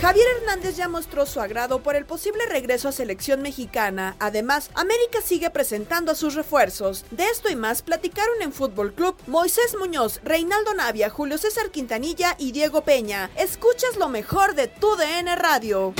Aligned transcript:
Javier 0.00 0.26
Hernández 0.36 0.76
ya 0.76 0.88
mostró 0.88 1.26
su 1.26 1.40
agrado 1.40 1.82
por 1.82 1.96
el 1.96 2.06
posible 2.06 2.46
regreso 2.46 2.88
a 2.88 2.92
selección 2.92 3.42
mexicana. 3.42 4.14
Además, 4.20 4.70
América 4.74 5.20
sigue 5.24 5.50
presentando 5.50 6.12
a 6.12 6.14
sus 6.14 6.36
refuerzos. 6.36 7.04
De 7.10 7.24
esto 7.24 7.50
y 7.50 7.56
más 7.56 7.82
platicaron 7.82 8.40
en 8.40 8.52
Fútbol 8.52 8.94
Club 8.94 9.16
Moisés 9.26 9.74
Muñoz, 9.76 10.20
Reinaldo 10.22 10.72
Navia, 10.74 11.10
Julio 11.10 11.36
César 11.36 11.72
Quintanilla 11.72 12.36
y 12.38 12.52
Diego 12.52 12.82
Peña. 12.82 13.28
Escuchas 13.36 13.96
lo 13.96 14.08
mejor 14.08 14.54
de 14.54 14.68
tu 14.68 14.94
DN 14.94 15.34
Radio. 15.34 15.94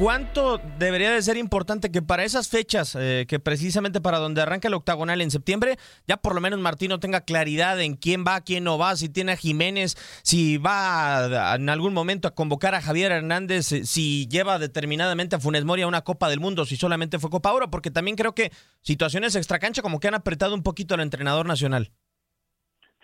¿Cuánto 0.00 0.58
debería 0.78 1.10
de 1.10 1.20
ser 1.20 1.36
importante 1.36 1.92
que 1.92 2.00
para 2.00 2.24
esas 2.24 2.48
fechas, 2.48 2.96
eh, 2.98 3.26
que 3.28 3.38
precisamente 3.38 4.00
para 4.00 4.18
donde 4.18 4.40
arranca 4.40 4.66
el 4.66 4.72
octagonal 4.72 5.20
en 5.20 5.30
septiembre, 5.30 5.76
ya 6.08 6.16
por 6.16 6.34
lo 6.34 6.40
menos 6.40 6.58
Martino 6.58 6.98
tenga 6.98 7.20
claridad 7.20 7.78
en 7.82 7.96
quién 7.96 8.24
va, 8.26 8.40
quién 8.40 8.64
no 8.64 8.78
va, 8.78 8.96
si 8.96 9.12
tiene 9.12 9.32
a 9.32 9.36
Jiménez, 9.36 9.96
si 10.22 10.56
va 10.56 11.54
en 11.54 11.68
algún 11.68 11.92
momento 11.92 12.28
a 12.28 12.34
convocar 12.34 12.74
a 12.74 12.80
Javier 12.80 13.12
Hernández, 13.12 13.72
eh, 13.72 13.84
si 13.84 14.26
lleva 14.26 14.58
determinadamente 14.58 15.36
a 15.36 15.38
Funes 15.38 15.66
Mori 15.66 15.82
a 15.82 15.86
una 15.86 16.00
Copa 16.00 16.30
del 16.30 16.40
Mundo, 16.40 16.64
si 16.64 16.76
solamente 16.76 17.18
fue 17.18 17.28
Copa 17.28 17.52
Oro, 17.52 17.70
porque 17.70 17.90
también 17.90 18.16
creo 18.16 18.34
que 18.34 18.52
situaciones 18.80 19.36
extracancha 19.36 19.82
como 19.82 20.00
que 20.00 20.08
han 20.08 20.14
apretado 20.14 20.54
un 20.54 20.62
poquito 20.62 20.94
al 20.94 21.02
entrenador 21.02 21.44
nacional. 21.44 21.90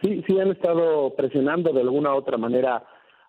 Sí, 0.03 0.25
sí 0.27 0.41
han 0.41 0.53
estado 0.53 1.15
presionando 1.15 1.75
de 1.75 1.83
alguna 1.83 2.15
u 2.15 2.17
otra 2.17 2.39
manera 2.39 2.83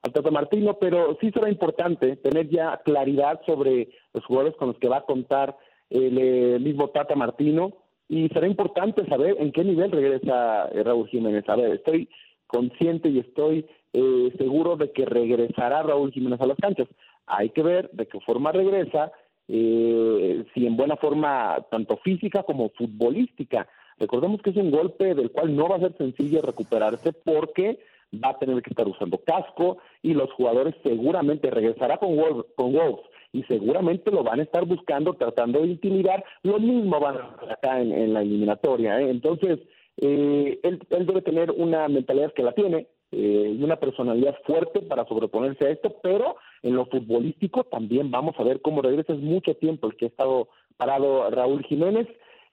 al 0.04 0.14
Tata 0.14 0.32
Martino, 0.32 0.78
pero 0.80 1.18
sí 1.20 1.32
será 1.32 1.50
importante 1.50 2.16
tener 2.18 2.50
ya 2.50 2.78
claridad 2.84 3.42
sobre 3.46 3.90
los 4.14 4.26
jugadores 4.26 4.56
con 4.58 4.70
los 4.70 4.78
que 4.78 4.90
va 4.90 4.98
a 4.98 5.06
contar 5.06 5.58
el 5.90 6.18
eh, 6.18 6.60
mismo 6.60 6.90
Tata 6.90 7.16
Martino 7.16 7.74
y 8.10 8.30
será 8.30 8.48
importante 8.48 9.06
saber 9.08 9.36
en 9.40 9.52
qué 9.52 9.64
nivel 9.64 9.92
regresa 9.92 10.70
eh, 10.70 10.84
Raúl 10.84 11.10
Jiménez. 11.10 11.48
A 11.50 11.56
ver, 11.56 11.72
estoy 11.72 12.10
consciente 12.48 13.10
y 13.10 13.20
estoy 13.20 13.66
eh, 13.94 14.34
seguro 14.38 14.78
de 14.78 14.92
que 14.92 15.06
regresará 15.06 15.84
Raúl 15.84 16.12
Jiménez 16.12 16.40
a 16.42 16.46
las 16.46 16.58
canchas. 16.58 16.88
Hay 17.26 17.50
que 17.50 17.64
ver 17.64 17.90
de 17.92 18.08
qué 18.08 18.20
forma 18.22 18.52
regresa, 18.52 19.12
eh, 19.50 20.46
si 20.54 20.66
en 20.66 20.78
buena 20.78 20.96
forma 20.96 21.66
tanto 21.70 21.98
física 21.98 22.44
como 22.44 22.70
futbolística. 22.70 23.68
Recordemos 24.00 24.42
que 24.42 24.52
es 24.52 24.56
un 24.58 24.72
golpe 24.72 25.16
del 25.16 25.32
cual 25.32 25.56
no 25.56 25.68
va 25.68 25.78
a 25.78 25.80
ser 25.80 25.98
sencillo 25.98 26.42
recuperarse 26.42 27.12
porque 27.12 27.80
va 28.14 28.30
a 28.30 28.40
tener 28.40 28.62
que 28.62 28.70
estar 28.70 28.88
usando 28.88 29.20
casco 29.20 29.78
y 30.02 30.14
los 30.14 30.32
jugadores 30.34 30.76
seguramente 30.84 31.50
regresará 31.50 31.98
con 31.98 32.16
Wolves, 32.16 32.46
con 32.56 32.74
Wolves 32.74 33.06
y 33.34 33.44
seguramente 33.44 34.12
lo 34.12 34.24
van 34.24 34.40
a 34.40 34.44
estar 34.44 34.66
buscando, 34.66 35.14
tratando 35.14 35.62
de 35.62 35.68
intimidar. 35.68 36.24
Lo 36.44 36.60
mismo 36.60 37.00
van 37.00 37.18
a 37.18 37.24
hacer 37.24 37.52
acá 37.52 37.82
en, 37.82 38.14
la 38.14 38.22
eliminatoria. 38.22 39.02
¿eh? 39.02 39.10
Entonces, 39.10 39.60
eh, 39.98 40.60
él, 40.64 40.80
él 40.90 41.06
debe 41.06 41.22
tener 41.22 41.52
una 41.52 41.88
mentalidad 41.88 42.34
que 42.34 42.44
la 42.44 42.54
tiene, 42.54 42.88
eh, 43.12 43.56
y 43.58 43.64
una 43.64 43.78
personalidad 43.78 44.36
fuerte 44.46 44.82
para 44.82 45.06
sobreponerse 45.06 45.66
a 45.66 45.70
esto, 45.70 45.96
pero 46.04 46.36
en 46.62 46.76
lo 46.76 46.88
futbolístico 46.88 47.64
también 47.64 48.12
vamos 48.12 48.36
a 48.38 48.44
ver 48.44 48.62
cómo 48.62 48.82
regresa. 48.82 49.14
Es 49.14 49.20
mucho 49.20 49.56
tiempo 49.56 49.88
el 49.88 49.96
que 49.96 50.06
ha 50.06 50.10
estado 50.10 50.50
parado 50.76 51.30
Raúl 51.30 51.64
Jiménez. 51.64 52.08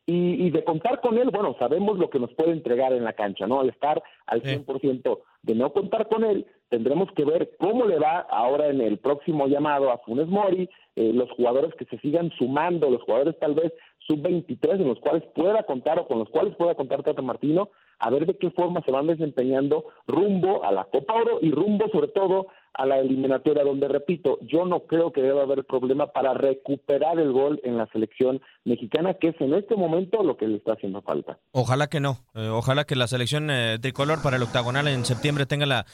Y, 0.06 0.46
y 0.46 0.50
de 0.50 0.64
contar 0.64 1.00
con 1.00 1.16
él, 1.16 1.30
bueno, 1.30 1.56
sabemos 1.58 1.98
lo 1.98 2.10
que 2.10 2.18
nos 2.18 2.32
puede 2.34 2.52
entregar 2.52 2.92
en 2.92 3.04
la 3.04 3.14
cancha, 3.14 3.46
¿no? 3.46 3.60
Al 3.60 3.70
estar 3.70 4.02
al 4.26 4.42
100%. 4.42 5.18
De 5.42 5.54
no 5.54 5.72
contar 5.72 6.08
con 6.08 6.24
él, 6.24 6.46
tendremos 6.68 7.10
que 7.12 7.24
ver 7.24 7.52
cómo 7.58 7.86
le 7.86 7.98
va 7.98 8.18
ahora 8.18 8.68
en 8.68 8.80
el 8.80 8.98
próximo 8.98 9.46
llamado 9.46 9.90
a 9.90 9.98
Funes 9.98 10.28
Mori, 10.28 10.68
eh, 10.96 11.12
los 11.14 11.30
jugadores 11.32 11.74
que 11.74 11.84
se 11.86 11.98
sigan 11.98 12.30
sumando, 12.32 12.90
los 12.90 13.02
jugadores 13.02 13.38
tal 13.38 13.54
vez 13.54 13.72
sub-23 14.06 14.80
en 14.80 14.88
los 14.88 15.00
cuales 15.00 15.22
pueda 15.34 15.62
contar 15.62 15.98
o 15.98 16.06
con 16.06 16.18
los 16.18 16.28
cuales 16.28 16.54
pueda 16.56 16.74
contar 16.74 17.02
Tata 17.02 17.22
Martino, 17.22 17.70
a 17.98 18.10
ver 18.10 18.26
de 18.26 18.36
qué 18.36 18.50
forma 18.50 18.82
se 18.82 18.92
van 18.92 19.06
desempeñando 19.06 19.86
rumbo 20.06 20.64
a 20.64 20.72
la 20.72 20.84
Copa 20.84 21.14
Oro 21.14 21.38
y 21.40 21.50
rumbo 21.50 21.88
sobre 21.88 22.08
todo 22.08 22.48
a 22.74 22.86
la 22.86 22.98
eliminatoria, 22.98 23.64
donde 23.64 23.88
repito, 23.88 24.38
yo 24.42 24.64
no 24.64 24.80
creo 24.80 25.12
que 25.12 25.22
deba 25.22 25.42
haber 25.42 25.64
problema 25.64 26.08
para 26.08 26.34
recuperar 26.34 27.18
el 27.18 27.32
gol 27.32 27.60
en 27.64 27.78
la 27.78 27.86
selección 27.92 28.40
mexicana, 28.64 29.14
que 29.14 29.28
es 29.28 29.40
en 29.40 29.54
este 29.54 29.76
momento 29.76 30.22
lo 30.22 30.36
que 30.36 30.48
le 30.48 30.56
está 30.56 30.72
haciendo 30.72 31.02
falta. 31.02 31.38
Ojalá 31.52 31.86
que 31.86 32.00
no. 32.00 32.18
Eh, 32.34 32.48
ojalá 32.48 32.84
que 32.84 32.96
la 32.96 33.06
selección 33.06 33.50
eh, 33.50 33.78
tricolor 33.80 34.22
para 34.22 34.36
el 34.36 34.42
octagonal 34.42 34.88
en 34.88 35.04
septiembre 35.04 35.46
tenga 35.46 35.66
la, 35.66 35.86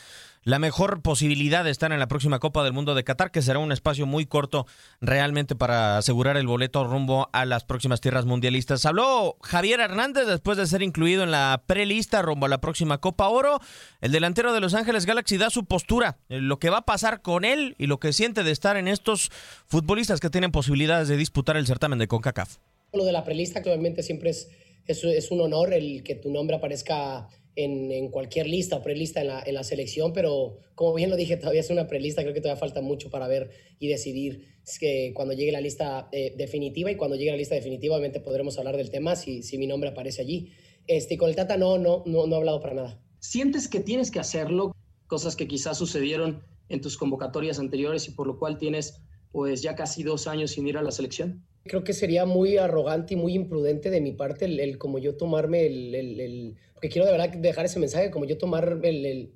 la 0.42 0.58
mejor 0.58 1.02
posibilidad 1.02 1.64
de 1.64 1.70
estar 1.70 1.92
en 1.92 1.98
la 1.98 2.08
próxima 2.08 2.38
Copa 2.38 2.64
del 2.64 2.72
Mundo 2.72 2.94
de 2.94 3.04
Qatar, 3.04 3.30
que 3.30 3.42
será 3.42 3.58
un 3.58 3.72
espacio 3.72 4.06
muy 4.06 4.26
corto 4.26 4.66
realmente 5.00 5.54
para 5.54 5.98
asegurar 5.98 6.36
el 6.36 6.46
boleto 6.46 6.84
rumbo 6.84 7.28
a 7.32 7.44
las 7.44 7.64
próximas 7.64 8.00
tierras 8.00 8.24
mundialistas. 8.24 8.86
Habló 8.86 9.36
Javier 9.42 9.80
Hernández 9.80 10.26
después 10.26 10.56
de 10.56 10.66
ser 10.66 10.82
incluido 10.82 11.22
en 11.22 11.30
la 11.30 11.62
prelista 11.66 12.22
rumbo 12.22 12.46
a 12.46 12.48
la 12.48 12.60
próxima 12.60 12.98
Copa 12.98 13.28
Oro. 13.28 13.60
El 14.00 14.12
delantero 14.12 14.52
de 14.52 14.60
Los 14.60 14.74
Ángeles 14.74 15.06
Galaxy 15.06 15.36
da 15.36 15.50
su 15.50 15.64
postura, 15.64 16.18
eh, 16.28 16.40
lo 16.40 16.58
que 16.58 16.70
va 16.70 16.78
a 16.78 16.86
pasar 16.86 17.20
con 17.20 17.44
él 17.44 17.74
y 17.78 17.86
lo 17.86 18.00
que 18.00 18.12
siente 18.12 18.42
de 18.42 18.50
estar 18.50 18.76
en 18.76 18.88
estos 18.88 19.30
futbolistas 19.66 20.20
que 20.20 20.30
tienen 20.30 20.52
posibilidades 20.52 21.08
de 21.08 21.16
disputar 21.16 21.56
el 21.56 21.66
certamen 21.66 21.98
de 21.98 22.08
CONCACAF. 22.08 22.56
Lo 22.92 23.04
de 23.04 23.12
la 23.12 23.24
prelista, 23.24 23.62
que 23.62 24.02
siempre 24.02 24.30
es, 24.30 24.48
es 24.86 25.30
un 25.30 25.40
honor 25.40 25.72
el 25.74 26.02
que 26.02 26.16
tu 26.16 26.30
nombre 26.30 26.56
aparezca 26.56 27.28
en, 27.56 27.90
en, 27.90 28.10
cualquier 28.10 28.46
lista 28.46 28.76
o 28.76 28.82
prelista 28.82 29.20
en 29.20 29.28
la, 29.28 29.42
en 29.44 29.54
la 29.54 29.64
selección, 29.64 30.12
pero 30.12 30.58
como 30.74 30.94
bien 30.94 31.10
lo 31.10 31.16
dije, 31.16 31.36
todavía 31.36 31.60
es 31.60 31.70
una 31.70 31.86
prelista, 31.86 32.22
creo 32.22 32.34
que 32.34 32.40
todavía 32.40 32.60
falta 32.60 32.80
mucho 32.80 33.10
para 33.10 33.28
ver 33.28 33.50
y 33.78 33.88
decidir 33.88 34.50
que 34.78 35.12
cuando 35.14 35.34
llegue 35.34 35.52
la 35.52 35.60
lista 35.60 36.08
eh, 36.12 36.34
definitiva 36.36 36.90
y 36.90 36.96
cuando 36.96 37.16
llegue 37.16 37.30
la 37.30 37.36
lista 37.36 37.54
definitiva 37.54 37.96
obviamente 37.96 38.20
podremos 38.20 38.58
hablar 38.58 38.76
del 38.76 38.90
tema 38.90 39.16
si, 39.16 39.42
si 39.42 39.58
mi 39.58 39.66
nombre 39.66 39.90
aparece 39.90 40.22
allí. 40.22 40.52
Este, 40.86 41.16
con 41.18 41.28
el 41.28 41.36
Tata 41.36 41.56
no, 41.56 41.78
no, 41.78 42.02
no, 42.06 42.26
no 42.26 42.34
he 42.34 42.38
hablado 42.38 42.60
para 42.60 42.74
nada. 42.74 43.02
¿Sientes 43.18 43.68
que 43.68 43.80
tienes 43.80 44.10
que 44.10 44.18
hacerlo? 44.18 44.74
Cosas 45.06 45.36
que 45.36 45.46
quizás 45.46 45.78
sucedieron 45.78 46.42
en 46.68 46.80
tus 46.80 46.96
convocatorias 46.96 47.58
anteriores 47.58 48.08
y 48.08 48.12
por 48.12 48.26
lo 48.26 48.38
cual 48.38 48.58
tienes 48.58 49.02
pues 49.32 49.62
ya 49.62 49.74
casi 49.74 50.02
dos 50.02 50.26
años 50.26 50.52
sin 50.52 50.66
ir 50.66 50.76
a 50.76 50.82
la 50.82 50.90
selección. 50.90 51.44
Creo 51.64 51.84
que 51.84 51.92
sería 51.92 52.24
muy 52.24 52.56
arrogante 52.56 53.14
y 53.14 53.16
muy 53.16 53.34
imprudente 53.34 53.90
de 53.90 54.00
mi 54.00 54.12
parte 54.12 54.46
el, 54.46 54.78
como 54.78 54.98
yo 54.98 55.16
tomarme 55.16 55.66
el, 55.66 55.94
el, 55.94 56.56
Porque 56.74 56.88
quiero 56.88 57.06
de 57.06 57.12
verdad 57.12 57.28
dejar 57.28 57.66
ese 57.66 57.78
mensaje, 57.78 58.10
como 58.10 58.24
yo 58.24 58.38
tomar 58.38 58.80
el, 58.82 59.32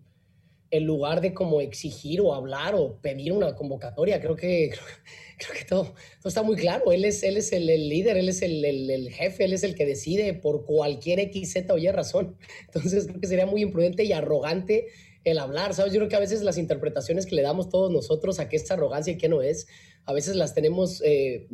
el 0.75 0.83
lugar 0.83 1.21
de 1.21 1.33
como 1.35 1.61
exigir 1.61 2.21
o 2.21 2.35
hablar 2.35 2.75
o 2.75 3.01
pedir 3.01 3.33
una 3.33 3.55
convocatoria. 3.55 4.21
Creo 4.21 4.35
que, 4.35 4.71
creo, 5.39 5.53
que 5.57 5.65
todo, 5.65 5.85
todo, 5.85 6.29
está 6.29 6.43
muy 6.43 6.57
claro. 6.57 6.91
Él 6.91 7.05
es, 7.05 7.23
él 7.23 7.37
es 7.37 7.53
el, 7.53 7.67
líder, 7.67 8.17
él 8.17 8.29
es 8.29 8.43
el, 8.43 8.65
el, 8.65 9.09
jefe, 9.11 9.45
él 9.45 9.53
es 9.53 9.63
el 9.63 9.77
que 9.77 9.87
decide 9.87 10.35
por 10.35 10.65
cualquier 10.65 11.21
X, 11.21 11.53
Z 11.53 11.73
o 11.73 11.79
Y 11.79 11.89
razón. 11.93 12.37
Entonces 12.67 13.07
creo 13.07 13.21
que 13.21 13.29
sería 13.29 13.47
muy 13.47 13.63
imprudente 13.63 14.03
y 14.03 14.13
arrogante 14.13 14.89
el 15.23 15.39
hablar, 15.39 15.75
¿sabes? 15.75 15.93
Yo 15.93 16.01
creo 16.01 16.09
que 16.09 16.17
a 16.17 16.21
veces 16.21 16.43
las 16.43 16.59
interpretaciones 16.59 17.25
que 17.25 17.37
le 17.37 17.43
damos 17.43 17.69
todos 17.69 17.93
nosotros 17.93 18.41
a 18.41 18.49
qué 18.49 18.57
es 18.57 18.69
arrogancia 18.69 19.13
y 19.13 19.17
qué 19.17 19.29
no 19.29 19.43
es, 19.43 19.69
a 20.05 20.13
veces 20.13 20.35
las 20.35 20.55
tenemos... 20.55 21.01
Eh, 21.05 21.47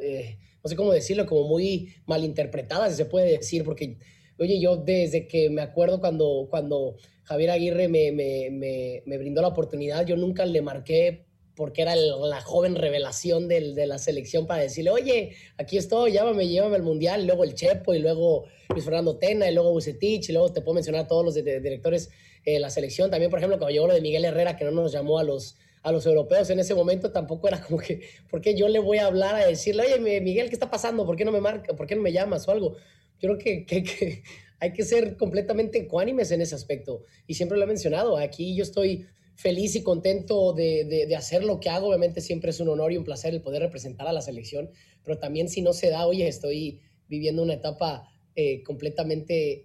eh, 0.00 0.38
no 0.62 0.68
sé 0.68 0.76
cómo 0.76 0.92
decirlo, 0.92 1.26
como 1.26 1.44
muy 1.44 1.94
malinterpretadas, 2.06 2.96
se 2.96 3.04
puede 3.04 3.30
decir, 3.38 3.64
porque, 3.64 3.96
oye, 4.38 4.60
yo 4.60 4.76
desde 4.76 5.26
que 5.26 5.50
me 5.50 5.62
acuerdo 5.62 6.00
cuando, 6.00 6.46
cuando 6.50 6.96
Javier 7.24 7.50
Aguirre 7.50 7.88
me, 7.88 8.12
me, 8.12 9.02
me, 9.04 9.18
brindó 9.18 9.42
la 9.42 9.48
oportunidad, 9.48 10.06
yo 10.06 10.16
nunca 10.16 10.46
le 10.46 10.62
marqué 10.62 11.26
porque 11.54 11.82
era 11.82 11.96
la 11.96 12.40
joven 12.40 12.76
revelación 12.76 13.48
de 13.48 13.86
la 13.86 13.98
selección 13.98 14.46
para 14.46 14.62
decirle, 14.62 14.90
oye, 14.90 15.32
aquí 15.56 15.76
estoy, 15.76 16.12
llámame, 16.12 16.46
llévame 16.46 16.76
al 16.76 16.84
Mundial, 16.84 17.22
y 17.22 17.26
luego 17.26 17.42
el 17.42 17.54
Chepo, 17.54 17.94
y 17.94 17.98
luego 17.98 18.44
Luis 18.68 18.84
Fernando 18.84 19.16
Tena, 19.16 19.50
y 19.50 19.54
luego 19.54 19.72
Bucetich, 19.72 20.28
y 20.28 20.32
luego 20.32 20.52
te 20.52 20.60
puedo 20.60 20.76
mencionar 20.76 21.06
a 21.06 21.08
todos 21.08 21.24
los 21.24 21.34
directores 21.34 22.10
de 22.44 22.60
la 22.60 22.70
selección. 22.70 23.10
También, 23.10 23.28
por 23.28 23.40
ejemplo, 23.40 23.58
cuando 23.58 23.72
llegó 23.72 23.88
lo 23.88 23.94
de 23.94 24.00
Miguel 24.00 24.24
Herrera, 24.24 24.56
que 24.56 24.64
no 24.64 24.70
nos 24.70 24.92
llamó 24.92 25.18
a 25.18 25.24
los, 25.24 25.56
a 25.88 25.92
los 25.92 26.04
europeos 26.04 26.50
en 26.50 26.58
ese 26.60 26.74
momento 26.74 27.10
tampoco 27.10 27.48
era 27.48 27.62
como 27.62 27.78
que, 27.78 28.02
¿por 28.30 28.40
qué 28.40 28.54
yo 28.54 28.68
le 28.68 28.78
voy 28.78 28.98
a 28.98 29.06
hablar 29.06 29.34
a 29.34 29.46
decirle, 29.46 29.84
oye, 29.84 30.20
Miguel, 30.20 30.48
¿qué 30.48 30.54
está 30.54 30.70
pasando? 30.70 31.06
¿Por 31.06 31.16
qué 31.16 31.24
no 31.24 31.32
me 31.32 31.40
marca? 31.40 31.74
¿Por 31.74 31.86
qué 31.86 31.96
no 31.96 32.02
me 32.02 32.12
llamas 32.12 32.46
o 32.46 32.50
algo? 32.50 32.76
Yo 33.20 33.36
creo 33.36 33.38
que, 33.38 33.64
que, 33.64 34.22
hay 34.60 34.72
que 34.72 34.84
ser 34.84 35.16
completamente 35.16 35.78
ecuánimes 35.78 36.30
en 36.30 36.42
ese 36.42 36.54
aspecto. 36.54 37.04
Y 37.26 37.34
siempre 37.34 37.56
lo 37.56 37.64
he 37.64 37.66
mencionado, 37.66 38.18
aquí 38.18 38.54
yo 38.54 38.62
estoy 38.62 39.06
feliz 39.34 39.76
y 39.76 39.82
contento 39.82 40.52
de, 40.52 40.84
de, 40.84 41.16
hacer 41.16 41.44
lo 41.44 41.58
que 41.60 41.70
hago. 41.70 41.88
Obviamente 41.88 42.20
siempre 42.20 42.50
es 42.50 42.60
un 42.60 42.68
honor 42.68 42.92
y 42.92 42.96
un 42.96 43.04
placer 43.04 43.32
el 43.32 43.40
poder 43.40 43.62
representar 43.62 44.06
a 44.08 44.12
la 44.12 44.20
selección, 44.20 44.70
pero 45.02 45.18
también 45.18 45.48
si 45.48 45.62
no 45.62 45.72
se 45.72 45.88
da, 45.90 46.06
oye, 46.06 46.28
estoy 46.28 46.80
viviendo 47.08 47.42
una 47.42 47.54
etapa 47.54 48.08
eh, 48.34 48.62
completamente 48.62 49.52
eh, 49.52 49.62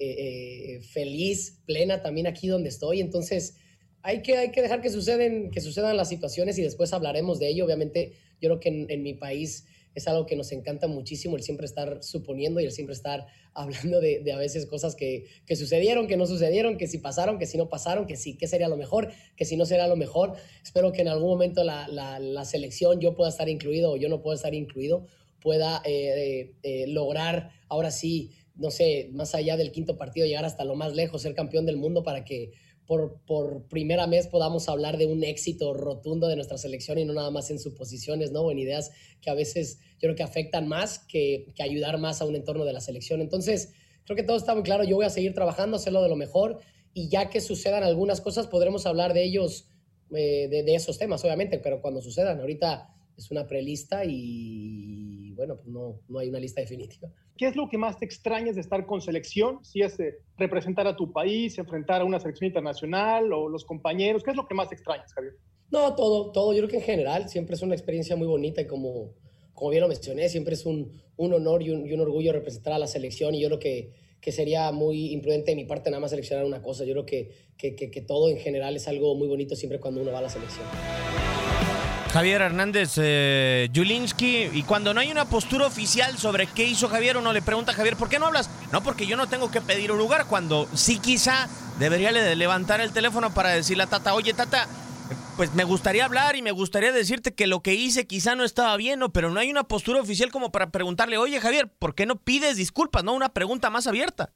eh, 0.78 0.82
feliz, 0.82 1.60
plena 1.66 2.02
también 2.02 2.28
aquí 2.28 2.48
donde 2.48 2.70
estoy. 2.70 3.02
Entonces, 3.02 3.58
hay 4.04 4.22
que, 4.22 4.38
hay 4.38 4.52
que 4.52 4.62
dejar 4.62 4.82
que, 4.82 4.90
suceden, 4.90 5.50
que 5.50 5.62
sucedan 5.62 5.96
las 5.96 6.10
situaciones 6.10 6.60
y 6.60 6.62
después 6.62 6.92
hablaremos 6.92 7.40
de 7.40 7.48
ello. 7.48 7.66
Obviamente, 7.66 8.12
yo 8.42 8.50
creo 8.50 8.60
que 8.60 8.86
en, 8.90 9.02
mi 9.02 9.14
país 9.14 9.66
es 9.96 10.08
algo 10.10 10.26
que 10.26 10.36
nos 10.36 10.52
encanta 10.52 10.88
muchísimo, 10.88 11.38
el 11.38 11.44
siempre 11.44 11.66
estar 11.66 12.04
suponiendo 12.04 12.60
y 12.60 12.66
el 12.66 12.74
siempre 12.74 12.94
estar 12.94 13.26
hablando 13.54 14.02
de, 14.02 14.30
a 14.34 14.38
veces 14.38 14.66
cosas 14.66 14.96
que, 14.96 15.26
que, 15.46 15.56
sucedieron, 15.56 16.08
que 16.08 16.18
no 16.18 16.26
sucedieron, 16.26 16.78
que 16.78 16.88
si 16.88 16.98
pasaron, 16.98 17.40
que 17.40 17.46
si 17.46 17.58
no 17.58 17.70
pasaron, 17.70 18.06
que 18.06 18.18
si 18.18 18.36
qué 18.36 18.48
sería 18.48 18.68
lo 18.68 18.76
mejor, 18.76 19.10
que 19.38 19.46
si 19.46 19.56
no 19.56 19.66
sería 19.66 19.88
lo 19.88 19.96
mejor. 19.96 20.34
Espero 20.62 20.92
que 20.92 21.02
en 21.02 21.08
algún 21.08 21.30
momento 21.30 21.64
la, 21.64 21.88
la, 21.88 22.20
la 22.20 22.44
selección, 22.44 23.00
yo 23.00 23.16
pueda 23.16 23.30
estar 23.30 23.48
incluido 23.48 23.94
o 23.94 23.98
yo 23.98 24.10
no 24.10 24.22
pueda 24.22 24.36
estar 24.36 24.54
incluido, 24.54 25.08
pueda 25.40 25.82
eh, 25.86 26.56
eh, 26.64 26.88
lograr 26.88 27.52
ahora 27.70 27.90
sí, 27.90 28.32
no 28.56 28.70
sé, 28.70 29.10
más 29.14 29.34
allá 29.34 29.56
del 29.56 29.72
quinto 29.72 29.98
partido, 29.98 30.26
llegar 30.26 30.44
hasta 30.44 30.66
lo 30.66 30.76
más 30.76 30.94
lejos, 30.94 31.22
ser 31.22 31.34
campeón 31.36 31.66
del 31.66 31.78
mundo 31.78 32.04
para 32.04 32.26
que 32.26 32.52
por, 32.86 33.68
primera 33.70 34.06
vez 34.08 34.28
podamos 34.28 34.70
hablar 34.70 34.98
de 34.98 35.06
un 35.06 35.24
éxito 35.24 35.74
rotundo 35.74 36.28
de 36.28 36.36
nuestra 36.36 36.58
selección 36.58 37.00
y 37.00 37.06
no 37.06 37.14
nada 37.14 37.32
más 37.32 37.50
en 37.50 37.60
suposiciones, 37.60 38.32
¿no? 38.32 38.50
En 38.52 38.60
ideas 38.60 38.92
que 39.22 39.30
a 39.30 39.34
veces 39.34 39.80
yo 39.94 40.08
creo 40.08 40.16
que 40.16 40.24
afectan 40.24 40.68
más 40.68 41.00
que, 41.00 41.52
que 41.56 41.64
ayudar 41.64 41.98
más 41.98 42.22
a 42.22 42.26
un 42.26 42.36
entorno 42.36 42.66
de 42.66 42.74
la 42.74 42.82
selección. 42.82 43.22
Entonces, 43.22 43.74
creo 44.06 44.16
que 44.16 44.24
todo 44.24 44.38
está 44.38 44.54
muy 44.54 44.64
claro. 44.64 44.84
Yo 44.84 44.98
voy 44.98 45.06
a 45.06 45.10
seguir 45.10 45.34
trabajando, 45.34 45.78
hacerlo 45.78 46.02
de 46.04 46.10
lo 46.10 46.16
mejor 46.16 46.60
y 46.94 47.10
ya 47.10 47.30
que 47.30 47.42
sucedan 47.42 47.84
algunas 47.84 48.22
cosas, 48.22 48.48
podremos 48.48 48.86
hablar 48.86 49.14
de 49.14 49.24
ellos, 49.24 49.70
eh, 50.12 50.48
de, 50.50 50.64
de, 50.64 50.76
esos 50.76 50.98
temas, 50.98 51.24
obviamente, 51.26 51.58
pero 51.58 51.82
cuando 51.82 52.02
sucedan, 52.02 52.40
ahorita 52.40 52.94
es 53.18 53.32
una 53.32 53.48
prelista 53.48 54.04
y 54.06 55.32
bueno, 55.36 55.56
pues 55.56 55.68
no, 55.68 56.00
no 56.08 56.20
hay 56.20 56.30
una 56.30 56.40
lista 56.40 56.62
definitiva. 56.62 57.10
¿Qué 57.38 57.48
es 57.48 57.56
lo 57.56 57.68
que 57.68 57.78
más 57.78 57.98
te 57.98 58.06
extrañas 58.06 58.56
de 58.56 58.62
estar 58.62 58.86
con 58.86 59.02
selección? 59.02 59.64
Si 59.64 59.82
es 59.82 60.00
eh, 60.00 60.20
representar 60.38 60.86
a 60.88 60.96
tu 60.96 61.12
país, 61.12 61.58
enfrentar 61.58 62.02
a 62.02 62.06
una 62.06 62.20
selección 62.20 62.48
internacional 62.48 63.34
o 63.34 63.50
los 63.50 63.66
compañeros, 63.66 64.24
¿qué 64.24 64.32
es 64.32 64.38
lo 64.38 64.48
que 64.48 64.54
más 64.54 64.70
te 64.70 64.76
extrañas, 64.76 65.12
Javier? 65.14 65.34
No, 65.72 65.96
todo, 65.96 66.32
todo. 66.32 66.54
Yo 66.54 66.60
creo 66.60 66.70
que 66.70 66.78
en 66.78 66.84
general 66.84 67.30
siempre 67.30 67.56
es 67.56 67.62
una 67.64 67.74
experiencia 67.74 68.16
muy 68.16 68.28
bonita 68.28 68.62
y 68.62 68.68
como, 68.68 69.16
como 69.54 69.72
bien 69.72 69.82
lo 69.82 69.88
mencioné, 69.88 70.30
siempre 70.30 70.54
es 70.54 70.66
un, 70.66 71.02
un 71.18 71.34
honor 71.34 71.64
y 71.64 71.72
un, 71.72 71.88
y 71.88 71.94
un, 71.94 72.02
orgullo 72.02 72.32
representar 72.32 72.74
a 72.74 72.80
la 72.80 72.88
selección 72.88 73.34
y 73.34 73.42
yo 73.42 73.48
creo 73.48 73.60
que, 73.60 73.92
que 74.22 74.32
sería 74.32 74.72
muy 74.72 75.12
imprudente 75.12 75.52
de 75.52 75.56
mi 75.56 75.66
parte 75.66 75.90
nada 75.90 76.02
más 76.02 76.12
seleccionar 76.12 76.46
una 76.46 76.62
cosa. 76.62 76.86
Yo 76.86 76.94
creo 76.94 77.06
que, 77.08 77.32
que, 77.58 77.76
que, 77.76 77.90
que 77.90 78.02
todo 78.02 78.30
en 78.30 78.38
general 78.38 78.76
es 78.76 78.88
algo 78.88 79.16
muy 79.16 79.28
bonito 79.28 79.56
siempre 79.56 79.80
cuando 79.80 80.02
uno 80.02 80.12
va 80.12 80.20
a 80.20 80.24
la 80.24 80.30
selección. 80.30 80.66
Javier 82.14 82.44
Hernández 82.44 82.92
eh, 82.98 83.72
Julinski. 83.74 84.50
Y 84.54 84.62
cuando 84.64 84.94
no 84.94 85.00
hay 85.00 85.12
una 85.12 85.26
postura 85.26 85.66
oficial 85.66 86.16
sobre 86.20 86.46
qué 86.46 86.64
hizo 86.64 86.88
Javier, 86.88 87.18
uno 87.18 87.34
le 87.34 87.42
pregunta 87.42 87.72
a 87.72 87.76
Javier, 87.76 87.98
¿por 87.98 88.08
qué 88.08 88.20
no 88.20 88.28
hablas? 88.28 88.52
No, 88.72 88.84
porque 88.84 89.08
yo 89.08 89.18
no 89.18 89.26
tengo 89.26 89.50
que 89.50 89.62
pedir 89.62 89.92
un 89.92 89.98
lugar. 89.98 90.28
Cuando 90.28 90.70
sí 90.76 91.00
quizá 91.00 91.50
debería 91.80 92.12
levantar 92.12 92.82
el 92.82 92.92
teléfono 92.92 93.34
para 93.34 93.50
decirle 93.50 93.82
a 93.82 93.88
Tata, 93.88 94.14
oye 94.14 94.32
Tata, 94.36 94.68
pues 95.38 95.56
me 95.56 95.64
gustaría 95.64 96.06
hablar 96.06 96.36
y 96.36 96.44
me 96.44 96.52
gustaría 96.52 96.92
decirte 96.92 97.34
que 97.34 97.48
lo 97.48 97.62
que 97.62 97.74
hice 97.74 98.06
quizá 98.06 98.36
no 98.36 98.44
estaba 98.44 98.78
bien, 98.78 99.00
¿no? 99.00 99.12
pero 99.12 99.32
no 99.32 99.40
hay 99.40 99.50
una 99.50 99.64
postura 99.64 100.00
oficial 100.00 100.32
como 100.32 100.52
para 100.52 100.70
preguntarle, 100.70 101.18
oye 101.18 101.42
Javier, 101.42 101.68
¿por 101.68 101.96
qué 101.96 102.06
no 102.06 102.18
pides 102.18 102.58
disculpas? 102.58 103.04
No, 103.04 103.14
una 103.14 103.30
pregunta 103.30 103.72
más 103.72 103.88
abierta. 103.88 104.30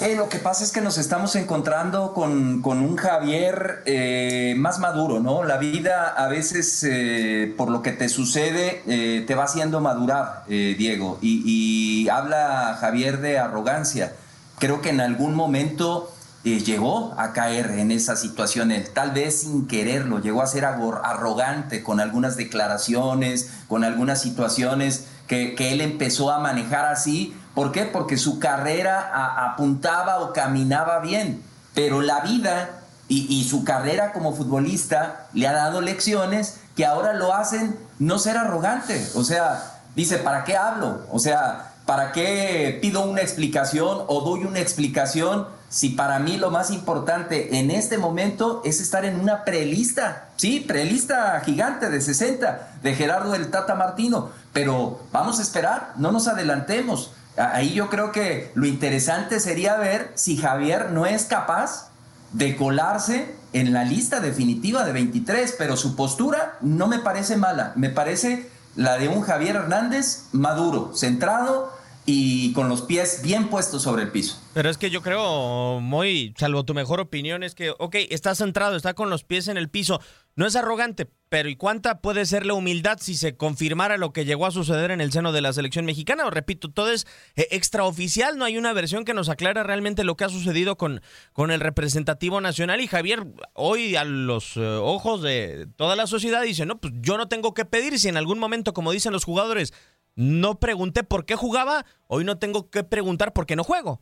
Eh, 0.00 0.14
lo 0.14 0.28
que 0.28 0.38
pasa 0.38 0.62
es 0.62 0.72
que 0.72 0.82
nos 0.82 0.98
estamos 0.98 1.36
encontrando 1.36 2.12
con, 2.12 2.60
con 2.60 2.80
un 2.80 2.96
Javier 2.96 3.82
eh, 3.86 4.54
más 4.58 4.78
maduro, 4.78 5.20
¿no? 5.20 5.42
La 5.42 5.56
vida 5.56 6.08
a 6.08 6.28
veces, 6.28 6.84
eh, 6.86 7.54
por 7.56 7.70
lo 7.70 7.80
que 7.80 7.92
te 7.92 8.10
sucede, 8.10 8.82
te 9.26 9.34
va 9.34 9.44
haciendo 9.44 9.80
madurar, 9.80 10.44
Diego. 10.46 11.18
Y, 11.22 11.42
y, 11.46 12.08
habla 12.10 12.76
Javier 12.78 13.20
de 13.20 13.38
arrogancia. 13.38 14.12
Creo 14.58 14.82
que 14.82 14.90
en 14.90 15.00
algún 15.00 15.34
momento 15.34 16.12
llegó 16.44 17.14
a 17.18 17.32
caer 17.32 17.70
en 17.72 17.90
esa 17.90 18.16
situación, 18.16 18.70
él, 18.70 18.88
tal 18.92 19.10
vez 19.10 19.40
sin 19.40 19.66
quererlo, 19.66 20.20
llegó 20.20 20.42
a 20.42 20.46
ser 20.46 20.64
arrogante 20.66 21.82
con 21.82 22.00
algunas 22.00 22.36
declaraciones, 22.36 23.50
con 23.66 23.82
algunas 23.82 24.20
situaciones 24.20 25.06
que 25.26 25.56
él 25.58 25.80
empezó 25.80 26.30
a 26.30 26.38
manejar 26.38 26.84
así 26.84 27.34
¿Por 27.56 27.72
qué? 27.72 27.86
Porque 27.86 28.18
su 28.18 28.38
carrera 28.38 29.46
apuntaba 29.50 30.20
o 30.20 30.34
caminaba 30.34 30.98
bien, 31.00 31.42
pero 31.72 32.02
la 32.02 32.20
vida 32.20 32.82
y, 33.08 33.44
su 33.44 33.64
carrera 33.64 34.12
como 34.12 34.34
futbolista 34.34 35.28
le 35.32 35.48
ha 35.48 35.54
dado 35.54 35.80
lecciones 35.80 36.60
que 36.76 36.84
ahora 36.84 37.14
lo 37.14 37.32
hacen 37.32 37.74
no 37.98 38.18
ser 38.18 38.36
arrogante. 38.36 39.02
O 39.14 39.24
sea, 39.24 39.80
dice, 39.94 40.18
¿para 40.18 40.44
qué 40.44 40.54
hablo? 40.54 41.06
O 41.10 41.18
sea, 41.18 41.72
¿para 41.86 42.12
qué 42.12 42.78
pido 42.82 43.08
una 43.08 43.22
explicación 43.22 44.04
o 44.06 44.20
doy 44.20 44.44
una 44.44 44.60
explicación 44.60 45.48
si 45.70 45.88
para 45.88 46.18
mí 46.18 46.36
lo 46.36 46.50
más 46.50 46.70
importante 46.70 47.58
en 47.58 47.70
este 47.70 47.96
momento 47.96 48.60
es 48.66 48.82
estar 48.82 49.06
en 49.06 49.18
una 49.18 49.44
prelista? 49.44 50.28
Sí, 50.36 50.60
prelista 50.60 51.40
gigante 51.40 51.88
de 51.88 52.02
60 52.02 52.80
de 52.82 52.94
Gerardo 52.94 53.32
del 53.32 53.50
Tata 53.50 53.74
Martino, 53.76 54.28
pero 54.52 55.00
vamos 55.10 55.38
a 55.38 55.42
esperar, 55.42 55.94
no 55.96 56.12
nos 56.12 56.28
adelantemos. 56.28 57.12
Ahí 57.36 57.74
yo 57.74 57.90
creo 57.90 58.12
que 58.12 58.50
lo 58.54 58.66
interesante 58.66 59.40
sería 59.40 59.76
ver 59.76 60.10
si 60.14 60.36
Javier 60.36 60.90
no 60.92 61.04
es 61.06 61.24
capaz 61.24 61.90
de 62.32 62.56
colarse 62.56 63.34
en 63.52 63.72
la 63.72 63.84
lista 63.84 64.20
definitiva 64.20 64.84
de 64.84 64.92
23, 64.92 65.54
pero 65.58 65.76
su 65.76 65.96
postura 65.96 66.56
no 66.60 66.86
me 66.86 66.98
parece 66.98 67.36
mala, 67.36 67.72
me 67.76 67.90
parece 67.90 68.50
la 68.74 68.98
de 68.98 69.08
un 69.08 69.22
Javier 69.22 69.56
Hernández 69.56 70.24
maduro, 70.32 70.92
centrado 70.94 71.75
y 72.06 72.52
con 72.52 72.68
los 72.68 72.82
pies 72.82 73.20
bien 73.22 73.48
puestos 73.48 73.82
sobre 73.82 74.04
el 74.04 74.12
piso. 74.12 74.40
Pero 74.54 74.70
es 74.70 74.78
que 74.78 74.90
yo 74.90 75.02
creo, 75.02 75.80
muy, 75.80 76.32
salvo 76.38 76.64
tu 76.64 76.72
mejor 76.72 77.00
opinión, 77.00 77.42
es 77.42 77.54
que, 77.54 77.70
ok, 77.70 77.96
está 78.10 78.34
centrado, 78.34 78.76
está 78.76 78.94
con 78.94 79.10
los 79.10 79.24
pies 79.24 79.48
en 79.48 79.56
el 79.56 79.68
piso, 79.68 80.00
no 80.36 80.46
es 80.46 80.54
arrogante, 80.54 81.08
pero 81.28 81.48
¿y 81.48 81.56
cuánta 81.56 82.00
puede 82.00 82.24
ser 82.24 82.46
la 82.46 82.54
humildad 82.54 82.98
si 83.00 83.16
se 83.16 83.36
confirmara 83.36 83.96
lo 83.96 84.12
que 84.12 84.24
llegó 84.24 84.46
a 84.46 84.52
suceder 84.52 84.92
en 84.92 85.00
el 85.00 85.10
seno 85.10 85.32
de 85.32 85.40
la 85.40 85.52
selección 85.52 85.84
mexicana? 85.84 86.26
O 86.26 86.30
repito, 86.30 86.70
todo 86.70 86.92
es 86.92 87.06
eh, 87.34 87.48
extraoficial, 87.50 88.38
no 88.38 88.44
hay 88.44 88.56
una 88.56 88.72
versión 88.72 89.04
que 89.04 89.14
nos 89.14 89.28
aclara 89.28 89.64
realmente 89.64 90.04
lo 90.04 90.16
que 90.16 90.24
ha 90.24 90.28
sucedido 90.28 90.76
con, 90.76 91.02
con 91.32 91.50
el 91.50 91.60
representativo 91.60 92.40
nacional. 92.40 92.80
Y 92.80 92.86
Javier, 92.86 93.26
hoy 93.54 93.96
a 93.96 94.04
los 94.04 94.56
eh, 94.56 94.60
ojos 94.60 95.22
de 95.22 95.66
toda 95.76 95.96
la 95.96 96.06
sociedad 96.06 96.42
dice, 96.42 96.66
no, 96.66 96.78
pues 96.78 96.94
yo 97.00 97.16
no 97.16 97.28
tengo 97.28 97.52
que 97.52 97.64
pedir 97.64 97.98
si 97.98 98.08
en 98.08 98.16
algún 98.16 98.38
momento, 98.38 98.72
como 98.72 98.92
dicen 98.92 99.12
los 99.12 99.24
jugadores, 99.24 99.74
no 100.16 100.58
pregunté 100.58 101.04
por 101.04 101.24
qué 101.24 101.36
jugaba, 101.36 101.84
hoy 102.08 102.24
no 102.24 102.38
tengo 102.38 102.70
que 102.70 102.82
preguntar 102.82 103.32
por 103.32 103.46
qué 103.46 103.54
no 103.54 103.62
juego. 103.62 104.00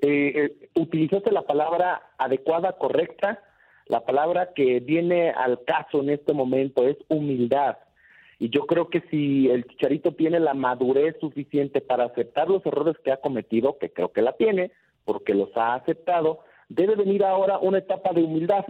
Eh, 0.00 0.70
utilizaste 0.74 1.32
la 1.32 1.42
palabra 1.42 2.12
adecuada, 2.18 2.76
correcta 2.78 3.42
la 3.88 4.04
palabra 4.04 4.52
que 4.54 4.80
viene 4.80 5.30
al 5.30 5.64
caso 5.64 6.00
en 6.00 6.10
este 6.10 6.34
momento 6.34 6.86
es 6.86 6.98
humildad. 7.08 7.78
Y 8.38 8.50
yo 8.50 8.66
creo 8.66 8.88
que 8.88 9.02
si 9.10 9.48
el 9.48 9.64
Chicharito 9.66 10.12
tiene 10.12 10.38
la 10.38 10.54
madurez 10.54 11.16
suficiente 11.20 11.80
para 11.80 12.04
aceptar 12.04 12.48
los 12.48 12.64
errores 12.66 12.96
que 13.02 13.10
ha 13.10 13.16
cometido, 13.16 13.78
que 13.78 13.90
creo 13.90 14.12
que 14.12 14.22
la 14.22 14.34
tiene, 14.34 14.70
porque 15.04 15.34
los 15.34 15.56
ha 15.56 15.74
aceptado, 15.74 16.40
debe 16.68 16.94
venir 16.94 17.24
ahora 17.24 17.58
una 17.58 17.78
etapa 17.78 18.12
de 18.12 18.22
humildad 18.22 18.64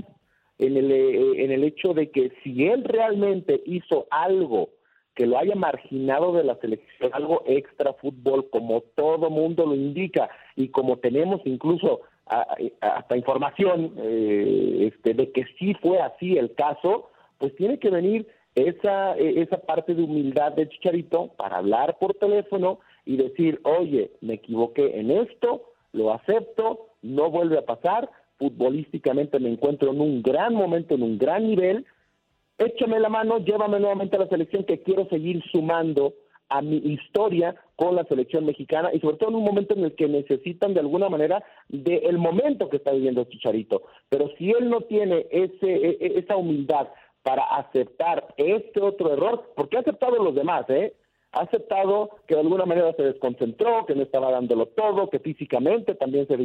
en 0.58 0.76
el, 0.76 0.90
eh, 0.90 1.44
en 1.44 1.50
el 1.50 1.64
hecho 1.64 1.92
de 1.94 2.10
que 2.10 2.32
si 2.42 2.66
él 2.66 2.84
realmente 2.84 3.60
hizo 3.66 4.06
algo 4.10 4.70
que 5.18 5.26
lo 5.26 5.36
haya 5.36 5.56
marginado 5.56 6.32
de 6.32 6.44
la 6.44 6.54
selección, 6.60 7.10
algo 7.12 7.42
extra 7.44 7.92
fútbol, 7.94 8.48
como 8.50 8.82
todo 8.94 9.30
mundo 9.30 9.66
lo 9.66 9.74
indica 9.74 10.30
y 10.54 10.68
como 10.68 10.98
tenemos 10.98 11.40
incluso 11.44 12.02
hasta 12.80 13.16
información 13.16 13.94
eh, 13.96 14.92
este, 14.92 15.14
de 15.14 15.32
que 15.32 15.44
sí 15.58 15.74
fue 15.82 15.98
así 15.98 16.38
el 16.38 16.54
caso, 16.54 17.10
pues 17.38 17.52
tiene 17.56 17.80
que 17.80 17.90
venir 17.90 18.28
esa, 18.54 19.16
esa 19.16 19.58
parte 19.58 19.96
de 19.96 20.04
humildad 20.04 20.52
de 20.52 20.68
Chicharito 20.68 21.32
para 21.36 21.56
hablar 21.56 21.98
por 21.98 22.14
teléfono 22.14 22.78
y 23.04 23.16
decir, 23.16 23.60
oye, 23.64 24.12
me 24.20 24.34
equivoqué 24.34 25.00
en 25.00 25.10
esto, 25.10 25.64
lo 25.92 26.12
acepto, 26.12 26.90
no 27.02 27.28
vuelve 27.28 27.58
a 27.58 27.66
pasar, 27.66 28.08
futbolísticamente 28.38 29.40
me 29.40 29.50
encuentro 29.50 29.90
en 29.90 30.00
un 30.00 30.22
gran 30.22 30.54
momento, 30.54 30.94
en 30.94 31.02
un 31.02 31.18
gran 31.18 31.48
nivel, 31.48 31.86
échame 32.58 33.00
la 33.00 33.08
mano, 33.08 33.38
llévame 33.38 33.80
nuevamente 33.80 34.16
a 34.16 34.20
la 34.20 34.28
selección 34.28 34.64
que 34.64 34.82
quiero 34.82 35.08
seguir 35.08 35.42
sumando 35.50 36.14
a 36.48 36.62
mi 36.62 36.76
historia 36.78 37.54
con 37.76 37.94
la 37.94 38.04
selección 38.04 38.46
mexicana 38.46 38.90
y 38.92 39.00
sobre 39.00 39.16
todo 39.16 39.30
en 39.30 39.36
un 39.36 39.44
momento 39.44 39.74
en 39.74 39.84
el 39.84 39.94
que 39.94 40.08
necesitan 40.08 40.74
de 40.74 40.80
alguna 40.80 41.08
manera 41.08 41.44
del 41.68 42.18
momento 42.18 42.68
que 42.68 42.78
está 42.78 42.92
viviendo 42.92 43.24
Chicharito. 43.24 43.82
Pero 44.08 44.30
si 44.38 44.50
él 44.50 44.70
no 44.70 44.80
tiene 44.82 45.26
ese, 45.30 45.66
e, 45.66 45.98
e, 46.00 46.18
esa 46.18 46.36
humildad 46.36 46.88
para 47.22 47.42
aceptar 47.42 48.34
este 48.36 48.80
otro 48.80 49.12
error, 49.12 49.52
porque 49.54 49.76
ha 49.76 49.80
aceptado 49.80 50.22
los 50.22 50.34
demás, 50.34 50.64
¿eh? 50.70 50.94
ha 51.32 51.40
aceptado 51.40 52.10
que 52.26 52.34
de 52.34 52.40
alguna 52.40 52.64
manera 52.64 52.94
se 52.94 53.02
desconcentró, 53.02 53.84
que 53.84 53.94
no 53.94 54.02
estaba 54.02 54.30
dándolo 54.30 54.66
todo, 54.66 55.10
que 55.10 55.18
físicamente 55.18 55.94
también 55.94 56.26
se 56.26 56.36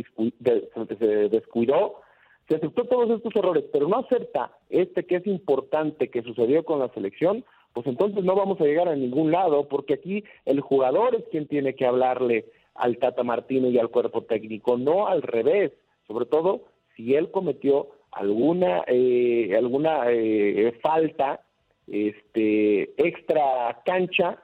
descuidó, 1.30 2.02
se 2.48 2.56
aceptó 2.56 2.86
todos 2.86 3.10
estos 3.10 3.36
errores, 3.36 3.66
pero 3.72 3.88
no 3.88 3.98
acepta 3.98 4.52
este 4.70 5.06
que 5.06 5.18
es 5.18 5.28
importante 5.28 6.10
que 6.10 6.24
sucedió 6.24 6.64
con 6.64 6.80
la 6.80 6.90
selección, 6.90 7.46
pues 7.74 7.88
entonces 7.88 8.24
no 8.24 8.36
vamos 8.36 8.60
a 8.62 8.66
llegar 8.66 8.88
a 8.88 8.96
ningún 8.96 9.32
lado, 9.32 9.68
porque 9.68 9.96
aquí 9.96 10.24
el 10.46 10.60
jugador 10.62 11.16
es 11.16 11.24
quien 11.32 11.48
tiene 11.48 11.76
que 11.76 11.86
hablarle 11.86 12.46
al 12.76 12.98
Tata 12.98 13.24
Martino 13.24 13.70
y 13.70 13.80
al 13.80 13.90
cuerpo 13.90 14.24
técnico, 14.24 14.78
no 14.78 15.08
al 15.08 15.22
revés, 15.22 15.72
sobre 16.08 16.26
todo 16.26 16.64
si 16.96 17.16
él 17.16 17.32
cometió 17.32 17.90
alguna 18.12 18.84
eh, 18.88 19.56
alguna 19.58 20.04
eh, 20.12 20.78
falta 20.84 21.42
este 21.88 22.94
extra 23.04 23.82
cancha 23.84 24.42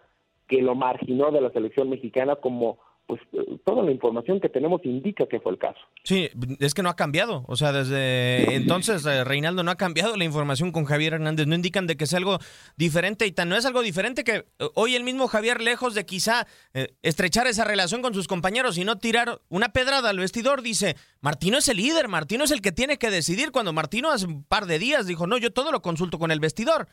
que 0.47 0.61
lo 0.61 0.73
marginó 0.73 1.31
de 1.31 1.41
la 1.41 1.51
selección 1.51 1.89
mexicana 1.89 2.35
como 2.37 2.79
pues 3.09 3.21
toda 3.65 3.81
la 3.81 3.91
información 3.91 4.39
que 4.39 4.49
tenemos 4.49 4.81
indica 4.83 5.25
que 5.25 5.39
fue 5.39 5.53
el 5.53 5.57
caso. 5.57 5.79
Sí, 6.03 6.29
es 6.59 6.75
que 6.75 6.83
no 6.83 6.89
ha 6.89 6.95
cambiado. 6.95 7.43
O 7.47 7.55
sea, 7.55 7.71
desde 7.71 8.53
entonces 8.53 9.03
eh, 9.03 9.23
Reinaldo 9.23 9.63
no 9.63 9.71
ha 9.71 9.77
cambiado 9.77 10.15
la 10.15 10.25
información 10.25 10.71
con 10.71 10.85
Javier 10.85 11.13
Hernández. 11.13 11.47
No 11.47 11.55
indican 11.55 11.87
de 11.87 11.97
que 11.97 12.03
es 12.03 12.13
algo 12.13 12.37
diferente 12.77 13.25
y 13.25 13.31
tan 13.31 13.49
no 13.49 13.55
es 13.55 13.65
algo 13.65 13.81
diferente 13.81 14.23
que 14.23 14.35
eh, 14.35 14.45
hoy 14.75 14.93
el 14.93 15.03
mismo 15.03 15.27
Javier, 15.27 15.59
lejos 15.59 15.95
de 15.95 16.05
quizá 16.05 16.45
eh, 16.75 16.93
estrechar 17.01 17.47
esa 17.47 17.63
relación 17.63 18.03
con 18.03 18.13
sus 18.13 18.27
compañeros 18.27 18.77
y 18.77 18.83
no 18.83 18.99
tirar 18.99 19.41
una 19.49 19.69
pedrada 19.69 20.11
al 20.11 20.19
vestidor, 20.19 20.61
dice, 20.61 20.95
Martino 21.19 21.57
es 21.57 21.67
el 21.67 21.77
líder, 21.77 22.09
Martino 22.09 22.43
es 22.43 22.51
el 22.51 22.61
que 22.61 22.71
tiene 22.71 22.99
que 22.99 23.09
decidir. 23.09 23.51
Cuando 23.51 23.73
Martino 23.73 24.11
hace 24.11 24.27
un 24.27 24.43
par 24.43 24.67
de 24.67 24.77
días 24.77 25.07
dijo, 25.07 25.25
no, 25.25 25.39
yo 25.39 25.51
todo 25.51 25.71
lo 25.71 25.81
consulto 25.81 26.19
con 26.19 26.29
el 26.29 26.39
vestidor. 26.39 26.89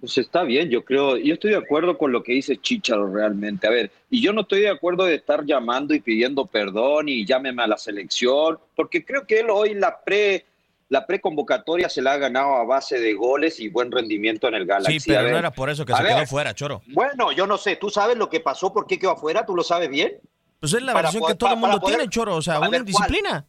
Pues 0.00 0.16
está 0.16 0.44
bien, 0.44 0.70
yo 0.70 0.82
creo, 0.82 1.18
yo 1.18 1.34
estoy 1.34 1.50
de 1.50 1.58
acuerdo 1.58 1.98
con 1.98 2.10
lo 2.10 2.22
que 2.22 2.32
dice 2.32 2.56
Chicharo 2.56 3.12
realmente. 3.12 3.66
A 3.66 3.70
ver, 3.70 3.90
y 4.08 4.22
yo 4.22 4.32
no 4.32 4.42
estoy 4.42 4.62
de 4.62 4.70
acuerdo 4.70 5.04
de 5.04 5.16
estar 5.16 5.44
llamando 5.44 5.92
y 5.92 6.00
pidiendo 6.00 6.46
perdón 6.46 7.10
y 7.10 7.26
llámeme 7.26 7.62
a 7.62 7.66
la 7.66 7.76
selección, 7.76 8.58
porque 8.74 9.04
creo 9.04 9.26
que 9.26 9.40
él 9.40 9.50
hoy 9.50 9.74
la 9.74 10.02
pre 10.02 10.46
la 10.88 11.06
preconvocatoria 11.06 11.88
se 11.88 12.02
la 12.02 12.14
ha 12.14 12.16
ganado 12.16 12.56
a 12.56 12.64
base 12.64 12.98
de 12.98 13.14
goles 13.14 13.60
y 13.60 13.68
buen 13.68 13.92
rendimiento 13.92 14.48
en 14.48 14.54
el 14.54 14.66
Galaxy. 14.66 14.98
Sí, 14.98 15.10
pero 15.10 15.30
no 15.30 15.38
era 15.38 15.52
por 15.52 15.70
eso 15.70 15.86
que 15.86 15.94
se 15.94 16.02
quedó 16.02 16.26
fuera, 16.26 16.52
Choro. 16.52 16.82
Bueno, 16.88 17.30
yo 17.30 17.46
no 17.46 17.58
sé, 17.58 17.76
¿tú 17.76 17.90
sabes 17.90 18.16
lo 18.16 18.28
que 18.28 18.40
pasó? 18.40 18.72
¿Por 18.72 18.86
qué 18.86 18.98
quedó 18.98 19.12
afuera? 19.12 19.46
¿Tú 19.46 19.54
lo 19.54 19.62
sabes 19.62 19.88
bien? 19.88 20.18
Pues 20.58 20.74
es 20.74 20.82
la 20.82 20.92
versión 20.92 21.24
que 21.26 21.36
todo 21.36 21.52
el 21.52 21.58
mundo 21.58 21.80
tiene, 21.80 22.08
Choro, 22.08 22.36
o 22.36 22.42
sea, 22.42 22.58
una 22.58 22.76
indisciplina. 22.76 23.46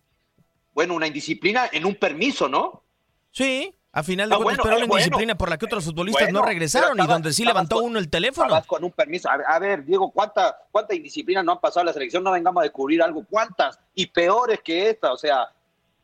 Bueno, 0.74 0.94
una 0.94 1.08
indisciplina 1.08 1.70
en 1.72 1.86
un 1.86 1.96
permiso, 1.96 2.48
¿no? 2.48 2.84
Sí. 3.32 3.74
A 3.94 4.04
final 4.04 4.30
de 4.30 4.36
ah, 4.36 4.40
cuentas, 4.42 4.64
pero 4.64 4.80
la 4.80 4.86
indisciplina 4.86 5.36
por 5.36 5.50
la 5.50 5.58
que 5.58 5.66
otros 5.66 5.84
futbolistas 5.84 6.32
no 6.32 6.42
regresaron 6.42 6.98
y 6.98 7.06
donde 7.06 7.34
sí 7.34 7.44
levantó 7.44 7.80
uno 7.84 8.00
el 8.00 8.10
teléfono. 8.10 8.62
con 8.66 8.84
un 8.86 8.92
permiso. 8.92 9.30
A, 9.30 9.60
ver, 9.60 9.84
Diego, 9.84 10.12
¿cuánta, 10.12 10.58
¿cuánta 10.72 10.96
indisciplina 10.96 11.44
no 11.44 11.54
han 11.54 11.60
pasado 11.60 11.82
en 11.82 11.88
la 11.88 11.94
selección? 11.94 12.24
No 12.24 12.32
vengamos 12.32 12.62
a 12.62 12.64
descubrir 12.64 13.02
algo. 13.02 13.26
¿Cuántas? 13.30 13.80
Y 13.94 14.08
peores 14.08 14.62
que 14.64 14.90
esta. 14.90 15.12
O 15.12 15.18
sea, 15.18 15.46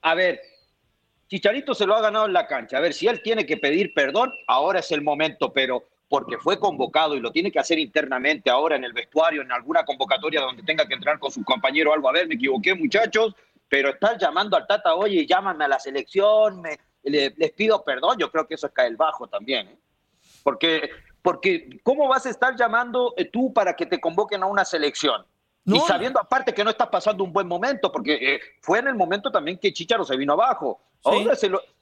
a 0.01 0.15
ver, 0.15 0.41
Chicharito 1.29 1.73
se 1.73 1.85
lo 1.85 1.95
ha 1.95 2.01
ganado 2.01 2.25
en 2.25 2.33
la 2.33 2.45
cancha. 2.45 2.77
A 2.77 2.81
ver, 2.81 2.93
si 2.93 3.07
él 3.07 3.21
tiene 3.21 3.45
que 3.45 3.55
pedir 3.55 3.93
perdón, 3.93 4.33
ahora 4.47 4.79
es 4.79 4.91
el 4.91 5.01
momento, 5.01 5.53
pero 5.53 5.85
porque 6.09 6.37
fue 6.37 6.59
convocado 6.59 7.15
y 7.15 7.21
lo 7.21 7.31
tiene 7.31 7.51
que 7.51 7.59
hacer 7.59 7.79
internamente 7.79 8.49
ahora 8.49 8.75
en 8.75 8.83
el 8.83 8.93
vestuario, 8.93 9.41
en 9.41 9.51
alguna 9.51 9.83
convocatoria 9.83 10.41
donde 10.41 10.63
tenga 10.63 10.85
que 10.85 10.93
entrar 10.93 11.19
con 11.19 11.31
su 11.31 11.43
compañero 11.43 11.91
o 11.91 11.93
algo. 11.93 12.09
A 12.09 12.13
ver, 12.13 12.27
me 12.27 12.35
equivoqué, 12.35 12.75
muchachos, 12.75 13.33
pero 13.69 13.89
estar 13.89 14.17
llamando 14.17 14.55
al 14.55 14.67
Tata, 14.67 14.95
oye, 14.95 15.25
llámame 15.25 15.65
a 15.65 15.67
la 15.67 15.79
selección, 15.79 16.61
me, 16.61 16.77
les 17.09 17.51
pido 17.53 17.83
perdón, 17.83 18.17
yo 18.17 18.31
creo 18.31 18.47
que 18.47 18.55
eso 18.55 18.67
es 18.67 18.73
caer 18.73 18.95
bajo 18.95 19.27
también. 19.27 19.67
¿eh? 19.67 19.77
Porque, 20.43 20.89
porque, 21.21 21.79
¿cómo 21.83 22.07
vas 22.07 22.25
a 22.25 22.29
estar 22.29 22.55
llamando 22.55 23.13
eh, 23.17 23.25
tú 23.25 23.53
para 23.53 23.75
que 23.75 23.85
te 23.85 23.99
convoquen 23.99 24.43
a 24.43 24.45
una 24.45 24.65
selección? 24.65 25.25
Y 25.65 25.79
sabiendo 25.81 26.17
aparte 26.17 26.53
que 26.53 26.63
no 26.63 26.69
estás 26.69 26.87
pasando 26.87 27.25
un 27.25 27.33
buen 27.33 27.45
momento, 27.45 27.91
porque 27.91 28.13
eh, 28.13 28.39
fue 28.61 28.79
en 28.79 28.87
el 28.87 28.95
momento 28.95 29.29
también 29.29 29.57
que 29.57 29.73
Chicharo 29.73 30.05
se 30.05 30.15
vino 30.15 30.31
abajo. 30.31 30.79
Ahora, 31.03 31.33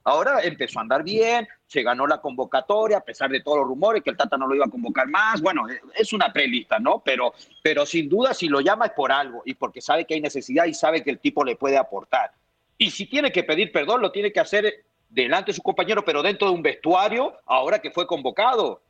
ahora, 0.04 0.42
empezó 0.42 0.80
a 0.80 0.82
andar 0.82 1.04
bien, 1.04 1.48
se 1.68 1.84
ganó 1.84 2.08
la 2.08 2.20
convocatoria, 2.20 2.98
a 2.98 3.02
pesar 3.02 3.30
de 3.30 3.42
todos 3.42 3.60
los 3.60 3.68
rumores 3.68 4.04
que 4.04 4.10
el 4.10 4.18
Tata 4.18 4.38
no 4.38 4.48
lo 4.48 4.56
iba 4.56 4.66
a 4.66 4.70
convocar 4.70 5.08
más. 5.08 5.40
Bueno, 5.42 5.68
es 5.96 6.14
una 6.14 6.34
prelista, 6.34 6.80
¿no? 6.80 7.04
Pero, 7.06 7.34
pero 7.62 7.86
sin 7.86 8.10
duda, 8.10 8.34
si 8.34 8.48
lo 8.48 8.60
llama 8.60 8.88
es 8.88 8.94
por 8.94 9.12
algo 9.12 9.44
y 9.46 9.54
porque 9.54 9.82
sabe 9.82 10.06
que 10.06 10.16
hay 10.16 10.22
necesidad 10.22 10.66
y 10.66 10.74
sabe 10.74 11.04
que 11.04 11.12
el 11.12 11.20
tipo 11.20 11.44
le 11.44 11.56
puede 11.56 11.78
aportar. 11.78 12.32
Y 12.78 12.92
si 12.92 13.06
tiene 13.06 13.32
que 13.32 13.44
pedir 13.44 13.72
perdón, 13.72 14.02
lo 14.02 14.12
tiene 14.12 14.32
que 14.32 14.40
hacer 14.40 14.85
delante 15.10 15.52
de 15.52 15.56
su 15.56 15.62
compañero, 15.62 16.04
pero 16.04 16.22
dentro 16.22 16.48
de 16.48 16.54
un 16.54 16.62
vestuario, 16.62 17.34
ahora 17.46 17.80
que 17.80 17.92
fue 17.92 18.08
convocado. 18.08 18.82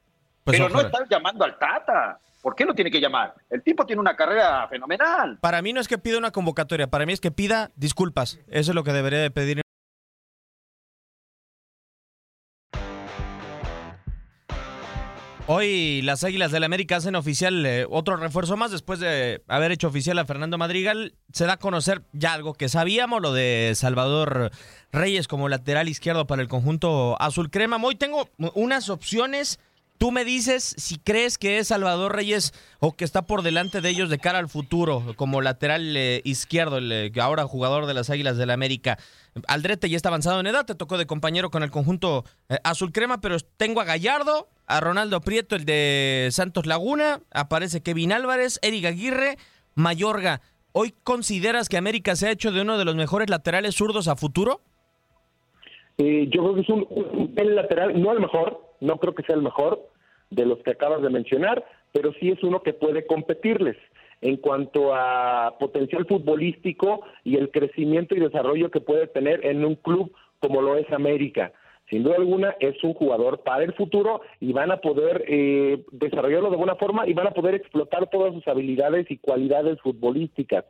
Pues 0.44 0.58
pero 0.58 0.70
no 0.70 0.82
estar 0.82 1.08
llamando 1.10 1.44
al 1.44 1.58
Tata. 1.58 2.20
¿Por 2.42 2.56
qué 2.56 2.64
lo 2.64 2.76
tiene 2.76 2.92
que 2.92 3.02
llamar? 3.02 3.34
El 3.50 3.64
tipo 3.64 3.88
tiene 3.88 4.00
una 4.00 4.16
carrera 4.16 4.68
fenomenal. 4.68 5.40
Para 5.42 5.64
mí 5.64 5.74
no 5.74 5.82
es 5.82 5.88
que 5.88 5.98
pida 5.98 6.20
una 6.20 6.30
convocatoria, 6.30 6.88
para 6.88 7.08
mí 7.08 7.14
es 7.14 7.20
que 7.20 7.32
pida 7.32 7.72
disculpas. 7.76 8.40
Eso 8.48 8.72
es 8.72 8.76
lo 8.76 8.84
que 8.84 8.94
debería 8.94 9.20
de 9.20 9.32
pedir 9.32 9.65
Hoy 15.48 16.02
las 16.02 16.24
Águilas 16.24 16.52
del 16.52 16.62
la 16.62 16.66
América 16.66 16.96
hacen 16.96 17.16
oficial 17.16 17.64
eh, 17.68 17.86
otro 17.88 18.16
refuerzo 18.16 18.58
más 18.58 18.72
después 18.72 19.00
de 19.00 19.44
haber 19.48 19.72
hecho 19.72 19.88
oficial 19.88 20.18
a 20.18 20.26
Fernando 20.26 20.58
Madrigal. 20.58 21.14
Se 21.34 21.46
da 21.46 21.54
a 21.54 21.58
conocer 21.58 22.02
ya 22.14 22.34
algo 22.34 22.56
que 22.56 22.68
sabíamos, 22.68 23.22
lo 23.22 23.32
de 23.32 23.74
Salvador 23.76 24.50
Reyes 24.92 25.28
como 25.28 25.48
lateral 25.48 25.88
izquierdo 25.88 26.26
para 26.26 26.42
el 26.42 26.48
conjunto 26.48 27.22
azul 27.22 27.52
crema. 27.52 27.78
Hoy 27.84 27.94
tengo 27.94 28.28
unas 28.56 28.90
opciones. 28.90 29.60
Tú 30.00 30.12
me 30.12 30.26
dices 30.26 30.74
si 30.80 30.98
crees 30.98 31.38
que 31.38 31.60
es 31.60 31.68
Salvador 31.68 32.16
Reyes 32.16 32.52
o 32.80 32.94
que 32.94 33.06
está 33.06 33.28
por 33.28 33.44
delante 33.44 33.82
de 33.82 33.90
ellos 33.90 34.10
de 34.10 34.18
cara 34.18 34.40
al 34.40 34.50
futuro 34.50 35.14
como 35.16 35.44
lateral 35.44 35.96
eh, 35.96 36.22
izquierdo, 36.26 36.80
el 36.80 36.92
eh, 36.92 37.12
ahora 37.22 37.46
jugador 37.46 37.86
de 37.86 37.94
las 37.94 38.10
Águilas 38.10 38.38
del 38.38 38.48
la 38.48 38.56
América. 38.56 38.98
Aldrete 39.48 39.92
ya 39.92 39.96
está 39.96 40.10
avanzado 40.10 40.40
en 40.40 40.48
edad, 40.48 40.66
te 40.66 40.74
tocó 40.74 40.98
de 40.98 41.06
compañero 41.06 41.52
con 41.52 41.62
el 41.62 41.70
conjunto 41.70 42.26
azul 42.64 42.92
crema, 42.92 43.22
pero 43.22 43.38
tengo 43.58 43.80
a 43.80 43.86
Gallardo, 43.86 44.50
a 44.68 44.80
Ronaldo 44.80 45.22
Prieto, 45.22 45.56
el 45.56 45.66
de 45.66 46.30
Santos 46.32 46.66
Laguna, 46.66 47.20
aparece 47.32 47.82
Kevin 47.82 48.12
Álvarez, 48.12 48.60
Eric 48.62 48.86
Aguirre, 48.86 49.38
Mayorga. 49.76 50.42
¿Hoy 50.72 50.94
consideras 51.04 51.70
que 51.70 51.78
América 51.78 52.16
se 52.16 52.28
ha 52.28 52.32
hecho 52.32 52.52
de 52.52 52.62
uno 52.62 52.78
de 52.78 52.86
los 52.86 52.96
mejores 52.96 53.30
laterales 53.30 53.76
zurdos 53.76 54.08
a 54.08 54.16
futuro? 54.16 54.62
Eh, 55.98 56.28
yo 56.30 56.42
creo 56.42 56.56
que 56.56 56.62
es 56.62 56.70
un, 56.70 57.56
lateral, 57.56 58.02
no 58.02 58.12
el 58.12 58.20
mejor, 58.20 58.62
no 58.82 58.98
creo 58.98 59.16
que 59.16 59.24
sea 59.24 59.36
el 59.36 59.42
mejor 59.42 59.88
de 60.30 60.46
los 60.46 60.60
que 60.60 60.72
acabas 60.72 61.02
de 61.02 61.10
mencionar, 61.10 61.64
pero 61.94 62.12
sí 62.20 62.30
es 62.30 62.44
uno 62.44 62.62
que 62.62 62.74
puede 62.74 63.06
competirles 63.06 63.78
en 64.22 64.38
cuanto 64.38 64.94
a 64.94 65.56
potencial 65.60 66.06
futbolístico 66.06 67.02
y 67.24 67.38
el 67.38 67.52
crecimiento 67.52 68.16
y 68.16 68.20
desarrollo 68.20 68.72
que 68.72 68.82
puede 68.82 69.08
tener 69.08 69.46
en 69.46 69.64
un 69.64 69.76
club 69.76 70.12
como 70.40 70.62
lo 70.62 70.76
es 70.76 70.92
América 70.92 71.54
sin 71.90 72.04
duda 72.04 72.16
alguna 72.18 72.56
es 72.60 72.84
un 72.84 72.94
jugador 72.94 73.42
para 73.44 73.64
el 73.64 73.74
futuro 73.74 74.22
y 74.40 74.54
van 74.54 74.72
a 74.72 74.78
poder 74.78 75.24
eh, 75.28 75.84
desarrollarlo 75.92 76.50
de 76.50 76.58
buena 76.58 76.76
forma 76.76 77.08
y 77.08 77.14
van 77.14 77.28
a 77.28 77.32
poder 77.32 77.56
explotar 77.56 78.10
todas 78.10 78.34
sus 78.34 78.48
habilidades 78.48 79.10
y 79.10 79.18
cualidades 79.18 79.80
futbolísticas. 79.82 80.66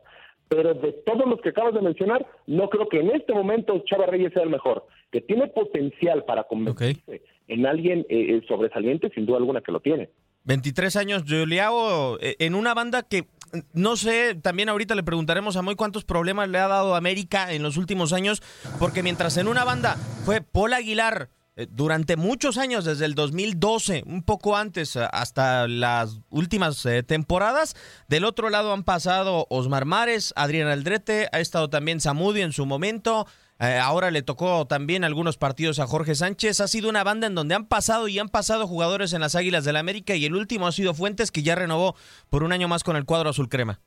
Pero 0.48 0.74
de 0.74 0.92
todos 0.92 1.26
los 1.26 1.40
que 1.40 1.48
acabas 1.48 1.74
de 1.74 1.80
mencionar, 1.80 2.24
no 2.46 2.68
creo 2.68 2.88
que 2.88 3.00
en 3.00 3.10
este 3.10 3.32
momento 3.32 3.82
Chava 3.84 4.06
Reyes 4.06 4.32
sea 4.32 4.44
el 4.44 4.50
mejor, 4.50 4.86
que 5.10 5.20
tiene 5.20 5.48
potencial 5.48 6.24
para 6.24 6.44
convertirse 6.44 7.22
en 7.48 7.66
alguien 7.66 8.06
eh, 8.08 8.40
sobresaliente, 8.46 9.10
sin 9.14 9.26
duda 9.26 9.38
alguna 9.38 9.60
que 9.60 9.72
lo 9.72 9.80
tiene. 9.80 10.10
23 10.44 10.94
años, 10.96 11.24
Juliao, 11.26 12.18
en 12.20 12.54
una 12.54 12.74
banda 12.74 13.02
que 13.02 13.24
no 13.72 13.96
sé, 13.96 14.34
también 14.34 14.68
ahorita 14.68 14.94
le 14.94 15.02
preguntaremos 15.02 15.56
a 15.56 15.62
Moy 15.62 15.76
cuántos 15.76 16.04
problemas 16.04 16.48
le 16.48 16.58
ha 16.58 16.68
dado 16.68 16.94
América 16.94 17.52
en 17.52 17.62
los 17.62 17.76
últimos 17.76 18.12
años, 18.12 18.42
porque 18.78 19.02
mientras 19.02 19.36
en 19.36 19.48
una 19.48 19.64
banda 19.64 19.96
fue 20.24 20.40
Paul 20.40 20.74
Aguilar 20.74 21.30
eh, 21.56 21.66
durante 21.70 22.16
muchos 22.16 22.58
años, 22.58 22.84
desde 22.84 23.06
el 23.06 23.14
2012, 23.14 24.04
un 24.06 24.22
poco 24.22 24.56
antes, 24.56 24.94
eh, 24.94 25.08
hasta 25.10 25.66
las 25.66 26.20
últimas 26.28 26.84
eh, 26.84 27.02
temporadas, 27.02 27.74
del 28.08 28.26
otro 28.26 28.50
lado 28.50 28.74
han 28.74 28.84
pasado 28.84 29.46
Osmar 29.48 29.86
Mares, 29.86 30.34
Adrián 30.36 30.68
Aldrete, 30.68 31.28
ha 31.32 31.40
estado 31.40 31.70
también 31.70 32.00
Samudi 32.00 32.42
en 32.42 32.52
su 32.52 32.66
momento, 32.66 33.26
eh, 33.58 33.78
ahora 33.78 34.10
le 34.10 34.22
tocó 34.22 34.66
también 34.66 35.02
algunos 35.02 35.38
partidos 35.38 35.78
a 35.78 35.86
Jorge 35.86 36.14
Sánchez. 36.14 36.60
Ha 36.60 36.68
sido 36.68 36.90
una 36.90 37.04
banda 37.04 37.26
en 37.26 37.34
donde 37.34 37.54
han 37.54 37.66
pasado 37.66 38.06
y 38.06 38.18
han 38.18 38.28
pasado 38.28 38.66
jugadores 38.66 39.14
en 39.14 39.22
las 39.22 39.34
Águilas 39.34 39.64
del 39.64 39.74
la 39.74 39.80
América 39.80 40.14
y 40.14 40.26
el 40.26 40.34
último 40.34 40.66
ha 40.66 40.72
sido 40.72 40.94
Fuentes 40.94 41.30
que 41.30 41.42
ya 41.42 41.54
renovó 41.54 41.96
por 42.28 42.42
un 42.42 42.52
año 42.52 42.68
más 42.68 42.84
con 42.84 42.96
el 42.96 43.06
cuadro 43.06 43.30
azul 43.30 43.48
crema. 43.48 43.80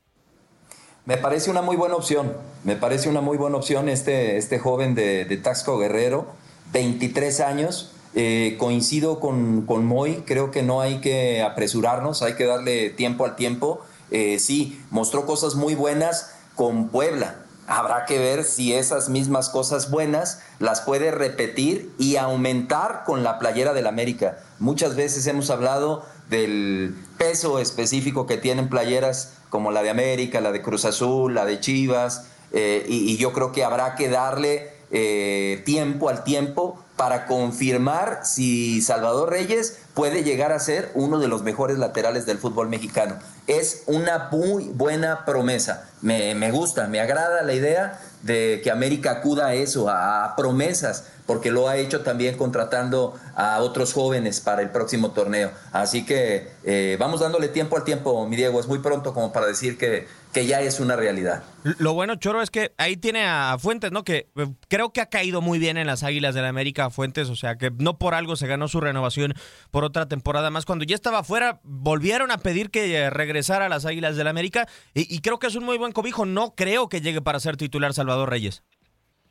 Me 1.04 1.16
parece 1.16 1.50
una 1.50 1.62
muy 1.62 1.76
buena 1.76 1.94
opción. 1.94 2.32
Me 2.64 2.76
parece 2.76 3.08
una 3.08 3.20
muy 3.20 3.36
buena 3.36 3.56
opción 3.56 3.88
este, 3.88 4.36
este 4.36 4.58
joven 4.58 4.94
de, 4.94 5.40
Taxco 5.42 5.78
Guerrero, 5.78 6.26
23 6.72 7.40
años. 7.40 7.92
Eh, 8.14 8.56
coincido 8.58 9.20
con, 9.20 9.66
con 9.66 9.84
Moy, 9.86 10.24
creo 10.26 10.50
que 10.50 10.64
no 10.64 10.80
hay 10.80 11.00
que 11.00 11.42
apresurarnos, 11.42 12.22
hay 12.22 12.34
que 12.34 12.44
darle 12.44 12.90
tiempo 12.90 13.24
al 13.24 13.36
tiempo. 13.36 13.82
Eh, 14.10 14.40
sí, 14.40 14.80
mostró 14.90 15.26
cosas 15.26 15.54
muy 15.54 15.76
buenas 15.76 16.34
con 16.56 16.88
Puebla 16.88 17.36
habrá 17.70 18.04
que 18.04 18.18
ver 18.18 18.42
si 18.42 18.74
esas 18.74 19.08
mismas 19.08 19.48
cosas 19.48 19.90
buenas 19.90 20.42
las 20.58 20.80
puede 20.80 21.12
repetir 21.12 21.94
y 21.98 22.16
aumentar 22.16 23.04
con 23.06 23.22
la 23.22 23.38
playera 23.38 23.72
del 23.72 23.86
América. 23.86 24.38
Muchas 24.58 24.96
veces 24.96 25.24
hemos 25.28 25.50
hablado 25.50 26.04
del 26.28 26.96
peso 27.16 27.60
específico 27.60 28.26
que 28.26 28.38
tienen 28.38 28.68
playeras 28.68 29.34
como 29.50 29.70
la 29.70 29.84
de 29.84 29.90
América, 29.90 30.40
la 30.40 30.50
de 30.50 30.62
Cruz 30.62 30.84
Azul, 30.84 31.32
la 31.32 31.44
de 31.44 31.60
Chivas, 31.60 32.26
eh, 32.52 32.84
y, 32.88 33.16
yo 33.18 33.32
creo 33.32 33.52
que 33.52 33.62
habrá 33.62 33.94
que 33.94 34.08
darle 34.08 34.72
eh, 34.90 35.62
tiempo 35.64 36.08
al 36.08 36.24
tiempo 36.24 36.82
para 37.00 37.24
confirmar 37.24 38.20
si 38.24 38.82
Salvador 38.82 39.30
Reyes 39.30 39.78
puede 39.94 40.22
llegar 40.22 40.52
a 40.52 40.58
ser 40.58 40.90
uno 40.92 41.18
de 41.18 41.28
los 41.28 41.42
mejores 41.42 41.78
laterales 41.78 42.26
del 42.26 42.36
fútbol 42.36 42.68
mexicano. 42.68 43.16
Es 43.46 43.84
una 43.86 44.28
muy 44.30 44.64
buena 44.64 45.24
promesa. 45.24 45.88
Me, 46.02 46.50
gusta, 46.50 46.88
me 46.88 47.00
agrada 47.00 47.40
la 47.40 47.54
idea 47.54 47.98
de 48.20 48.60
que 48.62 48.70
América 48.70 49.12
acuda 49.12 49.46
a 49.46 49.54
eso, 49.54 49.88
a, 49.88 50.34
promesas, 50.36 51.04
porque 51.30 51.52
lo 51.52 51.68
ha 51.68 51.76
hecho 51.76 52.00
también 52.00 52.36
contratando 52.36 53.14
a 53.36 53.60
otros 53.60 53.92
jóvenes 53.92 54.40
para 54.40 54.62
el 54.62 54.70
próximo 54.70 55.12
torneo. 55.12 55.52
Así 55.70 56.04
que 56.04 56.48
eh, 56.64 56.96
vamos 56.98 57.20
dándole 57.20 57.46
tiempo 57.46 57.76
al 57.76 57.84
tiempo, 57.84 58.26
mi 58.26 58.34
Diego. 58.34 58.58
Es 58.58 58.66
muy 58.66 58.80
pronto 58.80 59.14
como 59.14 59.32
para 59.32 59.46
decir 59.46 59.78
que, 59.78 60.08
que 60.32 60.46
ya 60.46 60.60
es 60.60 60.80
una 60.80 60.96
realidad. 60.96 61.44
Lo 61.78 61.94
bueno, 61.94 62.16
Choro, 62.16 62.42
es 62.42 62.50
que 62.50 62.72
ahí 62.78 62.96
tiene 62.96 63.28
a 63.28 63.56
Fuentes, 63.60 63.92
¿no? 63.92 64.02
Que 64.02 64.28
eh, 64.34 64.48
creo 64.66 64.92
que 64.92 65.00
ha 65.00 65.06
caído 65.06 65.40
muy 65.40 65.60
bien 65.60 65.76
en 65.76 65.86
las 65.86 66.02
Águilas 66.02 66.34
de 66.34 66.42
la 66.42 66.48
América 66.48 66.90
Fuentes, 66.90 67.28
o 67.28 67.36
sea 67.36 67.54
que 67.54 67.70
no 67.70 67.96
por 67.96 68.14
algo 68.14 68.34
se 68.34 68.48
ganó 68.48 68.66
su 68.66 68.80
renovación 68.80 69.34
por 69.70 69.84
otra 69.84 70.08
temporada 70.08 70.50
más. 70.50 70.66
Cuando 70.66 70.84
ya 70.84 70.96
estaba 70.96 71.20
afuera, 71.20 71.60
volvieron 71.62 72.32
a 72.32 72.38
pedir 72.38 72.70
que 72.72 72.92
eh, 72.92 73.08
regresara 73.08 73.66
a 73.66 73.68
las 73.68 73.86
Águilas 73.86 74.16
de 74.16 74.24
la 74.24 74.30
América 74.30 74.66
y 74.94 75.20
creo 75.20 75.38
que 75.38 75.46
es 75.46 75.54
un 75.54 75.62
muy 75.62 75.78
buen 75.78 75.92
cobijo. 75.92 76.26
No 76.26 76.56
creo 76.56 76.88
que 76.88 77.00
llegue 77.00 77.22
para 77.22 77.38
ser 77.38 77.56
titular 77.56 77.94
Salvador 77.94 78.30
Reyes. 78.30 78.64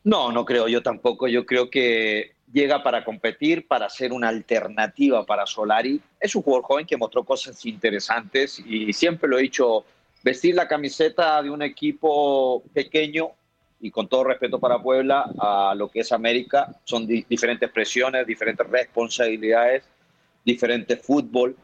No, 0.09 0.31
no 0.31 0.43
creo 0.43 0.67
yo 0.67 0.81
tampoco. 0.81 1.27
Yo 1.27 1.45
creo 1.45 1.69
que 1.69 2.31
llega 2.51 2.81
para 2.81 3.05
competir, 3.05 3.67
para 3.67 3.87
ser 3.91 4.11
una 4.11 4.29
alternativa 4.29 5.23
para 5.23 5.45
Solari. 5.45 6.01
Es 6.19 6.33
un 6.33 6.41
jugador 6.41 6.63
joven 6.65 6.87
que 6.87 6.97
mostró 6.97 7.23
cosas 7.23 7.63
interesantes 7.67 8.57
y 8.65 8.91
siempre 8.91 9.29
lo 9.29 9.37
he 9.37 9.43
dicho 9.43 9.85
vestir 10.23 10.55
la 10.55 10.67
camiseta 10.67 11.43
de 11.43 11.51
un 11.51 11.61
equipo 11.61 12.63
pequeño 12.73 13.33
y 13.79 13.91
con 13.91 14.07
todo 14.07 14.23
respeto 14.23 14.59
para 14.59 14.81
Puebla 14.81 15.31
a 15.37 15.75
lo 15.75 15.89
que 15.89 15.99
es 15.99 16.11
América, 16.11 16.75
son 16.85 17.05
diferentes 17.05 17.69
presiones, 17.69 18.25
diferentes 18.25 18.67
responsabilidades, 18.67 19.83
diferente 20.43 20.97
fútbol. 20.97 21.55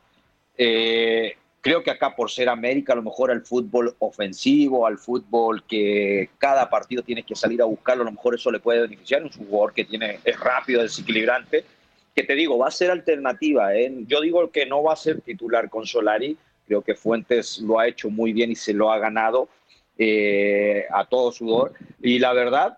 Eh, 0.55 1.35
creo 1.65 1.81
que 1.81 1.89
acá 1.89 2.15
por 2.15 2.29
ser 2.29 2.47
América, 2.47 2.93
a 2.93 2.95
lo 2.95 3.01
mejor 3.01 3.31
al 3.31 3.41
fútbol 3.41 3.95
ofensivo, 3.97 4.85
al 4.85 4.99
fútbol 4.99 5.63
que 5.63 6.29
cada 6.37 6.69
partido 6.69 7.01
tiene 7.01 7.23
que 7.23 7.35
salir 7.35 7.59
a 7.59 7.65
buscarlo, 7.65 8.03
a 8.03 8.05
lo 8.05 8.11
mejor 8.11 8.35
eso 8.35 8.51
le 8.51 8.59
puede 8.59 8.81
beneficiar. 8.81 9.23
Un 9.23 9.31
jugador 9.31 9.73
que 9.73 9.83
tiene, 9.83 10.19
es 10.23 10.39
rápido, 10.39 10.83
desequilibrante, 10.83 11.65
que 12.13 12.21
te 12.21 12.35
digo, 12.35 12.59
va 12.59 12.67
a 12.67 12.71
ser 12.71 12.91
alternativa. 12.91 13.75
¿eh? 13.75 13.91
Yo 14.05 14.21
digo 14.21 14.51
que 14.51 14.67
no 14.67 14.83
va 14.83 14.93
a 14.93 14.95
ser 14.95 15.21
titular 15.21 15.67
con 15.71 15.87
Solari, 15.87 16.37
Creo 16.67 16.83
que 16.83 16.93
Fuentes 16.93 17.59
lo 17.59 17.79
ha 17.79 17.87
hecho 17.87 18.11
muy 18.11 18.31
bien 18.31 18.51
y 18.51 18.55
se 18.55 18.73
lo 18.73 18.91
ha 18.91 18.99
ganado 18.99 19.49
eh, 19.97 20.85
a 20.91 21.05
todo 21.05 21.31
sudor. 21.31 21.73
Y 21.99 22.19
la 22.19 22.33
verdad, 22.33 22.77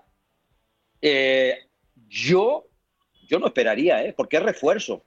eh, 1.02 1.58
yo, 2.08 2.66
yo 3.28 3.40
no 3.40 3.48
esperaría, 3.48 4.04
¿eh? 4.06 4.14
porque 4.16 4.38
es 4.38 4.44
refuerzo. 4.44 5.04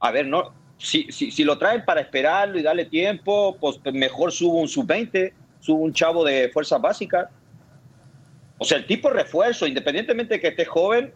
A 0.00 0.10
ver, 0.10 0.26
no, 0.26 0.52
si, 0.78 1.10
si, 1.10 1.30
si, 1.30 1.44
lo 1.44 1.58
traen 1.58 1.84
para 1.84 2.00
esperarlo 2.00 2.58
y 2.58 2.62
darle 2.62 2.84
tiempo, 2.84 3.56
pues 3.60 3.80
mejor 3.92 4.32
subo 4.32 4.60
un 4.60 4.68
sub-20, 4.68 5.32
subo 5.60 5.82
un 5.82 5.92
chavo 5.92 6.24
de 6.24 6.50
fuerza 6.52 6.78
básica. 6.78 7.30
O 8.58 8.64
sea, 8.64 8.78
el 8.78 8.86
tipo 8.86 9.10
refuerzo, 9.10 9.66
independientemente 9.66 10.34
de 10.34 10.40
que 10.40 10.48
esté 10.48 10.64
joven, 10.64 11.12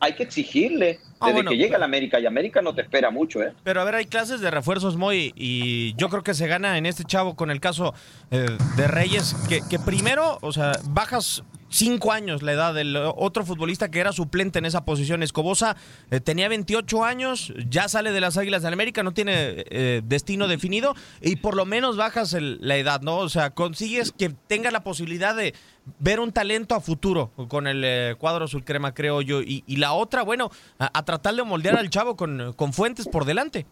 hay 0.00 0.14
que 0.14 0.22
exigirle. 0.22 1.00
Ah, 1.20 1.32
desde 1.32 1.48
que 1.48 1.56
llega 1.56 1.76
a 1.76 1.78
la 1.80 1.86
América 1.86 2.20
y 2.20 2.26
América 2.26 2.62
no 2.62 2.74
te 2.74 2.82
espera 2.82 3.10
mucho, 3.10 3.42
¿eh? 3.42 3.52
Pero 3.64 3.80
a 3.80 3.84
ver, 3.84 3.96
hay 3.96 4.06
clases 4.06 4.40
de 4.40 4.52
refuerzos 4.52 4.96
muy 4.96 5.32
y 5.34 5.94
yo 5.96 6.08
creo 6.10 6.22
que 6.22 6.32
se 6.32 6.46
gana 6.46 6.78
en 6.78 6.86
este 6.86 7.02
chavo 7.02 7.34
con 7.34 7.50
el 7.50 7.60
caso 7.60 7.92
eh, 8.30 8.46
de 8.76 8.86
Reyes, 8.86 9.34
que, 9.48 9.60
que 9.68 9.80
primero, 9.80 10.38
o 10.42 10.52
sea, 10.52 10.72
bajas 10.90 11.42
cinco 11.68 12.12
años 12.12 12.42
la 12.42 12.52
edad 12.52 12.74
del 12.74 12.96
otro 12.96 13.44
futbolista 13.44 13.90
que 13.90 14.00
era 14.00 14.12
suplente 14.12 14.58
en 14.58 14.64
esa 14.64 14.84
posición. 14.84 15.22
Escobosa 15.22 15.76
eh, 16.10 16.20
tenía 16.20 16.48
28 16.48 17.04
años, 17.04 17.52
ya 17.68 17.88
sale 17.88 18.12
de 18.12 18.20
las 18.20 18.36
Águilas 18.36 18.62
de 18.62 18.68
América, 18.68 19.02
no 19.02 19.12
tiene 19.12 19.64
eh, 19.70 20.02
destino 20.04 20.48
definido 20.48 20.94
y 21.20 21.36
por 21.36 21.56
lo 21.56 21.64
menos 21.64 21.96
bajas 21.96 22.36
la 22.40 22.76
edad, 22.76 23.00
¿no? 23.02 23.18
O 23.18 23.28
sea, 23.28 23.50
consigues 23.50 24.12
que 24.12 24.30
tenga 24.46 24.70
la 24.70 24.82
posibilidad 24.82 25.34
de 25.34 25.54
ver 25.98 26.20
un 26.20 26.32
talento 26.32 26.74
a 26.74 26.80
futuro 26.80 27.30
con 27.48 27.66
el 27.66 27.82
eh, 27.84 28.14
cuadro 28.18 28.46
sulcrema, 28.46 28.94
creo 28.94 29.22
yo. 29.22 29.40
Y, 29.42 29.62
la 29.78 29.92
otra, 29.92 30.22
bueno, 30.22 30.50
a, 30.78 31.04
tratar 31.04 31.34
de 31.34 31.44
moldear 31.44 31.76
al 31.76 31.88
chavo 31.88 32.16
con, 32.16 32.52
con 32.54 32.72
Fuentes 32.72 33.06
por 33.06 33.24
delante. 33.24 33.64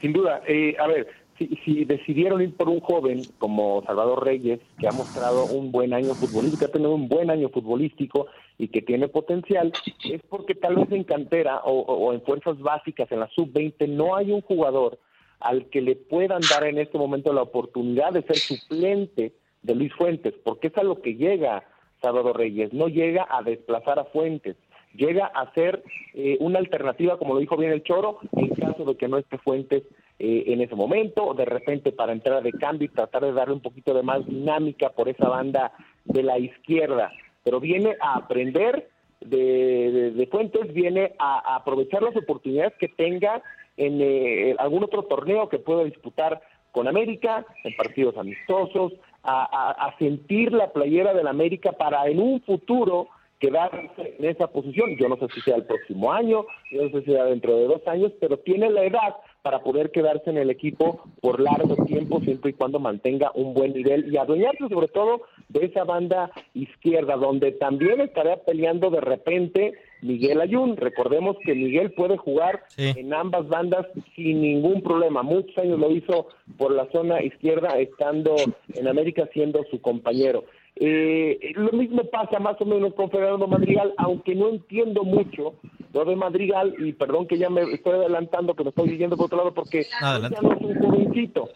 Sin 0.00 0.12
duda. 0.12 0.36
a 0.36 0.86
ver, 0.88 1.19
si, 1.64 1.84
decidieron 1.84 2.42
ir 2.42 2.54
por 2.54 2.68
un 2.68 2.80
joven 2.80 3.22
como 3.38 3.82
Salvador 3.86 4.24
Reyes, 4.24 4.60
que 4.78 4.88
ha 4.88 4.92
mostrado 4.92 5.46
un 5.46 5.72
buen 5.72 5.94
año 5.94 6.14
futbolístico, 6.14 6.66
ha 6.66 6.68
tenido 6.68 6.94
un 6.94 7.08
buen 7.08 7.30
año 7.30 7.48
futbolístico 7.48 8.26
y 8.58 8.68
que 8.68 8.82
tiene 8.82 9.08
potencial, 9.08 9.72
es 10.04 10.20
porque 10.28 10.54
tal 10.54 10.76
vez 10.76 10.92
en 10.92 11.04
cantera 11.04 11.60
o, 11.64 12.12
en 12.12 12.22
fuerzas 12.22 12.58
básicas, 12.58 13.10
en 13.10 13.20
la 13.20 13.28
sub-20, 13.28 13.88
no 13.88 14.16
hay 14.16 14.32
un 14.32 14.42
jugador 14.42 14.98
al 15.40 15.66
que 15.70 15.80
le 15.80 15.96
puedan 15.96 16.42
dar 16.50 16.64
en 16.64 16.78
este 16.78 16.98
momento 16.98 17.32
la 17.32 17.42
oportunidad 17.42 18.12
de 18.12 18.22
ser 18.22 18.36
suplente 18.36 19.32
de 19.62 19.74
Luis 19.74 19.94
Fuentes, 19.94 20.34
porque 20.44 20.68
es 20.68 20.76
a 20.76 20.82
lo 20.82 21.00
que 21.00 21.14
llega 21.14 21.64
Salvador 22.02 22.36
Reyes, 22.36 22.72
no 22.72 22.88
llega 22.88 23.26
a 23.30 23.42
desplazar 23.42 23.98
a 23.98 24.04
Fuentes, 24.04 24.56
llega 24.94 25.26
a 25.26 25.52
ser 25.54 25.82
eh, 26.14 26.36
una 26.40 26.58
alternativa, 26.58 27.18
como 27.18 27.34
lo 27.34 27.40
dijo 27.40 27.56
bien 27.56 27.72
el 27.72 27.82
Choro, 27.82 28.18
en 28.32 28.48
caso 28.50 28.84
de 28.84 28.96
que 28.96 29.08
no 29.08 29.16
esté 29.16 29.38
Fuentes 29.38 29.84
eh, 30.22 30.52
en 30.52 30.60
ese 30.60 30.76
momento, 30.76 31.32
de 31.32 31.46
repente 31.46 31.92
para 31.92 32.12
entrar 32.12 32.42
de 32.42 32.52
cambio 32.52 32.84
y 32.84 32.94
tratar 32.94 33.22
de 33.22 33.32
darle 33.32 33.54
un 33.54 33.62
poquito 33.62 33.94
de 33.94 34.02
más 34.02 34.26
dinámica 34.26 34.90
por 34.90 35.08
esa 35.08 35.26
banda 35.26 35.72
de 36.04 36.22
la 36.22 36.38
izquierda. 36.38 37.10
Pero 37.42 37.58
viene 37.58 37.96
a 38.02 38.16
aprender 38.16 38.90
de, 39.22 40.28
Fuentes, 40.30 40.74
viene 40.74 41.14
a, 41.18 41.56
aprovechar 41.56 42.02
las 42.02 42.14
oportunidades 42.16 42.74
que 42.78 42.88
tenga 42.88 43.42
en 43.78 43.98
eh, 44.02 44.54
algún 44.58 44.84
otro 44.84 45.04
torneo 45.04 45.48
que 45.48 45.58
pueda 45.58 45.84
disputar 45.84 46.42
con 46.70 46.86
América, 46.86 47.46
en 47.64 47.74
partidos 47.74 48.18
amistosos, 48.18 48.92
a, 49.22 49.70
a 49.70 49.96
sentir 49.96 50.52
la 50.52 50.70
playera 50.70 51.14
del 51.14 51.28
América 51.28 51.72
para 51.72 52.06
en 52.08 52.20
un 52.20 52.42
futuro 52.42 53.08
quedarse 53.38 54.16
en 54.18 54.24
esa 54.26 54.48
posición. 54.48 54.96
Yo 54.98 55.08
no 55.08 55.16
sé 55.16 55.28
si 55.34 55.40
sea 55.40 55.56
el 55.56 55.64
próximo 55.64 56.12
año, 56.12 56.44
yo 56.70 56.82
no 56.82 56.90
sé 56.90 57.00
si 57.06 57.12
sea 57.12 57.24
dentro 57.24 57.56
de 57.56 57.68
dos 57.68 57.86
años, 57.88 58.12
pero 58.20 58.38
tiene 58.38 58.68
la 58.68 58.84
edad 58.84 59.16
para 59.42 59.60
poder 59.60 59.90
quedarse 59.90 60.30
en 60.30 60.38
el 60.38 60.50
equipo 60.50 61.02
por 61.20 61.40
largo 61.40 61.84
tiempo, 61.84 62.20
siempre 62.20 62.50
y 62.50 62.54
cuando 62.54 62.78
mantenga 62.78 63.30
un 63.34 63.54
buen 63.54 63.72
nivel 63.72 64.12
y 64.12 64.16
adueñarse 64.16 64.68
sobre 64.68 64.88
todo 64.88 65.22
de 65.48 65.66
esa 65.66 65.84
banda 65.84 66.30
izquierda, 66.54 67.16
donde 67.16 67.52
también 67.52 68.00
estará 68.00 68.36
peleando 68.36 68.90
de 68.90 69.00
repente 69.00 69.72
Miguel 70.02 70.40
Ayun. 70.40 70.76
Recordemos 70.76 71.36
que 71.44 71.54
Miguel 71.54 71.92
puede 71.92 72.16
jugar 72.16 72.64
en 72.76 73.14
ambas 73.14 73.48
bandas 73.48 73.86
sin 74.14 74.42
ningún 74.42 74.82
problema. 74.82 75.22
Muchos 75.22 75.56
años 75.58 75.78
lo 75.78 75.90
hizo 75.90 76.28
por 76.56 76.72
la 76.72 76.90
zona 76.90 77.22
izquierda, 77.22 77.78
estando 77.78 78.36
en 78.74 78.88
América 78.88 79.28
siendo 79.32 79.64
su 79.70 79.80
compañero. 79.80 80.44
Eh, 80.82 81.52
lo 81.56 81.72
mismo 81.72 82.04
pasa 82.04 82.38
más 82.38 82.58
o 82.58 82.64
menos 82.64 82.94
con 82.94 83.10
Fernando 83.10 83.46
Madrigal, 83.46 83.92
aunque 83.98 84.34
no 84.34 84.48
entiendo 84.48 85.04
mucho 85.04 85.56
lo 85.92 86.06
de 86.06 86.16
Madrigal, 86.16 86.74
y 86.78 86.94
perdón 86.94 87.26
que 87.26 87.36
ya 87.36 87.50
me 87.50 87.60
estoy 87.62 87.92
adelantando, 87.92 88.54
que 88.54 88.64
me 88.64 88.70
estoy 88.70 88.96
yendo 88.96 89.16
por 89.16 89.26
otro 89.26 89.38
lado, 89.38 89.52
porque 89.52 89.84
Adelante. 90.00 90.38
ya 90.40 90.48
no 90.48 90.54
es 90.54 90.60
un 90.62 90.78
jovencito, 90.80 91.50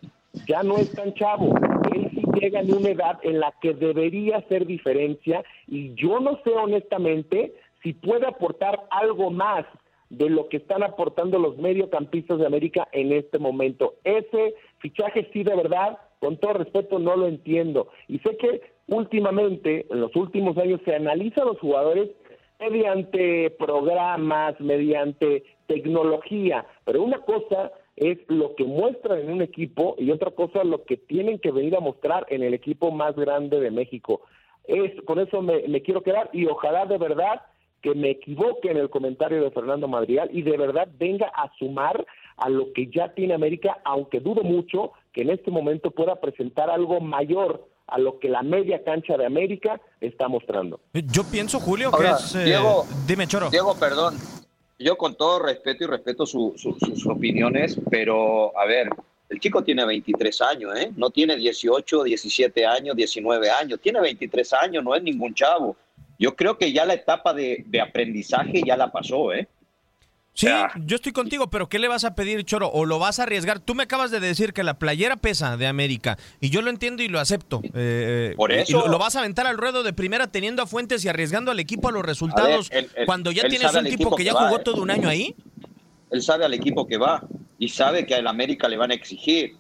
ya 0.47 0.63
no 0.63 0.77
es 0.77 0.93
tan 0.93 1.15
chavo. 1.15 1.55
Él 1.95 2.11
sí 2.11 2.23
llega 2.39 2.61
en 2.61 2.75
una 2.75 2.91
edad 2.91 3.19
en 3.23 3.41
la 3.41 3.55
que 3.63 3.73
debería 3.73 4.39
hacer 4.39 4.67
diferencia, 4.67 5.43
y 5.69 5.95
yo 5.95 6.21
no 6.21 6.39
sé 6.45 6.51
honestamente 6.51 7.55
si 7.83 7.95
puede 7.95 8.27
aportar 8.27 8.87
algo 8.91 9.31
más 9.31 9.65
de 10.11 10.29
lo 10.29 10.49
que 10.51 10.59
están 10.59 10.83
aportando 10.83 11.39
los 11.39 11.57
mediocampistas 11.57 12.39
de 12.39 12.47
América 12.47 12.89
en 12.93 13.13
este 13.13 13.39
momento. 13.39 13.95
Ese 14.05 14.55
fichaje 14.79 15.31
sí 15.33 15.45
de 15.45 15.57
verdad, 15.57 15.99
con 16.25 16.39
todo 16.39 16.55
respeto, 16.55 16.99
no 16.99 17.17
lo 17.17 17.27
entiendo. 17.27 17.89
Y 18.09 18.19
sé 18.21 18.39
que 18.39 18.63
últimamente, 18.87 19.85
en 19.91 20.01
los 20.01 20.17
últimos 20.17 20.57
años, 20.57 20.81
se 20.87 20.95
analiza 20.95 21.43
a 21.43 21.45
los 21.45 21.59
jugadores 21.59 22.09
mediante 22.59 23.51
programas, 23.51 24.59
mediante 24.59 25.45
tecnología, 25.67 26.65
pero 26.87 27.03
una 27.03 27.19
cosa 27.19 27.73
es 27.97 28.17
lo 28.29 28.55
que 28.55 28.65
muestran 28.65 29.19
en 29.21 29.33
un 29.33 29.43
equipo 29.43 29.97
y 29.99 30.11
otra 30.11 30.31
cosa 30.31 30.65
lo 30.65 30.85
que 30.85 30.97
tienen 30.97 31.39
que 31.41 31.53
venir 31.53 31.77
a 31.77 31.81
mostrar 31.81 32.25
en 32.31 32.43
el 32.43 32.55
equipo 32.55 32.91
más 32.91 33.15
grande 33.17 33.61
de 33.61 33.71
México. 33.71 34.23
Es, 34.67 34.99
con 35.03 35.19
eso 35.19 35.43
me, 35.43 35.69
me 35.69 35.83
quiero 35.83 36.03
quedar 36.03 36.31
y 36.33 36.47
ojalá 36.47 36.87
de 36.87 36.97
verdad 36.97 37.43
que 37.83 37.95
me 37.95 38.09
equivoque 38.09 38.71
en 38.71 38.79
el 38.79 38.89
comentario 38.89 39.43
de 39.43 39.51
Fernando 39.51 39.89
Madrigal 39.89 40.31
y 40.33 40.41
de 40.41 40.57
verdad 40.57 40.89
venga 40.99 41.27
a 41.37 41.53
sumar 41.59 42.07
a 42.37 42.49
lo 42.49 42.73
que 42.73 42.89
ya 42.95 43.13
tiene 43.15 43.35
América, 43.35 43.79
aunque 43.85 44.21
dudo 44.21 44.43
mucho 44.43 44.93
que 45.13 45.23
en 45.23 45.31
este 45.31 45.51
momento 45.51 45.91
pueda 45.91 46.17
presentar 46.21 46.71
algo 46.71 47.01
mayor 47.01 47.69
a 47.87 47.99
lo 47.99 48.19
que 48.19 48.29
la 48.29 48.43
media 48.43 48.83
cancha 48.83 49.17
de 49.17 49.27
América 49.27 49.81
está 50.01 50.27
mostrando. 50.29 50.81
Yo 50.93 51.23
pienso, 51.25 51.61
Julio, 51.61 51.91
Ahora, 51.93 52.11
que 52.11 52.17
es... 52.17 52.35
eh, 52.35 52.45
Diego, 52.45 52.87
dime, 53.07 53.27
Choro. 53.27 53.51
Diego, 53.51 53.75
perdón. 53.79 54.17
Yo 54.79 54.97
con 54.97 55.15
todo 55.15 55.39
respeto 55.39 55.85
y 55.85 55.87
respeto 55.87 56.27
su- 56.27 56.55
su- 56.57 56.77
sus 56.81 57.07
opiniones, 57.07 57.79
pero 57.91 58.59
a 58.59 58.65
ver, 58.67 58.89
el 59.29 59.39
chico 59.39 59.63
tiene 59.63 59.85
23 59.85 60.41
años, 60.43 60.77
¿eh? 60.77 60.91
No 60.97 61.11
tiene 61.11 61.37
18, 61.37 62.03
17 62.05 62.67
años, 62.67 62.97
19 62.97 63.51
años. 63.51 63.79
Tiene 63.81 64.01
23 64.01 64.53
años, 64.55 64.83
no 64.83 64.95
es 64.95 65.03
ningún 65.03 65.35
chavo. 65.35 65.77
Yo 66.19 66.35
creo 66.35 66.59
que 66.59 66.73
ya 66.73 66.85
la 66.87 66.95
etapa 66.95 67.33
de, 67.35 67.65
de 67.67 67.81
aprendizaje 67.81 68.63
ya 68.67 68.77
la 68.77 68.91
pasó, 68.91 69.33
¿eh? 69.33 69.47
Sí, 70.37 70.49
yo 70.85 70.97
estoy 70.97 71.13
contigo, 71.13 71.49
pero 71.49 71.69
¿qué 71.69 71.79
le 71.79 71.87
vas 71.87 72.03
a 72.05 72.17
pedir, 72.17 72.45
Choro? 72.45 72.69
¿O 72.69 72.85
lo 72.87 72.99
vas 72.99 73.21
a 73.21 73.23
arriesgar? 73.23 73.61
Tú 73.61 73.77
me 73.77 73.85
acabas 73.85 74.11
de 74.11 74.19
decir 74.19 74.53
que 74.53 74.65
la 74.65 74.81
playera 74.81 75.15
pesa 75.15 75.57
de 75.57 75.69
América, 75.69 76.19
y 76.41 76.51
yo 76.51 76.61
lo 76.61 76.71
entiendo 76.71 77.05
y 77.05 77.09
lo 77.09 77.21
acepto. 77.21 77.63
Eh, 77.73 78.35
Por 78.37 78.51
y 78.51 78.57
eso- 78.57 78.81
lo, 78.81 78.89
lo 78.89 78.99
vas 78.99 79.15
a 79.15 79.21
aventar 79.21 79.47
al 79.47 79.57
ruedo 79.57 79.85
de 79.85 79.93
primera 79.93 80.27
teniendo 80.27 80.61
a 80.63 80.67
Fuentes 80.67 81.05
y 81.05 81.09
arriesgando 81.09 81.53
al 81.53 81.61
equipo 81.61 81.89
a 81.89 81.93
los 81.93 82.05
resultados 82.05 82.69
él- 82.73 82.91
él- 82.97 83.07
cuando 83.07 83.31
ya 83.31 83.49
tienes 83.49 83.73
un 83.73 83.85
tipo 83.85 83.95
equipo 83.95 84.11
que 84.17 84.23
que 84.23 84.25
ya 84.25 84.35
va, 84.35 84.49
jugó 84.49 84.59
¿eh? 84.59 84.63
todo 84.65 84.83
un 84.83 84.91
año 84.91 85.09
ahí. 85.09 85.37
Él 86.11 86.21
sabe 86.21 86.45
al 86.45 86.53
equipo 86.55 86.85
que 86.87 86.97
va 86.99 87.23
y 87.61 87.69
sabe 87.69 88.05
que 88.05 88.17
al 88.17 88.27
América 88.27 88.67
le 88.69 88.77
van 88.77 88.91
a 88.91 88.95
exigir. 88.95 89.57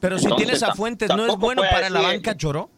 Pero 0.00 0.18
si 0.18 0.26
tienes 0.34 0.62
a 0.64 0.74
Fuentes, 0.74 1.08
¿no 1.08 1.24
es 1.26 1.36
bueno 1.36 1.62
para 1.70 1.88
la 1.88 2.00
banca, 2.00 2.36
Choro? 2.36 2.68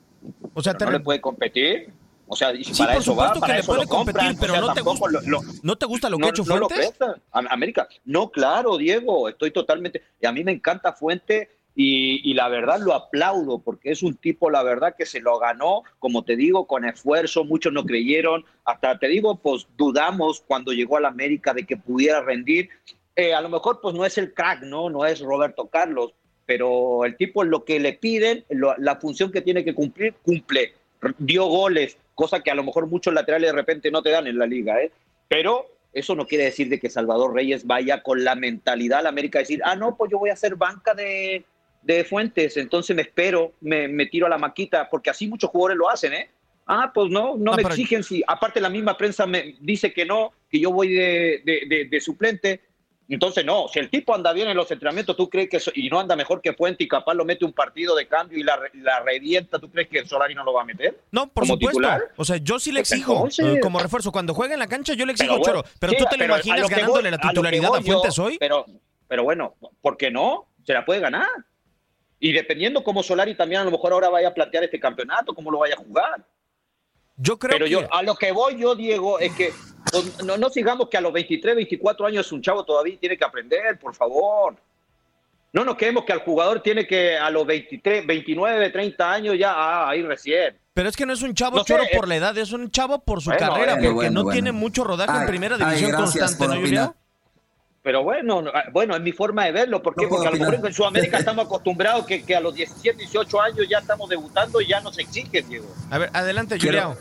O 0.52 0.62
sea, 0.62 0.74
no 0.74 0.90
le 0.90 1.00
puede 1.00 1.22
competir. 1.22 1.88
O 2.29 2.35
sea, 2.37 2.53
y 2.53 2.65
Sí, 2.65 2.73
para 2.79 2.95
por 2.95 3.03
eso 3.03 3.15
va, 3.17 3.33
que 3.33 3.41
para 3.41 3.55
le 3.55 3.61
eso 3.61 3.67
puede 3.69 3.83
lo 3.83 3.89
compran. 3.89 4.15
competir, 4.17 4.37
O 4.37 4.41
pero 4.41 4.53
sea, 4.55 4.61
no 4.61 4.75
te 4.75 4.81
gusta- 4.81 5.09
lo- 5.11 5.21
lo- 5.23 5.41
¿no 5.62 5.77
te 5.77 5.87
gusta 5.87 6.11
lo 6.11 6.17
que 6.17 6.21
no, 6.21 6.27
ha 6.27 6.31
hecho 6.31 6.45
no 6.45 6.57
lo 6.59 6.69
Fuentes? 6.69 6.95
A- 7.33 7.41
América, 7.51 7.89
no, 8.05 8.31
claro, 8.31 8.77
Diego, 8.77 9.29
estoy 9.29 9.51
totalmente. 9.53 10.03
Y 10.21 10.27
a 10.27 10.33
mí 10.33 10.43
me 10.43 10.53
encanta 10.53 10.93
Fuente 10.93 11.51
y, 11.77 12.29
y 12.29 12.35
la 12.35 12.49
verdad 12.49 12.81
lo 12.81 12.95
aplaudo 12.95 13.59
porque 13.61 13.91
es 13.93 14.03
un 14.03 14.17
tipo, 14.17 14.51
la 14.51 14.62
verdad, 14.62 14.95
que 14.97 15.07
se 15.07 15.21
lo 15.21 15.39
ganó, 15.39 15.83
como 15.99 16.25
te 16.25 16.35
digo, 16.35 16.67
con 16.67 16.85
esfuerzo. 16.85 17.45
Muchos 17.45 17.73
no 17.73 17.85
creyeron. 17.85 18.45
Hasta 18.65 18.99
te 18.99 19.09
digo, 19.09 19.37
pues 19.37 19.67
dudamos 19.77 20.43
cuando 20.47 20.73
llegó 20.73 20.97
a 20.97 21.01
la 21.01 21.09
América 21.09 21.53
de 21.55 21.65
que 21.67 21.77
pudiera 21.77 22.23
rendir. 22.23 22.71
Eh, 23.15 23.35
a 23.35 23.41
lo 23.41 23.49
mejor, 23.51 23.81
pues 23.81 23.95
no 23.95 24.05
es 24.05 24.19
el 24.19 24.35
crack, 24.35 24.62
¿no? 24.62 24.91
No 24.91 25.05
es 25.07 25.21
Roberto 25.21 25.69
Carlos, 25.69 26.12
pero 26.45 27.05
el 27.05 27.17
tipo 27.17 27.45
lo 27.45 27.65
que 27.65 27.79
le 27.79 27.93
piden, 27.93 28.45
lo- 28.49 28.77
la 28.79 28.97
función 28.97 29.31
que 29.31 29.43
tiene 29.43 29.65
que 29.65 29.75
cumplir, 29.75 30.15
cumple. 30.23 30.75
Dio 31.19 31.45
goles, 31.47 31.99
cosa 32.16 32.40
que 32.42 32.50
a 32.50 32.55
lo 32.57 32.64
mejor 32.64 32.88
muchos 32.88 33.14
laterales 33.14 33.50
de 33.52 33.57
repente 33.57 33.90
no 33.92 34.02
te 34.02 34.11
dan 34.11 34.26
en 34.26 34.37
la 34.38 34.46
liga, 34.46 34.83
¿eh? 34.83 34.90
Pero 35.29 35.66
eso 35.92 36.16
no 36.16 36.26
quiere 36.26 36.44
decir 36.44 36.68
de 36.68 36.81
que 36.81 36.90
Salvador 36.90 37.33
Reyes 37.33 37.64
vaya 37.66 38.02
con 38.02 38.24
la 38.24 38.35
mentalidad 38.35 38.98
a 38.98 39.02
la 39.02 39.09
América 39.11 39.38
a 39.38 39.42
decir, 39.42 39.61
ah, 39.64 39.76
no, 39.76 39.96
pues 39.96 40.11
yo 40.11 40.18
voy 40.18 40.31
a 40.31 40.33
hacer 40.33 40.57
banca 40.57 40.92
de, 40.94 41.44
de 41.83 42.05
Fuentes, 42.05 42.57
entonces 42.57 42.96
me 42.96 43.02
espero, 43.02 43.52
me, 43.61 43.87
me 43.87 44.07
tiro 44.07 44.26
a 44.26 44.31
la 44.31 44.38
maquita, 44.38 44.88
porque 44.90 45.11
así 45.11 45.29
muchos 45.29 45.50
jugadores 45.50 45.79
lo 45.79 45.88
hacen, 45.88 46.12
¿eh? 46.14 46.29
Ah, 46.66 46.90
pues 46.92 47.11
no, 47.11 47.37
no 47.37 47.52
Ah, 47.52 47.57
me 47.57 47.62
exigen 47.62 48.02
si, 48.02 48.24
aparte 48.26 48.61
la 48.61 48.68
misma 48.68 48.96
prensa 48.98 49.24
me 49.24 49.55
dice 49.61 49.92
que 49.92 50.05
no, 50.05 50.33
que 50.50 50.59
yo 50.59 50.72
voy 50.72 50.88
de, 50.92 51.42
de- 51.44 51.62
de- 51.68 51.85
de 51.85 52.00
suplente. 52.00 52.61
Entonces, 53.09 53.45
no, 53.45 53.69
si 53.69 53.79
el 53.79 53.88
tipo 53.88 54.14
anda 54.14 54.33
bien 54.33 54.49
en 54.49 54.57
los 54.57 54.69
entrenamientos, 54.71 55.16
¿tú 55.16 55.31
crees 55.31 55.49
que 55.49 55.61
y 55.75 55.88
no 55.88 56.01
anda 56.01 56.16
mejor 56.16 56.40
que 56.42 56.53
Fuente 56.55 56.83
y 56.83 56.88
capaz 56.88 57.14
lo 57.14 57.25
mete 57.25 57.45
un 57.45 57.53
partido 57.53 57.95
de 57.95 58.09
cambio 58.09 58.37
y 58.37 58.42
la, 58.42 58.57
re- 58.57 58.71
la 58.75 58.99
revienta, 59.01 59.61
¿tú 59.61 59.71
crees 59.71 59.88
que 59.88 60.01
el 60.01 60.09
Solari 60.09 60.35
no 60.35 60.42
lo 60.42 60.53
va 60.53 60.62
a 60.62 60.64
meter? 60.64 60.99
No, 61.12 61.29
por 61.29 61.45
como 61.45 61.55
supuesto. 61.55 61.79
titular? 61.79 62.03
O 62.16 62.25
sea, 62.25 62.38
yo 62.38 62.59
sí 62.59 62.73
le 62.73 62.81
Pues 62.81 62.90
exijo 62.92 63.12
entonces- 63.14 63.61
como 63.62 63.79
refuerzo. 63.79 64.11
Cuando 64.11 64.35
juega 64.35 64.55
en 64.55 64.61
la 64.61 64.66
cancha, 64.66 64.95
yo 64.95 65.07
le 65.07 65.12
exijo, 65.12 65.35
Pero 65.35 65.40
bueno, 65.40 65.62
Choro. 65.62 65.77
Pero 65.79 65.92
sí, 65.92 65.99
tú 65.99 66.05
te 66.07 66.16
lo 66.16 66.19
pero 66.19 66.35
a 66.35 66.37
imaginas 66.38 66.61
lo 66.62 66.69
que 66.69 66.75
ganándole 66.75 67.03
voy- 67.03 67.11
la 67.11 67.16
a 67.16 67.25
lo 67.25 67.29
titularidad 67.31 67.69
voy 67.69 67.79
a 67.79 67.83
Fuentes 67.83 68.14
yo, 68.16 68.25
hoy. 68.25 68.37
Pero, 68.40 68.66
pero 69.07 69.23
bueno, 69.23 69.55
¿por 69.81 69.97
qué 69.97 70.11
no? 70.11 70.49
Se 70.64 70.73
la 70.73 70.85
puede 70.85 70.99
ganar. 70.99 71.29
Y 72.19 72.33
dependiendo 72.33 72.83
cómo 72.83 73.05
Solari 73.05 73.37
también 73.37 73.61
a 73.61 73.64
lo 73.64 73.71
mejor 73.71 73.92
ahora 73.92 74.09
vaya 74.09 74.29
a 74.29 74.35
plantear 74.35 74.64
este 74.64 74.81
campeonato, 74.81 75.33
cómo 75.33 75.53
lo 75.53 75.59
vaya 75.59 75.75
a 75.75 75.79
jugar. 75.79 76.25
Yo 77.19 77.38
creo 77.38 77.53
Pero 77.53 77.64
que... 77.66 77.71
yo, 77.71 77.95
a 77.95 78.03
lo 78.03 78.16
que 78.16 78.33
voy 78.33 78.59
yo, 78.59 78.75
Diego, 78.75 79.19
es 79.21 79.33
que 79.35 79.53
no, 80.25 80.37
no 80.37 80.51
sigamos 80.51 80.88
que 80.88 80.96
a 80.96 81.01
los 81.01 81.12
23, 81.12 81.57
24 81.57 82.07
años 82.07 82.31
un 82.33 82.42
chavo 82.42 82.64
todavía 82.64 82.96
tiene 82.99 83.16
que 83.16 83.25
aprender, 83.25 83.79
por 83.79 83.94
favor. 83.94 84.57
No 85.53 85.64
nos 85.64 85.77
quedemos 85.77 86.05
que 86.05 86.12
al 86.12 86.20
jugador 86.20 86.61
tiene 86.61 86.87
que 86.87 87.16
a 87.16 87.31
los 87.31 87.46
23, 87.46 88.07
29, 88.07 88.70
30 88.70 89.11
años 89.12 89.37
ya, 89.38 89.53
ah, 89.55 89.88
ahí 89.88 90.03
recién. 90.03 90.57
Pero 90.75 90.88
es 90.90 90.96
que 90.96 91.07
no 91.07 91.14
es 91.14 91.22
un 91.22 91.33
chavo 91.35 91.57
No 91.57 91.64
sé, 91.64 91.72
choro 91.72 91.85
eh. 91.85 91.90
por 91.94 92.07
la 92.09 92.16
edad, 92.16 92.37
es 92.37 92.53
un 92.53 92.70
chavo 92.70 92.99
por 92.99 93.22
su 93.22 93.31
Bueno, 93.31 93.46
carrera, 93.46 93.75
bueno, 93.75 93.83
porque 93.88 93.94
bueno, 93.94 94.11
no 94.11 94.22
bueno. 94.25 94.35
tiene 94.35 94.53
mucho 94.53 94.85
rodaje 94.85 95.18
en 95.18 95.27
primera 95.27 95.57
división 95.57 95.92
constante, 95.92 96.46
¿no. 96.46 96.55
Julio? 96.57 96.94
Pero 97.83 98.03
bueno, 98.03 98.42
no- 98.42 98.53
bueno, 98.72 98.96
es 98.96 99.01
mi 99.01 99.12
forma 99.12 99.44
de 99.46 99.53
verlo. 99.53 99.81
¿Por 99.81 99.94
qué? 99.94 100.03
No 100.03 100.09
puedo 100.09 100.25
Porque 100.25 100.37
a 100.37 100.44
lo 100.44 100.51
mejor 100.51 100.66
en 100.66 100.75
Sudamérica 100.75 101.18
estamos 101.20 101.46
acostumbrados 101.46 102.05
que, 102.05 102.25
que 102.25 102.35
a 102.37 102.40
los 102.40 102.53
17, 102.55 102.99
18 102.99 103.40
años 103.40 103.66
ya 103.70 103.79
estamos 103.79 104.11
debutando 104.11 104.61
y 104.61 104.66
ya 104.66 104.81
nos 104.81 104.99
exigen, 104.99 105.49
Diego. 105.49 105.72
A 105.90 105.99
ver, 105.99 106.11
adelante, 106.12 106.59
Quiero-. 106.59 106.96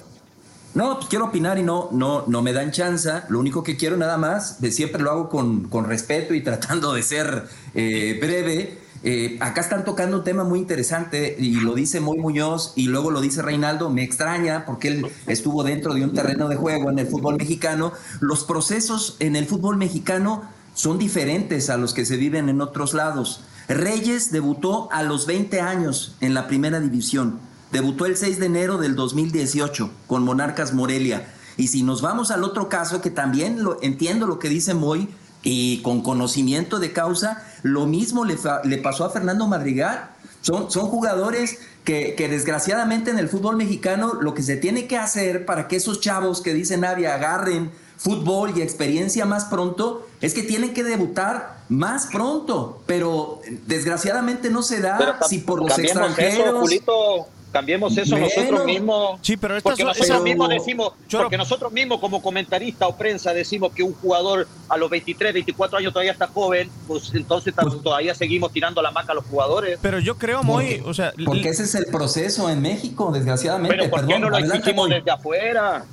No, 0.75 0.97
pues 0.97 1.07
quiero 1.07 1.25
opinar 1.25 1.57
y 1.57 1.63
no, 1.63 1.87
no, 1.93 2.25
no 2.27 2.41
me 2.41 2.51
dan 2.51 2.71
chance. 2.71 3.09
Lo 3.29 3.39
único 3.39 3.63
que 3.63 3.77
quiero 3.77 3.95
nada 3.95 4.17
más, 4.17 4.59
de 4.59 4.71
siempre 4.71 5.01
lo 5.01 5.09
hago 5.09 5.29
con, 5.29 5.69
con 5.69 5.85
respeto 5.85 6.33
y 6.33 6.41
tratando 6.43 6.93
de 6.93 7.01
ser 7.01 7.47
eh, 7.73 8.19
breve. 8.21 8.77
Eh, 9.01 9.37
acá 9.39 9.61
están 9.61 9.85
tocando 9.85 10.17
un 10.17 10.23
tema 10.25 10.43
muy 10.43 10.59
interesante 10.59 11.37
y 11.39 11.61
lo 11.61 11.75
dice 11.75 12.01
Moy 12.01 12.17
Muñoz 12.17 12.73
y 12.75 12.87
luego 12.87 13.09
lo 13.09 13.21
dice 13.21 13.41
Reinaldo. 13.41 13.89
Me 13.89 14.03
extraña 14.03 14.65
porque 14.65 14.89
él 14.89 15.07
estuvo 15.27 15.63
dentro 15.63 15.93
de 15.93 16.03
un 16.03 16.13
terreno 16.13 16.49
de 16.49 16.57
juego 16.57 16.89
en 16.89 16.99
el 16.99 17.07
fútbol 17.07 17.37
mexicano. 17.37 17.93
Los 18.19 18.43
procesos 18.43 19.15
en 19.21 19.37
el 19.37 19.45
fútbol 19.45 19.77
mexicano 19.77 20.43
son 20.73 20.97
diferentes 20.97 21.69
a 21.69 21.77
los 21.77 21.93
que 21.93 22.05
se 22.05 22.17
viven 22.17 22.49
en 22.49 22.59
otros 22.59 22.93
lados. 22.93 23.45
Reyes 23.69 24.33
debutó 24.33 24.91
a 24.91 25.03
los 25.03 25.25
20 25.25 25.61
años 25.61 26.15
en 26.19 26.33
la 26.33 26.47
primera 26.47 26.81
división. 26.81 27.39
Debutó 27.75 28.05
el 28.05 28.15
6 28.15 28.39
de 28.39 28.45
enero 28.45 28.77
del 28.77 28.95
2018 28.95 29.89
con 30.07 30.23
Monarcas 30.23 30.73
Morelia. 30.73 31.27
Y 31.57 31.67
si 31.67 31.83
nos 31.83 32.01
vamos 32.01 32.31
al 32.31 32.45
otro 32.45 32.69
caso, 32.69 33.01
que 33.01 33.09
también 33.09 33.63
lo, 33.65 33.77
entiendo 33.81 34.27
lo 34.27 34.39
que 34.39 34.47
dice 34.47 34.73
Moy, 34.73 35.09
y 35.43 35.81
con 35.81 36.01
conocimiento 36.01 36.79
de 36.79 36.93
causa, 36.93 37.43
lo 37.63 37.85
mismo 37.85 38.23
le, 38.23 38.37
fa- 38.37 38.61
le 38.63 38.77
pasó 38.77 39.03
a 39.03 39.09
Fernando 39.09 39.45
Madrigal. 39.45 40.09
Son, 40.39 40.71
son 40.71 40.87
jugadores 40.87 41.59
que, 41.83 42.15
que 42.15 42.29
desgraciadamente 42.29 43.11
en 43.11 43.19
el 43.19 43.27
fútbol 43.27 43.57
mexicano 43.57 44.13
lo 44.21 44.33
que 44.33 44.41
se 44.41 44.55
tiene 44.55 44.87
que 44.87 44.97
hacer 44.97 45.45
para 45.45 45.67
que 45.67 45.75
esos 45.75 45.99
chavos 45.99 46.41
que 46.41 46.53
dicen 46.53 46.79
Navi 46.81 47.05
agarren 47.05 47.71
fútbol 47.97 48.53
y 48.57 48.61
experiencia 48.61 49.25
más 49.25 49.45
pronto 49.45 50.07
es 50.21 50.33
que 50.33 50.43
tienen 50.43 50.73
que 50.73 50.83
debutar 50.85 51.57
más 51.67 52.07
pronto. 52.07 52.81
Pero 52.85 53.41
desgraciadamente 53.67 54.49
no 54.49 54.63
se 54.63 54.79
da 54.81 54.97
Pero 54.97 55.13
si 55.27 55.39
por 55.39 55.59
los 55.61 55.71
eso, 55.77 55.81
extranjeros. 55.81 56.61
Julito, 56.61 57.27
cambiemos 57.55 57.97
eso 57.97 58.17
Bueno. 58.17 58.27
nosotros 58.27 58.65
mismos. 58.65 59.19
Sí, 59.21 59.37
pero 59.37 59.55
estas 59.55 59.63
porque 59.71 59.83
son- 59.83 59.87
nosotros 59.87 60.23
mismos 60.23 60.49
decimos, 60.49 60.91
Choro. 61.07 61.23
porque 61.23 61.37
nosotros 61.37 61.71
mismos 61.71 62.01
como 62.01 62.21
comentarista 62.21 62.85
o 62.85 62.97
prensa 62.97 63.31
decimos 63.33 63.71
que 63.73 63.81
un 63.81 63.93
jugador 63.93 64.45
a 64.67 64.75
los 64.75 64.89
23, 64.89 65.33
24 65.33 65.77
años 65.77 65.93
todavía 65.93 66.11
está 66.11 66.27
joven, 66.27 66.69
pues 66.85 67.13
entonces 67.13 67.55
tam- 67.55 67.81
todavía 67.81 68.13
seguimos 68.13 68.51
tirando 68.51 68.81
la 68.81 68.91
maca 68.91 69.13
a 69.13 69.15
los 69.15 69.23
jugadores. 69.25 69.79
Pero 69.81 69.99
yo 69.99 70.17
creo, 70.17 70.43
Moy, 70.43 70.81
o 70.85 70.93
sea... 70.93 71.13
Porque 71.23 71.47
ese 71.47 71.63
es 71.63 71.75
el 71.75 71.85
proceso 71.85 72.49
en 72.49 72.61
México, 72.61 73.09
desgraciadamente. 73.13 73.77
Pero 73.77 73.89
¿por 73.89 74.01
qué 74.01 74.05
Perdón, 74.07 74.21
no 74.23 74.29
lo 74.31 74.37
exigimos 74.37 74.89
desde 74.89 75.11
afuera? 75.11 75.85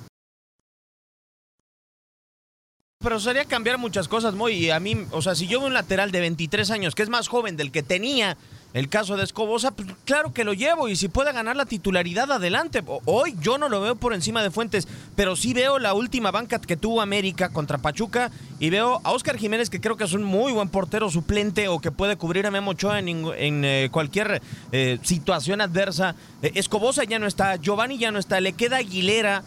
Pero 2.99 3.19
sería 3.19 3.45
cambiar 3.45 3.79
muchas 3.79 4.07
cosas, 4.09 4.35
Moy. 4.35 4.55
Y 4.55 4.71
a 4.71 4.79
mí, 4.79 4.97
o 5.11 5.23
sea, 5.23 5.35
si 5.35 5.47
yo 5.49 5.59
veo 5.59 5.67
un 5.69 5.75
lateral 5.75 6.11
de 6.13 6.21
23 6.21 6.71
años 6.71 6.95
que 6.95 7.03
es 7.03 7.09
más 7.09 7.27
joven 7.29 7.57
del 7.57 7.73
que 7.73 7.83
tenía 7.83 8.37
el 8.75 8.89
caso 8.89 9.17
de 9.17 9.25
Escobosa, 9.25 9.71
pues, 9.73 9.89
claro 10.05 10.33
que 10.33 10.45
lo 10.45 10.55
llevo 10.55 10.89
y 10.89 10.97
si 10.97 11.09
puede 11.09 11.33
ganar 11.33 11.57
la 11.57 11.67
titularidad, 11.67 12.31
adelante. 12.33 12.83
Hoy 13.05 13.35
yo 13.41 13.59
no 13.59 13.69
lo 13.69 13.81
veo 13.81 13.97
por 13.97 14.15
encima 14.15 14.43
de 14.43 14.51
Fuentes, 14.51 14.89
pero 15.15 15.37
sí 15.37 15.53
veo 15.53 15.79
la 15.79 15.93
última 15.93 16.31
banca 16.31 16.59
que 16.59 16.77
tuvo 16.77 17.03
América 17.03 17.51
contra 17.51 17.79
Pachuca 17.79 18.31
y 18.59 18.71
veo 18.71 19.01
a 19.05 19.11
Oscar 19.11 19.37
Jiménez, 19.37 19.69
que 19.69 19.81
creo 19.81 19.97
que 19.97 20.05
es 20.05 20.13
un 20.13 20.23
muy 20.23 20.53
buen 20.53 20.69
portero 20.69 21.11
suplente 21.11 21.69
o 21.69 21.81
que 21.81 21.91
puede 21.91 22.17
cubrir 22.17 22.47
a 22.47 22.51
Memo 22.51 22.71
Ochoa 22.71 22.99
en, 23.01 23.65
eh, 23.65 23.89
cualquier 23.91 24.41
eh, 24.71 24.99
situación 25.03 25.61
adversa. 25.61 26.15
Eh, 26.43 26.53
Escobosa 26.55 27.05
ya 27.05 27.19
no 27.19 27.27
está, 27.27 27.57
Giovanni 27.57 27.99
ya 27.99 28.11
no 28.11 28.19
está, 28.19 28.41
le 28.41 28.55
queda 28.55 28.79
Aguilera. 28.79 29.43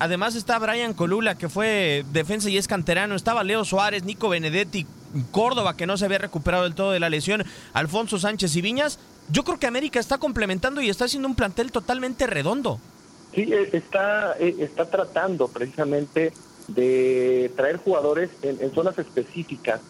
además 0.00 0.34
está 0.34 0.58
Brian 0.58 0.94
Colula, 0.94 1.36
que 1.36 1.48
fue 1.48 2.04
defensa 2.12 2.48
y 2.50 2.56
es 2.56 2.66
canterano. 2.66 3.14
Estaba 3.14 3.44
Leo 3.44 3.64
Suárez, 3.64 4.04
Nico 4.04 4.28
Benedetti, 4.28 4.86
Córdoba, 5.24 5.76
que 5.76 5.86
no 5.86 5.96
se 5.96 6.04
había 6.04 6.18
recuperado 6.18 6.64
del 6.64 6.74
todo 6.74 6.92
de 6.92 7.00
la 7.00 7.10
lesión, 7.10 7.44
Alfonso 7.72 8.18
Sánchez 8.18 8.54
y 8.56 8.62
Viñas. 8.62 8.98
Yo 9.30 9.44
creo 9.44 9.58
que 9.58 9.66
América 9.66 9.98
está 9.98 10.18
complementando 10.18 10.80
y 10.80 10.88
está 10.88 11.06
haciendo 11.06 11.28
un 11.28 11.34
plantel 11.34 11.72
totalmente 11.72 12.26
redondo. 12.26 12.78
Sí, 13.34 13.52
eh, 13.52 13.70
está, 13.72 14.36
eh, 14.38 14.56
está 14.60 14.88
tratando 14.88 15.48
precisamente 15.48 16.32
de 16.68 17.50
traer 17.56 17.76
jugadores 17.76 18.30
en, 18.42 18.72
zonas 18.72 18.98
específicas 18.98 19.80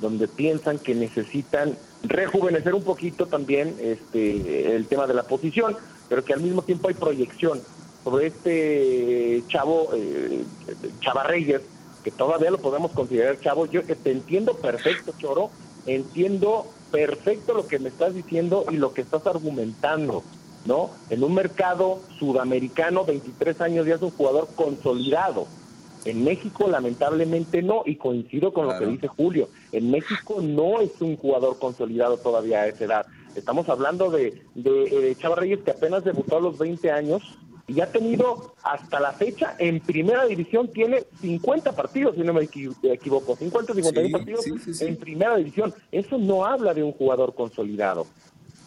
donde 0.00 0.28
piensan 0.28 0.78
que 0.78 0.94
necesitan 0.94 1.76
rejuvenecer 2.02 2.74
un 2.74 2.82
poquito 2.82 3.26
también 3.26 3.76
este 3.80 4.74
el 4.74 4.86
tema 4.86 5.06
de 5.06 5.14
la 5.14 5.24
posición, 5.24 5.76
pero 6.08 6.24
que 6.24 6.32
al 6.32 6.40
mismo 6.40 6.62
tiempo 6.62 6.88
hay 6.88 6.94
proyección 6.94 7.60
sobre 8.02 8.28
este 8.28 9.42
chavo 9.48 9.90
eh, 9.94 10.44
Chavarreyes, 11.00 11.62
que 12.02 12.10
todavía 12.10 12.50
lo 12.50 12.58
podemos 12.58 12.92
considerar 12.92 13.40
chavo. 13.40 13.66
Yo 13.66 13.82
te 13.82 14.10
entiendo 14.10 14.54
perfecto, 14.54 15.12
Choro, 15.18 15.50
entiendo 15.86 16.66
perfecto 16.90 17.54
lo 17.54 17.66
que 17.66 17.78
me 17.78 17.88
estás 17.88 18.14
diciendo 18.14 18.66
y 18.70 18.76
lo 18.76 18.92
que 18.92 19.00
estás 19.00 19.26
argumentando, 19.26 20.22
¿no? 20.66 20.90
En 21.10 21.24
un 21.24 21.34
mercado 21.34 22.00
sudamericano, 22.18 23.04
23 23.04 23.60
años 23.60 23.86
ya 23.86 23.96
es 23.96 24.02
un 24.02 24.10
jugador 24.10 24.48
consolidado. 24.54 25.46
En 26.04 26.24
México, 26.24 26.66
lamentablemente, 26.66 27.62
no, 27.62 27.82
y 27.86 27.94
coincido 27.94 28.52
con 28.52 28.66
lo 28.66 28.76
que 28.76 28.86
dice 28.86 29.06
Julio. 29.06 29.48
En 29.70 29.90
México 29.90 30.40
no 30.42 30.80
es 30.80 31.00
un 31.00 31.16
jugador 31.16 31.58
consolidado 31.60 32.16
todavía 32.16 32.62
a 32.62 32.66
esa 32.66 32.84
edad. 32.84 33.06
Estamos 33.36 33.68
hablando 33.68 34.10
de, 34.10 34.42
de, 34.54 35.10
eh, 35.10 35.16
Chava 35.16 35.36
Reyes 35.36 35.60
que 35.60 35.70
apenas 35.70 36.04
debutó 36.04 36.38
a 36.38 36.40
los 36.40 36.58
20 36.58 36.90
años 36.90 37.22
y 37.74 37.80
ha 37.80 37.86
tenido 37.86 38.54
hasta 38.62 39.00
la 39.00 39.12
fecha 39.12 39.54
en 39.58 39.80
primera 39.80 40.26
división, 40.26 40.68
tiene 40.68 41.04
50 41.22 41.72
partidos, 41.72 42.16
si 42.16 42.22
no 42.22 42.34
me 42.34 42.42
equivoco, 42.42 43.34
50, 43.34 43.72
51 43.72 44.10
partidos 44.10 44.82
en 44.82 44.96
primera 44.96 45.36
división. 45.36 45.72
Eso 45.90 46.18
no 46.18 46.44
habla 46.44 46.74
de 46.74 46.82
un 46.82 46.92
jugador 46.92 47.34
consolidado. 47.34 48.06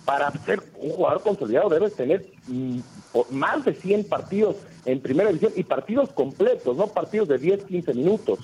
Para 0.05 0.31
ser 0.31 0.61
un 0.77 0.91
jugador 0.91 1.21
consolidado 1.21 1.69
debes 1.69 1.95
tener 1.95 2.25
mm, 2.47 2.79
más 3.31 3.63
de 3.65 3.75
100 3.75 4.05
partidos 4.05 4.55
en 4.85 4.99
primera 4.99 5.29
división 5.29 5.53
y 5.55 5.63
partidos 5.63 6.09
completos, 6.09 6.75
no 6.75 6.87
partidos 6.87 7.27
de 7.27 7.37
10, 7.37 7.65
15 7.65 7.93
minutos. 7.93 8.39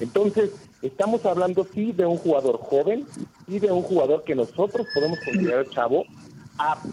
Entonces, 0.00 0.50
estamos 0.82 1.24
hablando 1.24 1.66
sí 1.72 1.92
de 1.92 2.04
un 2.04 2.18
jugador 2.18 2.58
joven 2.58 3.06
y 3.46 3.60
de 3.60 3.70
un 3.70 3.82
jugador 3.82 4.24
que 4.24 4.34
nosotros 4.34 4.86
podemos 4.92 5.18
considerar 5.24 5.68
chavo 5.70 6.04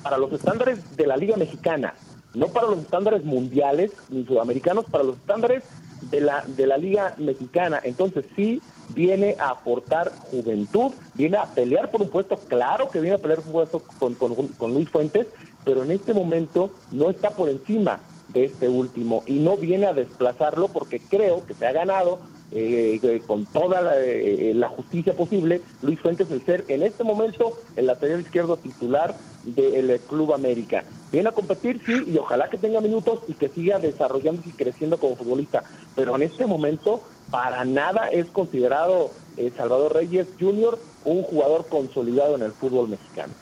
para 0.04 0.18
los 0.18 0.32
estándares 0.32 0.96
de 0.96 1.06
la 1.06 1.18
Liga 1.18 1.36
Mexicana 1.36 1.94
no 2.34 2.48
para 2.48 2.68
los 2.68 2.80
estándares 2.80 3.24
mundiales 3.24 3.92
ni 4.10 4.26
sudamericanos, 4.26 4.86
para 4.86 5.04
los 5.04 5.18
estándares 5.18 5.64
de 6.12 6.22
la, 6.22 6.44
de 6.46 6.68
la 6.68 6.78
Liga 6.78 7.14
Mexicana. 7.18 7.80
Entonces 7.84 8.26
sí 8.36 8.62
viene 8.90 9.36
a 9.40 9.50
aportar 9.50 10.12
juventud, 10.32 10.92
viene 11.14 11.38
a 11.38 11.46
pelear 11.46 11.92
por 11.92 12.02
un 12.02 12.10
puesto, 12.10 12.38
claro 12.48 12.90
que 12.90 13.02
viene 13.02 13.16
a 13.16 13.20
pelear 13.20 13.40
por 13.40 13.48
un 13.48 13.54
puesto 13.54 13.84
con, 14.00 14.16
con 14.16 14.74
Luis 14.74 14.90
Fuentes, 14.90 15.28
pero 15.64 15.84
en 15.84 15.92
este 15.92 16.14
momento 16.14 16.72
no 16.92 17.10
está 17.10 17.32
por 17.32 17.50
encima 17.50 18.00
de 18.30 18.46
este 18.46 18.70
último 18.70 19.24
y 19.26 19.40
no 19.40 19.58
viene 19.58 19.88
a 19.88 19.94
desplazarlo 19.94 20.68
porque 20.68 21.00
creo 21.00 21.46
que 21.46 21.54
se 21.54 21.66
ha 21.66 21.72
ganado 21.72 22.20
eh, 22.52 23.22
con 23.28 23.46
toda 23.46 23.82
la, 23.82 24.00
eh, 24.00 24.54
la, 24.56 24.70
justicia 24.70 25.14
posible, 25.14 25.62
Luis 25.82 26.00
Fuentes 26.00 26.32
el 26.32 26.44
ser 26.44 26.66
en 26.68 26.84
este 26.84 27.04
momento 27.04 27.54
el 27.76 27.88
lateral 27.88 28.22
izquierdo 28.22 28.58
titular 28.58 29.16
del 29.44 30.00
Club 30.02 30.34
América. 30.34 30.84
Viene 31.12 31.30
a 31.30 31.32
competir, 31.32 31.82
sí, 31.86 32.04
y 32.08 32.18
ojalá 32.18 32.50
que 32.50 32.58
tenga 32.58 32.82
minutos 32.82 33.22
y 33.28 33.34
que 33.34 33.50
siga 33.50 33.80
desarrollándose 33.80 34.50
y 34.50 34.54
creciendo 34.54 34.98
como 34.98 35.16
futbolista, 35.16 35.64
pero 35.96 36.16
en 36.16 36.24
este 36.24 36.46
momento 36.46 37.02
para 37.32 37.66
nada 37.66 38.08
es 38.10 38.28
considerado 38.28 39.12
eh, 39.38 39.52
Salvador 39.56 39.94
Reyes 39.94 40.28
Jr. 40.40 40.78
un 41.06 41.24
jugador 41.24 41.68
consolidado 41.68 42.36
en 42.36 42.44
el 42.44 42.52
fútbol 42.52 42.90
mexicano. 42.90 43.34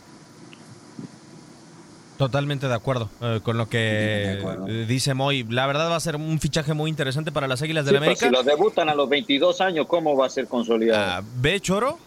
Totalmente 2.18 2.68
de 2.68 2.74
acuerdo 2.74 3.10
eh, 3.22 3.40
con 3.44 3.58
lo 3.58 3.70
que 3.70 4.40
eh, 4.68 4.86
dice 4.88 5.14
Moy. 5.14 5.44
La 5.44 5.68
verdad 5.68 5.90
va 5.90 5.96
a 5.96 6.00
ser 6.00 6.16
un 6.16 6.40
fichaje 6.40 6.74
muy 6.74 6.90
interesante 6.90 7.32
para 7.32 7.48
las 7.48 7.62
Águilas 7.62 7.86
del 7.86 7.94
la 7.94 8.00
América. 8.00 8.26
Si 8.26 8.32
los 8.32 8.44
debutan 8.46 8.90
a 8.90 8.96
los 8.96 9.08
22 9.08 9.62
años, 9.62 9.86
¿cómo 9.88 10.18
va 10.18 10.26
a 10.26 10.30
ser 10.30 10.48
consolidado? 10.48 11.04
Ah, 11.06 11.24
¿Ve, 11.40 11.60
Choro? 11.60 12.00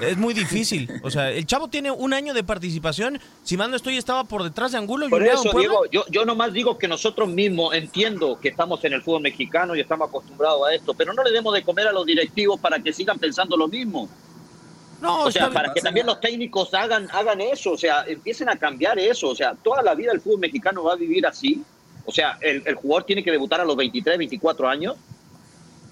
Es 0.00 0.16
muy 0.16 0.34
difícil. 0.34 0.90
O 1.02 1.10
sea, 1.10 1.30
el 1.30 1.44
chavo 1.46 1.68
tiene 1.68 1.90
un 1.90 2.14
año 2.14 2.32
de 2.32 2.42
participación. 2.44 3.20
Si 3.42 3.56
mal 3.56 3.70
no 3.70 3.76
estoy, 3.76 3.96
estaba 3.96 4.24
por 4.24 4.42
detrás 4.42 4.72
de 4.72 4.78
Angulo. 4.78 5.08
Por 5.08 5.22
eso, 5.22 5.50
Diego, 5.56 5.84
yo, 5.90 6.04
yo 6.10 6.24
nomás 6.24 6.52
digo 6.52 6.78
que 6.78 6.88
nosotros 6.88 7.28
mismos 7.28 7.74
entiendo 7.74 8.38
que 8.40 8.48
estamos 8.48 8.82
en 8.84 8.94
el 8.94 9.02
fútbol 9.02 9.22
mexicano 9.22 9.76
y 9.76 9.80
estamos 9.80 10.08
acostumbrados 10.08 10.66
a 10.66 10.74
esto, 10.74 10.94
pero 10.94 11.12
no 11.12 11.22
le 11.22 11.30
demos 11.30 11.52
de 11.52 11.62
comer 11.62 11.88
a 11.88 11.92
los 11.92 12.06
directivos 12.06 12.58
para 12.60 12.78
que 12.78 12.92
sigan 12.92 13.18
pensando 13.18 13.56
lo 13.56 13.68
mismo. 13.68 14.08
No, 15.00 15.24
o 15.24 15.30
sea, 15.30 15.50
para 15.50 15.72
que 15.72 15.80
también 15.80 16.06
los 16.06 16.20
técnicos 16.20 16.72
hagan, 16.74 17.08
hagan 17.12 17.40
eso, 17.40 17.72
o 17.72 17.78
sea, 17.78 18.04
empiecen 18.06 18.48
a 18.48 18.56
cambiar 18.56 18.98
eso. 18.98 19.28
O 19.28 19.34
sea, 19.34 19.54
toda 19.54 19.82
la 19.82 19.94
vida 19.94 20.12
el 20.12 20.20
fútbol 20.20 20.40
mexicano 20.40 20.84
va 20.84 20.94
a 20.94 20.96
vivir 20.96 21.26
así. 21.26 21.62
O 22.04 22.12
sea, 22.12 22.38
el, 22.40 22.74
jugador 22.74 23.04
tiene 23.04 23.22
que 23.22 23.30
debutar 23.30 23.60
a 23.60 23.64
los 23.64 23.76
23, 23.76 24.16
24 24.16 24.68
años. 24.68 24.96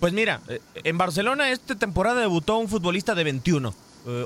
Pues 0.00 0.12
mira, 0.12 0.40
eh, 0.48 0.60
en 0.84 0.96
Barcelona 0.96 1.50
esta 1.50 1.74
temporada 1.74 2.20
debutó 2.20 2.56
un 2.58 2.68
futbolista 2.68 3.14
de 3.14 3.24
21, 3.24 3.74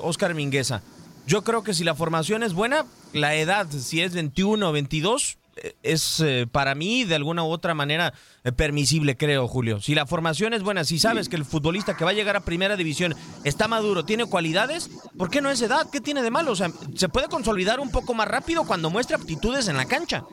Oscar 0.03 0.31
eh, 0.31 0.35
Mingueza. 0.35 0.83
Yo 1.27 1.45
creo 1.45 1.63
que 1.63 1.75
si 1.75 1.85
la 1.85 1.95
formación 1.95 2.43
es 2.43 2.55
buena, 2.55 2.87
la 3.13 3.35
edad, 3.35 3.67
si 3.71 4.01
es 4.01 4.15
21 4.15 4.69
o 4.69 4.73
22, 4.73 5.39
es 5.83 6.21
eh, 6.21 6.47
para 6.51 6.75
mí 6.75 7.05
de 7.05 7.15
alguna 7.15 7.45
u 7.45 7.49
otra 7.49 7.75
manera 7.75 8.13
eh, 8.45 8.53
permisible, 8.53 9.17
creo, 9.17 9.49
Julio. 9.49 9.81
Si 9.81 9.95
la 9.95 10.07
formación 10.07 10.55
es 10.55 10.63
buena, 10.63 10.85
si 10.85 10.99
sabes 10.99 11.29
que 11.29 11.37
el 11.37 11.45
futbolista 11.45 11.97
que 11.97 12.05
va 12.05 12.11
a 12.11 12.15
llegar 12.15 12.37
a 12.37 12.41
primera 12.41 12.77
división 12.77 13.15
está 13.45 13.69
maduro, 13.69 14.05
tiene 14.05 14.27
cualidades, 14.27 14.91
¿por 15.17 15.31
qué 15.31 15.41
no 15.41 15.51
es 15.51 15.61
edad? 15.63 15.89
¿Qué 15.91 16.01
tiene 16.01 16.23
de 16.23 16.31
malo? 16.31 16.53
O 16.53 16.57
sea, 16.57 16.71
se 16.95 17.09
puede 17.09 17.29
consolidar 17.29 17.81
un 17.81 17.91
poco 17.91 18.15
más 18.15 18.29
rápido 18.29 18.65
cuando 18.65 18.91
muestra 18.91 19.17
aptitudes 19.17 19.69
en 19.69 19.77
la 19.77 19.87
cancha. 19.87 20.25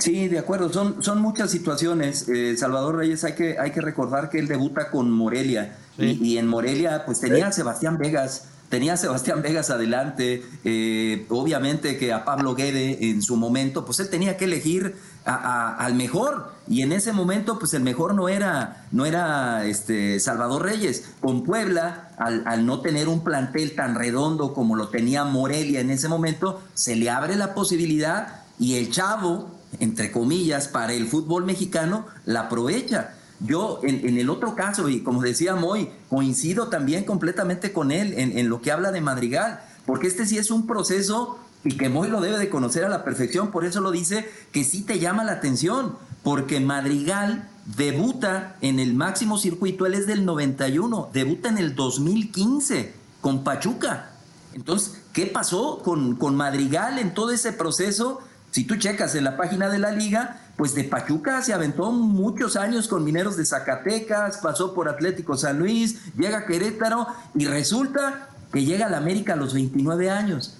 Sí, 0.00 0.28
de 0.28 0.38
acuerdo, 0.38 0.72
son, 0.72 1.02
son 1.02 1.20
muchas 1.20 1.50
situaciones. 1.50 2.28
Eh, 2.28 2.56
Salvador 2.56 2.96
Reyes, 2.96 3.24
hay 3.24 3.34
que, 3.34 3.58
hay 3.58 3.70
que 3.70 3.80
recordar 3.80 4.30
que 4.30 4.38
él 4.38 4.48
debuta 4.48 4.90
con 4.90 5.10
Morelia 5.10 5.76
y, 5.98 6.36
en 6.36 6.46
Morelia 6.46 7.04
pues 7.06 7.20
tenía 7.20 7.46
a 7.46 7.52
Sebastián 7.52 7.96
Vegas 7.96 8.48
tenía 8.68 8.94
a 8.94 8.96
Sebastián 8.96 9.42
Vegas 9.42 9.70
adelante, 9.70 10.44
eh, 10.64 11.26
obviamente 11.28 11.96
que 11.98 12.12
a 12.12 12.24
Pablo 12.24 12.54
Guede 12.54 13.10
en 13.10 13.22
su 13.22 13.36
momento, 13.36 13.84
pues 13.84 14.00
él 14.00 14.10
tenía 14.10 14.36
que 14.36 14.46
elegir 14.46 14.96
al 15.24 15.94
mejor 15.94 16.52
y 16.68 16.82
en 16.82 16.92
ese 16.92 17.12
momento 17.12 17.58
pues 17.58 17.74
el 17.74 17.82
mejor 17.82 18.14
no 18.14 18.28
era, 18.28 18.86
no 18.92 19.06
era 19.06 19.64
este, 19.64 20.20
Salvador 20.20 20.62
Reyes. 20.62 21.10
Con 21.20 21.42
Puebla, 21.42 22.10
al, 22.16 22.64
no 22.64 22.80
tener 22.80 23.08
un 23.08 23.24
plantel 23.24 23.74
tan 23.74 23.94
redondo 23.94 24.54
como 24.54 24.76
lo 24.76 24.88
tenía 24.88 25.24
Morelia 25.24 25.80
en 25.80 25.90
ese 25.90 26.08
momento, 26.08 26.62
se 26.74 26.96
le 26.96 27.10
abre 27.10 27.36
la 27.36 27.54
posibilidad 27.54 28.42
y 28.58 28.76
el 28.76 28.90
chavo, 28.90 29.50
entre 29.80 30.12
comillas, 30.12 30.68
para 30.68 30.92
el 30.92 31.06
fútbol 31.06 31.44
mexicano, 31.44 32.06
la 32.24 32.42
aprovecha. 32.42 33.15
Yo, 33.40 33.80
en, 33.82 34.16
el 34.16 34.30
otro 34.30 34.54
caso, 34.54 34.88
y 34.88 35.00
como 35.00 35.20
decía 35.20 35.54
Moy, 35.54 35.90
coincido 36.08 36.68
también 36.68 37.04
completamente 37.04 37.72
con 37.72 37.90
él 37.90 38.14
en, 38.16 38.48
lo 38.48 38.62
que 38.62 38.72
habla 38.72 38.92
de 38.92 39.00
Madrigal, 39.00 39.60
porque 39.84 40.06
este 40.06 40.24
sí 40.26 40.38
es 40.38 40.50
un 40.50 40.66
proceso 40.66 41.38
y 41.62 41.76
que 41.76 41.88
Moy 41.88 42.08
lo 42.08 42.20
debe 42.20 42.38
de 42.38 42.48
conocer 42.48 42.84
a 42.84 42.88
la 42.88 43.04
perfección, 43.04 43.50
por 43.50 43.64
eso 43.64 43.80
lo 43.80 43.90
dice, 43.90 44.28
que 44.52 44.64
sí 44.64 44.82
te 44.82 44.98
llama 44.98 45.24
la 45.24 45.32
atención, 45.32 45.96
porque 46.22 46.60
Madrigal 46.60 47.48
debuta 47.76 48.56
en 48.62 48.78
el 48.78 48.94
máximo 48.94 49.36
circuito, 49.36 49.84
él 49.84 49.94
es 49.94 50.06
del 50.06 50.24
91, 50.24 51.10
debuta 51.12 51.48
en 51.48 51.58
el 51.58 51.74
2015 51.74 52.94
con 53.20 53.44
Pachuca. 53.44 54.12
Entonces, 54.54 55.02
¿qué 55.12 55.26
pasó 55.26 55.80
con, 55.82 56.16
con 56.16 56.36
Madrigal 56.36 56.98
en 56.98 57.12
todo 57.12 57.32
ese 57.32 57.52
proceso? 57.52 58.20
Si 58.50 58.64
tú 58.64 58.76
checas 58.76 59.14
en 59.14 59.24
la 59.24 59.36
página 59.36 59.68
de 59.68 59.78
la 59.78 59.90
liga, 59.90 60.45
pues 60.56 60.74
de 60.74 60.84
Pachuca 60.84 61.42
se 61.42 61.52
aventó 61.52 61.92
muchos 61.92 62.56
años 62.56 62.88
con 62.88 63.04
Mineros 63.04 63.36
de 63.36 63.44
Zacatecas, 63.44 64.38
pasó 64.38 64.72
por 64.74 64.88
Atlético 64.88 65.36
San 65.36 65.58
Luis, 65.58 65.98
llega 66.16 66.38
a 66.38 66.46
Querétaro 66.46 67.06
y 67.34 67.44
resulta 67.46 68.30
que 68.52 68.64
llega 68.64 68.86
a 68.86 68.90
la 68.90 68.96
América 68.98 69.34
a 69.34 69.36
los 69.36 69.52
29 69.52 70.10
años. 70.10 70.56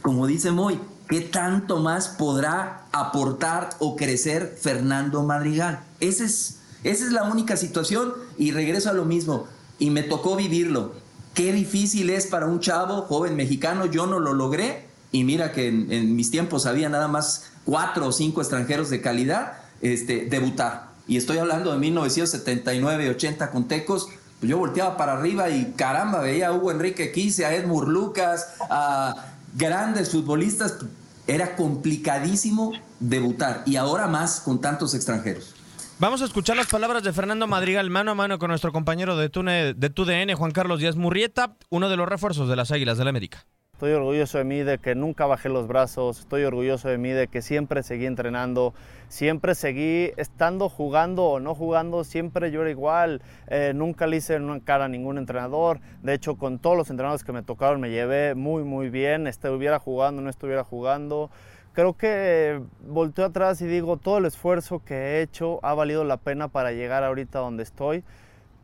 Como 0.00 0.26
dice 0.26 0.52
Moy, 0.52 0.80
¿qué 1.08 1.20
tanto 1.20 1.80
más 1.80 2.08
podrá 2.08 2.86
aportar 2.92 3.70
o 3.78 3.96
crecer 3.96 4.56
Fernando 4.60 5.22
Madrigal? 5.22 5.80
Esa 6.00 6.24
es, 6.24 6.60
esa 6.82 7.04
es 7.04 7.12
la 7.12 7.24
única 7.24 7.56
situación 7.56 8.14
y 8.38 8.52
regreso 8.52 8.88
a 8.88 8.94
lo 8.94 9.04
mismo. 9.04 9.46
Y 9.78 9.90
me 9.90 10.02
tocó 10.02 10.36
vivirlo. 10.36 10.94
Qué 11.34 11.52
difícil 11.52 12.08
es 12.08 12.26
para 12.26 12.46
un 12.46 12.60
chavo 12.60 13.02
joven 13.02 13.36
mexicano, 13.36 13.84
yo 13.84 14.06
no 14.06 14.18
lo 14.18 14.32
logré, 14.32 14.86
y 15.12 15.24
mira 15.24 15.52
que 15.52 15.68
en, 15.68 16.16
mis 16.16 16.30
tiempos 16.30 16.66
había 16.66 16.88
nada 16.88 17.08
más 17.08 17.50
cuatro 17.66 18.06
o 18.06 18.12
cinco 18.12 18.40
extranjeros 18.40 18.88
de 18.88 19.02
calidad, 19.02 19.58
este, 19.82 20.24
debutar. 20.24 20.92
Y 21.06 21.18
estoy 21.18 21.36
hablando 21.36 21.72
de 21.72 21.78
1979, 21.78 23.10
80 23.10 23.50
con 23.50 23.68
Tecos, 23.68 24.08
pues 24.40 24.50
yo 24.50 24.56
volteaba 24.58 24.96
para 24.96 25.12
arriba 25.12 25.50
y 25.50 25.72
caramba, 25.76 26.20
veía 26.20 26.48
a 26.48 26.52
Hugo 26.52 26.70
Enrique 26.70 27.12
Quise, 27.12 27.44
a 27.44 27.54
Edmur 27.54 27.88
Lucas, 27.88 28.54
a 28.70 29.34
grandes 29.54 30.10
futbolistas. 30.10 30.78
Era 31.26 31.56
complicadísimo 31.56 32.72
debutar 33.00 33.62
y 33.66 33.76
ahora 33.76 34.06
más 34.06 34.40
con 34.40 34.60
tantos 34.60 34.94
extranjeros. 34.94 35.54
Vamos 35.98 36.20
a 36.20 36.26
escuchar 36.26 36.56
las 36.56 36.66
palabras 36.66 37.02
de 37.02 37.12
Fernando 37.12 37.46
Madrigal 37.46 37.88
mano 37.88 38.10
a 38.10 38.14
mano 38.14 38.38
con 38.38 38.50
nuestro 38.50 38.70
compañero 38.70 39.16
de, 39.16 39.30
Tune, 39.30 39.72
de 39.72 39.90
TUDN, 39.90 40.34
Juan 40.36 40.50
Carlos 40.50 40.78
Díaz 40.78 40.94
Murrieta, 40.94 41.56
uno 41.70 41.88
de 41.88 41.96
los 41.96 42.06
refuerzos 42.06 42.48
de 42.48 42.56
las 42.56 42.70
Águilas 42.70 42.98
del 42.98 43.08
América. 43.08 43.46
Estoy 43.76 43.92
orgulloso 43.92 44.38
de 44.38 44.44
mí 44.44 44.60
de 44.60 44.78
que 44.78 44.94
nunca 44.94 45.26
bajé 45.26 45.50
los 45.50 45.68
brazos, 45.68 46.20
estoy 46.20 46.44
orgulloso 46.44 46.88
de 46.88 46.96
mí 46.96 47.10
de 47.10 47.28
que 47.28 47.42
siempre 47.42 47.82
seguí 47.82 48.06
entrenando, 48.06 48.72
siempre 49.08 49.54
seguí 49.54 50.12
estando 50.16 50.70
jugando 50.70 51.24
o 51.24 51.40
no 51.40 51.54
jugando, 51.54 52.02
siempre 52.02 52.50
yo 52.50 52.62
era 52.62 52.70
igual, 52.70 53.20
eh, 53.48 53.72
nunca 53.74 54.06
le 54.06 54.16
hice 54.16 54.36
una 54.36 54.60
cara 54.60 54.86
a 54.86 54.88
ningún 54.88 55.18
entrenador, 55.18 55.80
de 56.02 56.14
hecho 56.14 56.36
con 56.38 56.58
todos 56.58 56.74
los 56.74 56.88
entrenadores 56.88 57.22
que 57.22 57.32
me 57.32 57.42
tocaron 57.42 57.78
me 57.78 57.90
llevé 57.90 58.34
muy 58.34 58.64
muy 58.64 58.88
bien, 58.88 59.26
estuviera 59.26 59.78
jugando, 59.78 60.22
no 60.22 60.30
estuviera 60.30 60.64
jugando. 60.64 61.30
Creo 61.74 61.92
que 61.98 62.62
volteo 62.80 63.26
atrás 63.26 63.60
y 63.60 63.66
digo, 63.66 63.98
todo 63.98 64.16
el 64.16 64.24
esfuerzo 64.24 64.82
que 64.82 64.94
he 64.94 65.20
hecho 65.20 65.60
ha 65.62 65.74
valido 65.74 66.02
la 66.04 66.16
pena 66.16 66.48
para 66.48 66.72
llegar 66.72 67.04
ahorita 67.04 67.40
donde 67.40 67.64
estoy 67.64 68.04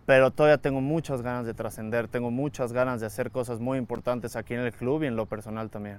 pero 0.07 0.31
todavía 0.31 0.59
tengo 0.59 0.81
muchas 0.81 1.23
ganas 1.23 1.47
de 1.47 1.55
trascender, 1.55 2.09
tengo 2.09 2.31
muchas 2.31 2.73
ganas 2.73 3.01
de 3.01 3.07
hacer 3.07 3.31
cosas 3.31 3.61
muy 3.61 3.79
importantes 3.79 4.37
aquí 4.37 4.55
en 4.55 4.61
el 4.61 4.73
club 4.73 5.03
y 5.03 5.07
en 5.07 5.17
lo 5.17 5.27
personal 5.27 5.71
también. 5.71 5.99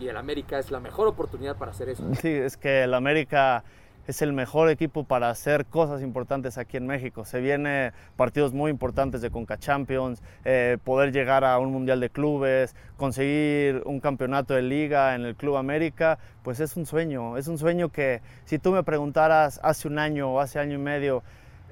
Y 0.00 0.08
el 0.08 0.16
América 0.16 0.58
es 0.58 0.70
la 0.70 0.80
mejor 0.80 1.08
oportunidad 1.08 1.56
para 1.56 1.70
hacer 1.70 1.88
eso. 1.88 2.04
Sí, 2.20 2.28
es 2.28 2.56
que 2.56 2.84
el 2.84 2.92
América 2.94 3.64
es 4.06 4.22
el 4.22 4.32
mejor 4.32 4.70
equipo 4.70 5.04
para 5.04 5.30
hacer 5.30 5.66
cosas 5.66 6.00
importantes 6.02 6.58
aquí 6.58 6.76
en 6.76 6.86
México. 6.86 7.24
Se 7.24 7.40
vienen 7.40 7.92
partidos 8.16 8.52
muy 8.52 8.70
importantes 8.70 9.20
de 9.20 9.30
Conca 9.30 9.58
Champions, 9.58 10.22
eh, 10.44 10.78
poder 10.84 11.12
llegar 11.12 11.44
a 11.44 11.58
un 11.58 11.72
Mundial 11.72 12.00
de 12.00 12.10
Clubes, 12.10 12.76
conseguir 12.96 13.82
un 13.84 14.00
campeonato 14.00 14.54
de 14.54 14.62
liga 14.62 15.14
en 15.14 15.24
el 15.24 15.34
Club 15.34 15.56
América, 15.56 16.18
pues 16.42 16.60
es 16.60 16.76
un 16.76 16.86
sueño. 16.86 17.36
Es 17.36 17.48
un 17.48 17.58
sueño 17.58 17.88
que 17.88 18.20
si 18.44 18.58
tú 18.58 18.70
me 18.70 18.84
preguntaras 18.84 19.60
hace 19.62 19.88
un 19.88 19.98
año 19.98 20.32
o 20.32 20.40
hace 20.40 20.60
año 20.60 20.74
y 20.74 20.78
medio, 20.78 21.24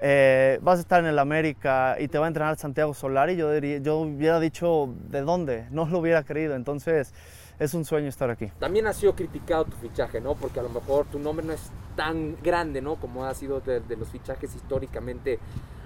eh, 0.06 0.58
vas 0.60 0.76
a 0.76 0.82
estar 0.82 1.00
en 1.00 1.06
el 1.06 1.18
América 1.18 1.96
y 1.98 2.08
te 2.08 2.18
va 2.18 2.26
a 2.26 2.28
entrenar 2.28 2.58
Santiago 2.58 2.92
Solari, 2.92 3.36
yo, 3.36 3.50
diría, 3.50 3.78
yo 3.78 4.00
hubiera 4.00 4.38
dicho 4.38 4.94
de 5.08 5.22
dónde, 5.22 5.66
no 5.70 5.86
lo 5.86 6.00
hubiera 6.00 6.22
querido, 6.24 6.56
entonces 6.56 7.14
es 7.58 7.72
un 7.72 7.86
sueño 7.86 8.08
estar 8.08 8.28
aquí. 8.28 8.50
También 8.58 8.86
ha 8.86 8.92
sido 8.92 9.14
criticado 9.14 9.64
tu 9.64 9.78
fichaje, 9.78 10.20
¿no? 10.20 10.34
Porque 10.34 10.60
a 10.60 10.62
lo 10.62 10.68
mejor 10.68 11.06
tu 11.06 11.18
nombre 11.18 11.46
no 11.46 11.54
es 11.54 11.70
tan 11.96 12.36
grande, 12.42 12.82
¿no? 12.82 12.96
Como 12.96 13.24
ha 13.24 13.32
sido 13.32 13.60
de, 13.60 13.80
los 13.96 14.08
fichajes 14.08 14.54
históricamente 14.54 15.38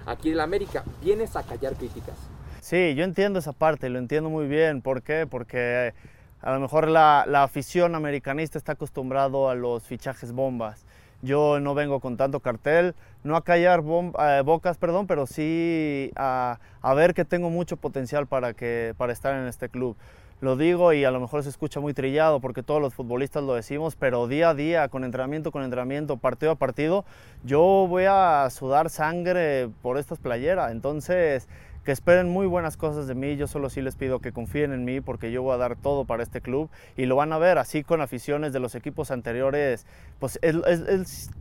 aquí 0.05 0.27
en 0.27 0.33
el 0.33 0.41
América. 0.41 0.83
¿Vienes 1.01 1.37
a 1.37 1.43
callar 1.43 1.75
críticas? 1.75 2.17
Sí, 2.59 2.95
yo 2.95 3.05
entiendo 3.05 3.39
esa 3.39 3.53
parte, 3.53 3.87
lo 3.87 3.99
entiendo 3.99 4.29
muy 4.29 4.47
bien. 4.47 4.81
¿Por 4.81 5.01
qué? 5.01 5.27
Porque 5.31 5.93
a 6.41 6.51
lo 6.51 6.59
mejor 6.59 6.89
la, 6.89 7.23
la 7.25 7.43
afición 7.43 7.95
americanista 7.95 8.57
está 8.57 8.73
acostumbrado 8.73 9.49
a 9.49 9.55
los 9.55 9.83
fichajes 9.83 10.33
bombas. 10.33 10.85
Yo 11.21 11.59
no 11.59 11.73
vengo 11.73 11.99
con 11.99 12.15
tanto 12.17 12.39
cartel, 12.39 12.95
no 13.23 13.35
a 13.35 13.43
callar 13.43 13.83
eh, 13.83 14.41
bocas, 14.45 14.77
perdón, 14.77 15.07
pero 15.07 15.27
sí 15.27 16.11
a, 16.15 16.59
a, 16.81 16.93
ver 16.93 17.13
que 17.13 17.25
tengo 17.25 17.49
mucho 17.49 17.77
potencial 17.77 18.27
para, 18.27 18.53
que, 18.53 18.93
para 18.97 19.11
estar 19.11 19.35
en 19.35 19.47
este 19.47 19.69
club. 19.69 19.97
Lo 20.41 20.55
digo 20.55 20.93
y 20.93 21.03
a 21.03 21.11
lo 21.11 21.19
mejor 21.19 21.43
se 21.43 21.49
escucha 21.49 21.81
muy 21.81 21.93
trillado 21.93 22.39
porque 22.39 22.63
todos 22.63 22.81
los 22.81 22.93
futbolistas 22.93 23.43
lo 23.43 23.55
decimos, 23.55 23.97
pero 23.97 24.25
día 24.27 24.51
a 24.51 24.53
día, 24.53 24.87
con 24.87 25.03
entrenamiento, 25.03 25.51
con 25.51 25.63
entrenamiento, 25.63 26.15
partido 26.15 26.53
a 26.53 26.55
partido, 26.55 27.03
yo 27.43 27.87
voy 27.89 28.05
a 28.07 28.47
sudar 28.49 28.89
sangre 28.89 29.69
por 29.81 29.97
estas 29.97 30.17
playeras. 30.19 30.71
Entonces, 30.71 31.49
que 31.83 31.91
esperen 31.91 32.29
muy 32.29 32.47
buenas 32.47 32.77
cosas 32.77 33.07
de 33.07 33.15
mí. 33.15 33.35
Yo 33.35 33.47
solo 33.47 33.69
sí 33.69 33.81
les 33.81 33.95
pido 33.95 34.19
que 34.19 34.31
confíen 34.31 34.73
en 34.73 34.85
mí 34.85 35.01
porque 35.01 35.31
yo 35.31 35.43
voy 35.43 35.53
a 35.53 35.57
dar 35.57 35.75
todo 35.75 36.05
para 36.05 36.23
este 36.23 36.41
club 36.41 36.69
y 36.97 37.05
lo 37.05 37.15
van 37.15 37.33
a 37.33 37.37
ver 37.37 37.57
así 37.57 37.83
con 37.83 38.01
aficiones 38.01 38.53
de 38.53 38.59
los 38.59 38.75
equipos 38.75 39.11
anteriores. 39.11 39.85
Pues 40.19 40.39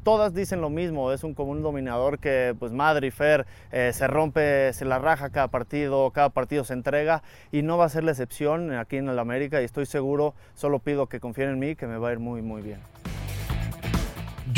todas 0.03 0.35
dicen 0.35 0.61
lo 0.61 0.71
mismo. 0.71 1.13
Es 1.13 1.25
un 1.25 1.35
común 1.35 1.63
dominador 1.63 2.19
que, 2.19 2.55
pues 2.59 2.73
Madrid, 2.73 3.13
Fer, 3.13 3.47
eh, 3.73 3.93
se 3.93 4.07
rompe, 4.07 4.73
se 4.73 4.85
la 4.85 4.99
raja 4.99 5.31
cada 5.31 5.49
partido, 5.49 6.11
cada 6.11 6.31
partido 6.31 6.65
se 6.65 6.75
entrega 6.75 7.23
y 7.53 7.63
no 7.63 7.79
va 7.79 7.87
a 7.87 7.89
ser 7.89 8.05
la 8.05 8.13
excepción 8.13 8.73
aquí 8.73 8.97
en 8.97 9.09
el 9.09 9.19
América 9.19 9.61
y 9.61 9.65
estoy 9.65 9.87
seguro. 9.87 10.35
Solo 10.55 10.79
pido 10.79 11.07
que 11.07 11.21
confíen 11.21 11.51
en 11.51 11.59
mí 11.59 11.77
que 11.77 11.87
me 11.87 11.99
va 11.99 12.11
a 12.11 12.13
ir 12.13 12.19
muy, 12.19 12.43
muy 12.43 12.63
bien. 12.63 12.79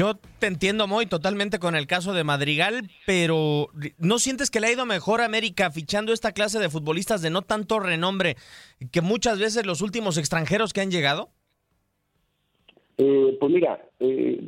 Yo 0.00 0.14
te 0.38 0.46
entiendo 0.46 0.86
muy 0.86 1.04
totalmente 1.04 1.58
con 1.58 1.76
el 1.76 1.86
caso 1.86 2.14
de 2.14 2.24
Madrigal, 2.24 2.88
pero 3.04 3.66
¿no 3.98 4.18
sientes 4.18 4.50
que 4.50 4.58
le 4.58 4.68
ha 4.68 4.72
ido 4.72 4.86
mejor 4.86 5.20
a 5.20 5.26
América 5.26 5.70
fichando 5.70 6.14
esta 6.14 6.32
clase 6.32 6.58
de 6.58 6.70
futbolistas 6.70 7.20
de 7.20 7.28
no 7.28 7.42
tanto 7.42 7.80
renombre 7.80 8.36
que 8.92 9.02
muchas 9.02 9.38
veces 9.38 9.66
los 9.66 9.82
últimos 9.82 10.16
extranjeros 10.16 10.72
que 10.72 10.80
han 10.80 10.90
llegado? 10.90 11.28
Eh, 12.96 13.36
pues 13.38 13.52
mira, 13.52 13.78
eh, 13.98 14.40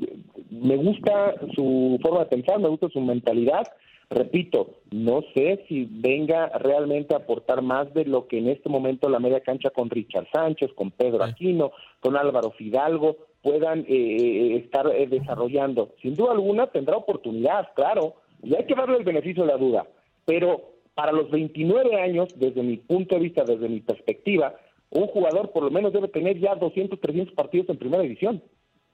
me 0.49 0.77
gusta 0.79 1.35
su 1.55 1.99
forma 2.01 2.21
de 2.21 2.31
pensar, 2.31 2.59
me 2.59 2.71
gusta 2.71 2.89
su 2.89 3.03
mentalidad. 3.03 3.65
Repito, 4.09 4.79
no 4.91 5.21
sé 5.35 5.67
si 5.69 5.87
venga 5.87 6.49
realmente 6.61 7.15
a 7.15 7.19
aportar 7.19 7.61
más 7.61 7.93
de 7.93 8.07
lo 8.07 8.27
que 8.27 8.39
en 8.39 8.49
este 8.49 8.71
momento 8.71 9.11
la 9.11 9.21
media 9.21 9.41
cancha 9.41 9.69
con 9.69 9.91
Richard 9.91 10.29
Sánchez, 10.33 10.71
con 10.75 10.93
Pedro 10.93 11.23
Aquino, 11.23 11.73
con 12.01 12.17
Álvaro 12.17 12.53
Fidalgo, 12.53 13.19
puedan 13.43 13.81
eh, 13.81 13.85
eh, 13.89 14.57
estar 14.57 14.87
eh, 14.87 15.07
desarrollando. 15.07 15.95
Sin 16.01 16.15
duda 16.15 16.33
alguna 16.33 16.69
tendrá 16.69 16.97
oportunidad, 16.97 17.69
claro, 17.75 18.15
y 18.43 18.55
hay 18.55 18.65
que 18.65 18.75
darle 18.75 18.97
el 18.99 19.05
beneficio 19.05 19.45
de 19.45 19.53
la 19.53 19.59
duda, 19.59 19.87
pero 20.25 20.73
para 20.95 21.13
los 21.13 21.31
29 21.31 22.01
años, 22.01 22.29
desde 22.37 22.63
mi 22.63 22.77
punto 22.77 23.17
de 23.17 23.23
vista, 23.23 23.45
desde 23.45 23.69
mi 23.69 23.81
perspectiva, 23.81 24.55
un 24.91 25.07
jugador 25.07 25.51
por 25.53 25.65
lo 25.65 25.71
menos 25.71 25.93
debe 25.93 26.09
tener 26.09 26.39
ya 26.39 26.55
200, 26.55 27.01
300 27.01 27.35
partidos 27.35 27.69
en 27.71 27.79
primera 27.79 28.03
división. 28.03 28.43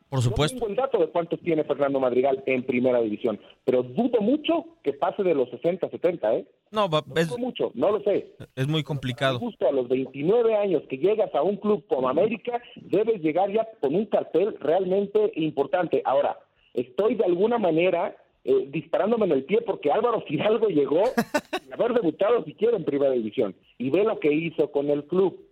Por 0.09 0.23
supuesto. 0.23 0.57
No 0.57 0.61
tengo 0.61 0.71
el 0.71 0.77
dato 0.77 0.99
de 0.99 1.09
cuántos 1.09 1.41
tiene 1.41 1.65
Fernando 1.65 2.01
Madrigal 2.01 2.43
en 2.47 2.65
primera 2.65 3.01
división, 3.01 3.39
pero 3.65 3.83
dudo 3.83 4.21
mucho 4.21 4.65
que 4.83 4.93
pase 4.93 5.23
de 5.23 5.35
los 5.35 5.51
60, 5.51 5.89
70, 5.91 6.35
¿eh? 6.35 6.47
No, 6.71 6.89
es 7.17 7.39
mucho, 7.39 7.71
no 7.75 7.91
lo 7.91 8.01
sé. 8.03 8.35
Es 8.57 8.67
muy 8.67 8.83
complicado. 8.83 9.39
Justo 9.39 9.67
a 9.69 9.73
los 9.73 9.89
29 9.89 10.55
años 10.55 10.83
que 10.89 10.99
llegas 10.99 11.35
a 11.35 11.43
un 11.43 11.57
club 11.57 11.85
como 11.89 12.09
América, 12.09 12.63
debes 12.77 13.23
llegar 13.23 13.51
ya 13.51 13.67
con 13.81 13.95
un 13.95 14.07
cartel 14.07 14.57
realmente 14.61 15.33
importante. 15.37 16.03
Ahora, 16.05 16.39
estoy 16.75 17.15
de 17.15 17.25
alguna 17.25 17.59
manera 17.59 18.17
eh, 18.45 18.67
disparándome 18.71 19.27
en 19.27 19.33
el 19.33 19.45
pie 19.45 19.61
porque 19.63 19.91
Álvaro 19.91 20.23
Fidalgo 20.23 20.69
llegó 20.69 21.03
a 21.71 21.75
haber 21.75 21.93
debutado 21.95 22.45
siquiera 22.45 22.77
en 22.77 22.85
primera 22.85 23.13
división 23.13 23.55
y 23.79 23.91
ve 23.91 24.05
lo 24.05 24.19
que 24.21 24.33
hizo 24.33 24.71
con 24.71 24.89
el 24.91 25.05
club 25.05 25.48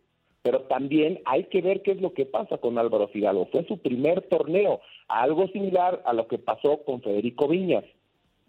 pero 0.46 0.60
también 0.60 1.20
hay 1.24 1.42
que 1.46 1.60
ver 1.60 1.82
qué 1.82 1.90
es 1.90 2.00
lo 2.00 2.14
que 2.14 2.24
pasa 2.24 2.58
con 2.58 2.78
Álvaro 2.78 3.08
Fidalgo. 3.08 3.48
Fue 3.50 3.66
su 3.66 3.78
primer 3.78 4.22
torneo, 4.28 4.80
algo 5.08 5.48
similar 5.48 6.00
a 6.06 6.12
lo 6.12 6.28
que 6.28 6.38
pasó 6.38 6.84
con 6.84 7.02
Federico 7.02 7.48
Viñas, 7.48 7.82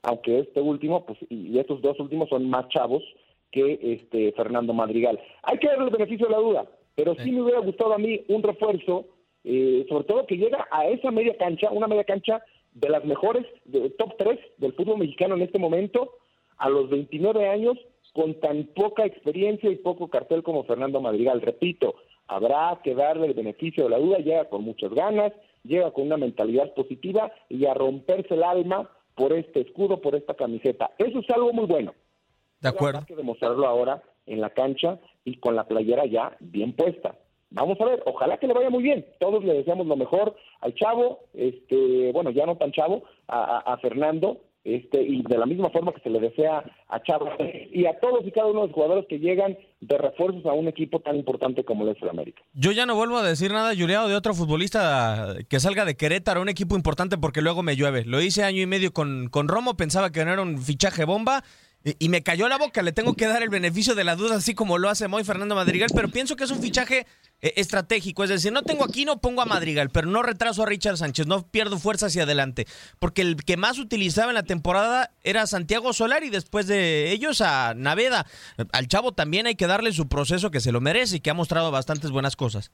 aunque 0.04 0.42
este 0.42 0.62
último, 0.62 1.08
pues, 1.08 1.18
y 1.28 1.58
estos 1.58 1.82
dos 1.82 2.00
últimos 2.00 2.30
son 2.30 2.48
más 2.52 2.68
chavos 2.70 3.02
que 3.52 3.80
este 3.82 4.32
Fernando 4.34 4.76
Madrigal. 4.76 5.20
Hay 5.42 5.58
que 5.58 5.66
darle 5.66 5.86
el 5.86 5.90
beneficio 5.90 6.28
de 6.28 6.34
la 6.34 6.38
duda, 6.38 6.66
pero 6.94 7.16
sí, 7.16 7.32
me 7.32 7.42
hubiera 7.42 7.62
gustado 7.62 7.94
a 7.94 7.98
mí 7.98 8.22
un 8.28 8.44
refuerzo, 8.44 9.08
eh, 9.44 9.84
sobre 9.90 10.04
todo 10.04 10.28
que 10.28 10.38
llega 10.38 10.68
a 10.70 10.86
esa 10.86 11.10
media 11.10 11.36
cancha, 11.36 11.72
una 11.72 11.88
media 11.88 12.04
cancha 12.04 12.44
de 12.76 12.90
las 12.90 13.04
mejores, 13.06 13.44
de 13.66 13.90
top 13.90 14.14
3 14.20 14.40
del 14.60 14.74
fútbol 14.74 15.00
mexicano 15.00 15.34
en 15.34 15.42
este 15.42 15.58
momento, 15.58 16.12
a 16.60 16.70
los 16.70 16.92
29 16.92 17.50
años, 17.50 17.76
con 18.18 18.34
tan 18.40 18.64
poca 18.76 19.06
experiencia 19.06 19.70
y 19.70 19.76
poco 19.76 20.08
cartel 20.08 20.42
como 20.42 20.64
Fernando 20.64 21.00
Madrigal. 21.00 21.40
Repito, 21.40 21.94
habrá 22.26 22.80
que 22.84 22.96
darle 22.96 23.28
el 23.28 23.36
beneficio 23.36 23.84
de 23.84 23.92
la 23.92 24.00
duda, 24.00 24.18
llega 24.18 24.50
con 24.50 24.64
muchas 24.64 24.92
ganas, 24.92 25.34
llega 25.64 25.92
con 25.92 26.08
una 26.08 26.18
mentalidad 26.18 26.74
positiva 26.74 27.32
y 27.48 27.68
a 27.68 27.76
romperse 27.76 28.34
el 28.34 28.42
alma 28.42 28.90
por 29.14 29.34
este 29.34 29.62
escudo, 29.62 30.02
por 30.02 30.16
esta 30.16 30.34
camiseta. 30.34 30.90
Eso 30.98 31.20
es 31.20 31.30
algo 31.30 31.54
muy 31.54 31.68
bueno. 31.68 31.94
De 32.60 32.70
acuerdo. 32.70 33.02
Hay 33.02 33.06
que 33.06 33.15
demostrarlo 33.15 33.68
ahora 33.68 34.02
en 34.26 34.42
la 34.42 34.50
cancha 34.50 34.98
y 35.24 35.38
con 35.38 35.56
la 35.56 35.68
playera 35.68 36.08
ya 36.08 36.36
bien 36.40 36.74
puesta. 36.74 37.13
Vamos 37.52 37.80
a 37.80 37.86
ver, 37.86 38.02
ojalá 38.08 38.40
que 38.40 38.48
le 38.48 38.56
vaya 38.56 38.72
muy 38.72 38.82
bien. 38.82 39.06
Todos 39.20 39.44
le 39.44 39.54
deseamos 39.54 39.86
lo 39.86 39.96
mejor 39.96 40.36
al 40.62 40.74
chavo, 40.74 41.20
este, 41.36 42.12
bueno, 42.13 42.32
ya 42.32 42.48
no 42.48 42.58
tan 42.58 42.72
chavo, 42.72 43.04
a 43.28 43.78
Fernando, 43.80 44.40
este, 44.68 45.02
y 45.02 45.24
de 45.24 45.38
la 45.38 45.46
misma 45.46 45.70
forma 45.70 45.94
que 45.94 46.02
se 46.02 46.10
le 46.10 46.20
desea 46.20 46.62
a 46.90 47.02
Chávez 47.02 47.34
y 47.72 47.86
a 47.86 47.98
todos 48.02 48.26
y 48.26 48.32
cada 48.32 48.48
uno 48.48 48.62
de 48.62 48.68
los 48.68 48.76
jugadores 48.76 49.06
que 49.08 49.18
llegan 49.18 49.58
de 49.80 49.98
refuerzos 49.98 50.46
a 50.46 50.52
un 50.52 50.68
equipo 50.68 51.00
tan 51.00 51.15
importante 51.15 51.63
como 51.63 51.88
el 51.88 51.94
de 51.94 52.10
América. 52.10 52.42
Yo 52.54 52.74
ya 52.74 52.86
no 52.86 52.94
vuelvo 52.94 53.18
a 53.18 53.24
decir 53.24 53.52
nada, 53.52 53.74
Juliado, 53.74 54.10
de 54.10 54.15
otro 54.15 54.34
futbolista 54.34 55.36
que 55.50 55.62
salga 55.62 55.86
de 55.86 55.96
Querétaro, 55.96 56.42
un 56.42 56.50
equipo 56.50 56.76
importante 56.76 57.18
porque 57.18 57.42
luego 57.42 57.63
me 57.63 57.78
llueve. 57.78 58.04
Lo 58.04 58.22
hice 58.22 58.44
año 58.44 58.62
y 58.62 58.65
medio 58.65 58.92
con, 58.92 59.30
con 59.30 59.48
Romo, 59.48 59.78
pensaba 59.78 60.12
que 60.12 60.26
no 60.26 60.34
era 60.34 60.42
un 60.42 60.58
fichaje 60.58 61.06
bomba 61.06 61.44
y 62.00 62.10
me 62.10 62.23
cayó 62.23 62.48
la 62.48 62.58
boca. 62.58 62.81
Le 62.81 62.92
tengo 62.92 63.13
que 63.13 63.27
dar 63.27 63.44
el 63.44 63.50
beneficio 63.50 63.96
de 63.96 64.04
la 64.04 64.15
duda, 64.15 64.35
así 64.35 64.54
como 64.54 64.77
lo 64.77 64.90
hace 64.90 65.08
Moy 65.08 65.23
Fernando 65.23 65.56
Madrigal, 65.56 65.90
pero 65.94 66.10
pienso 66.10 66.35
que 66.35 66.44
es 66.44 66.52
un 66.52 66.62
fichaje 66.62 67.06
eh, 67.42 67.54
estratégico. 67.56 68.23
Es 68.23 68.29
decir, 68.29 68.52
no 68.52 68.63
tengo 68.63 68.83
aquí, 68.83 69.06
no 69.06 69.19
pongo 69.19 69.42
a 69.42 69.46
Madrigal, 69.46 69.90
pero 69.90 70.08
no 70.08 70.23
retraso 70.23 70.63
a 70.63 70.65
Richard 70.65 70.98
Sánchez, 70.98 71.27
no 71.27 71.48
pierdo 71.48 71.77
fuerza 71.77 72.08
hacia 72.08 72.23
adelante. 72.23 72.67
Porque 73.00 73.21
el 73.21 73.38
que 73.44 73.58
más 73.58 73.77
utilizaba 73.77 74.31
en 74.31 74.35
la 74.35 74.44
temporada 74.44 75.12
era 75.23 75.48
Santiago 75.48 75.94
Solari, 75.94 76.29
después 76.29 76.67
de 76.67 77.12
ellos 77.12 77.42
a 77.42 77.73
Naveda. 77.75 78.25
Al 78.71 78.88
chavo 78.88 79.13
también 79.13 79.46
hay 79.48 79.56
que 79.56 79.67
darle 79.67 79.94
su 79.94 80.08
proceso 80.08 80.52
que 80.52 80.60
se 80.60 80.71
lo 80.71 80.81
merece 80.81 81.17
y 81.17 81.19
que 81.19 81.29
ha 81.29 81.35
mostrado 81.35 81.71
bastantes 81.71 82.12
buenas 82.12 82.35
cosas. 82.35 82.71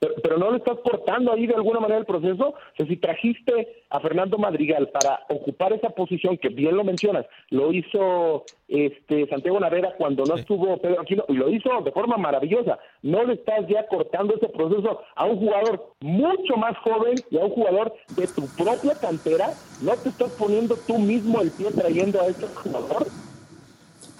Pero, 0.00 0.38
no 0.38 0.50
le 0.50 0.56
estás 0.56 0.78
cortando 0.78 1.30
ahí 1.30 1.46
de 1.46 1.54
alguna 1.54 1.78
manera 1.78 2.00
el 2.00 2.06
proceso. 2.06 2.48
O 2.48 2.76
sea, 2.76 2.86
si 2.86 2.96
trajiste 2.96 3.84
a 3.90 4.00
Fernando 4.00 4.38
Madrigal 4.38 4.88
para 4.88 5.20
ocupar 5.28 5.74
esa 5.74 5.90
posición, 5.90 6.38
que 6.38 6.48
bien 6.48 6.74
lo 6.74 6.84
mencionas, 6.84 7.26
lo 7.50 7.70
hizo 7.70 8.44
este 8.66 9.28
Santiago 9.28 9.60
Navera 9.60 9.94
cuando 9.98 10.24
no 10.24 10.36
estuvo 10.36 10.78
Pedro 10.78 11.02
Aquino, 11.02 11.24
y 11.28 11.34
lo 11.34 11.50
hizo 11.50 11.68
de 11.82 11.92
forma 11.92 12.16
maravillosa. 12.16 12.78
No 13.02 13.24
le 13.24 13.34
estás 13.34 13.66
ya 13.68 13.86
cortando 13.88 14.34
ese 14.34 14.48
proceso 14.48 15.02
a 15.14 15.26
un 15.26 15.38
jugador 15.38 15.92
mucho 16.00 16.56
más 16.56 16.76
joven 16.78 17.16
y 17.30 17.36
a 17.36 17.44
un 17.44 17.50
jugador 17.50 17.92
de 18.16 18.26
tu 18.26 18.46
propia 18.56 18.94
cantera. 18.98 19.50
No 19.82 19.92
te 19.96 20.08
estás 20.08 20.30
poniendo 20.38 20.76
tú 20.86 20.98
mismo 20.98 21.42
el 21.42 21.50
pie 21.50 21.70
trayendo 21.72 22.22
a 22.22 22.26
este 22.28 22.46
jugador 22.46 23.06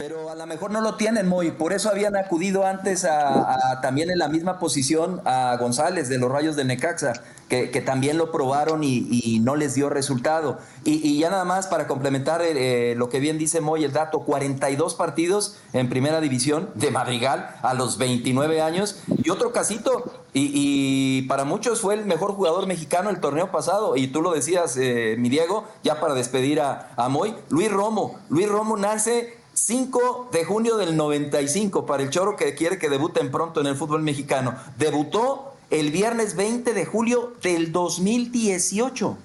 pero 0.01 0.30
a 0.30 0.34
lo 0.34 0.46
mejor 0.46 0.70
no 0.70 0.80
lo 0.80 0.94
tienen, 0.94 1.28
muy. 1.28 1.51
Por 1.51 1.74
eso 1.74 1.90
habían 1.90 2.16
acudido 2.16 2.64
antes 2.64 3.05
a, 3.05 3.80
también 3.82 4.11
en 4.11 4.18
la 4.18 4.28
misma 4.28 4.59
posición 4.59 5.20
a 5.26 5.55
González 5.61 6.09
de 6.09 6.16
los 6.16 6.32
Rayos 6.32 6.57
de 6.57 6.64
Necaxa, 6.64 7.12
que, 7.51 7.66
también 7.84 8.16
lo 8.16 8.32
probaron 8.32 8.82
y, 8.82 9.40
no 9.42 9.57
les 9.57 9.74
dio 9.74 9.90
resultado. 9.90 10.59
Y, 10.84 11.18
ya 11.18 11.28
nada 11.28 11.44
más 11.44 11.66
para 11.66 11.86
complementar 11.86 12.40
eh, 12.42 12.94
lo 12.96 13.11
que 13.11 13.20
bien 13.20 13.36
dice 13.36 13.61
Moy, 13.61 13.84
el 13.84 13.92
dato, 13.92 14.20
42 14.20 14.94
partidos 14.94 15.59
en 15.74 15.90
primera 15.90 16.22
división 16.22 16.70
de 16.76 16.90
Madrigal 16.90 17.55
a 17.61 17.74
los 17.74 17.98
29 17.98 18.62
años. 18.62 19.03
Y 19.22 19.28
otro 19.28 19.53
casito, 19.53 20.11
y, 20.32 21.26
para 21.28 21.44
muchos 21.44 21.82
fue 21.82 21.92
el 21.92 22.07
mejor 22.07 22.32
jugador 22.32 22.66
mexicano 22.66 23.11
el 23.11 23.20
torneo 23.20 23.51
pasado. 23.51 23.96
Y 23.96 24.07
tú 24.07 24.22
lo 24.22 24.32
decías, 24.32 24.78
eh, 24.78 25.16
mi 25.18 25.28
Diego, 25.28 25.68
ya 25.82 26.01
para 26.01 26.14
despedir 26.14 26.62
a, 26.62 26.88
a 26.96 27.11
Moy, 27.11 27.34
Luis 27.51 27.70
Romo. 27.70 28.18
Luis 28.30 28.48
Romo 28.48 28.78
nace 28.78 29.39
5 29.71 30.31
de 30.33 30.45
junio 30.45 30.77
del 30.79 30.97
95 30.97 31.87
para 31.87 32.03
el 32.03 32.11
Choro 32.11 32.35
que 32.35 32.57
quiere 32.57 32.77
que 32.77 32.89
debuten 32.89 33.31
pronto 33.31 33.61
en 33.61 33.68
el 33.68 33.77
fútbol 33.77 34.03
mexicano. 34.03 34.57
Debutó 34.77 35.55
el 35.71 35.93
viernes 35.93 36.35
20 36.35 36.75
de 36.75 36.85
julio 36.85 37.35
del 37.41 37.71
2018. 37.71 39.16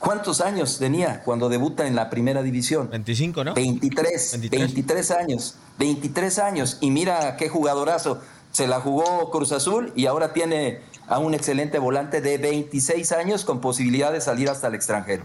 ¿Cuántos 0.00 0.42
años 0.42 0.76
tenía 0.78 1.22
cuando 1.24 1.48
debuta 1.48 1.86
en 1.86 1.96
la 1.96 2.10
primera 2.10 2.42
división? 2.42 2.90
25, 2.90 3.42
¿no? 3.42 3.54
23, 3.54 4.50
23, 4.50 5.10
años, 5.12 5.54
23 5.78 6.38
años. 6.40 6.76
Y 6.82 6.90
mira 6.90 7.38
qué 7.38 7.48
jugadorazo. 7.48 8.20
Se 8.52 8.66
la 8.66 8.82
jugó 8.82 9.30
Cruz 9.30 9.52
Azul 9.52 9.94
y 9.96 10.04
ahora 10.04 10.34
tiene 10.34 10.82
a 11.06 11.20
un 11.20 11.32
excelente 11.32 11.78
volante 11.78 12.20
de 12.20 12.36
26 12.36 13.12
años 13.12 13.46
con 13.46 13.62
posibilidad 13.62 14.12
de 14.12 14.20
salir 14.20 14.50
hasta 14.50 14.68
el 14.68 14.74
extranjero. 14.74 15.24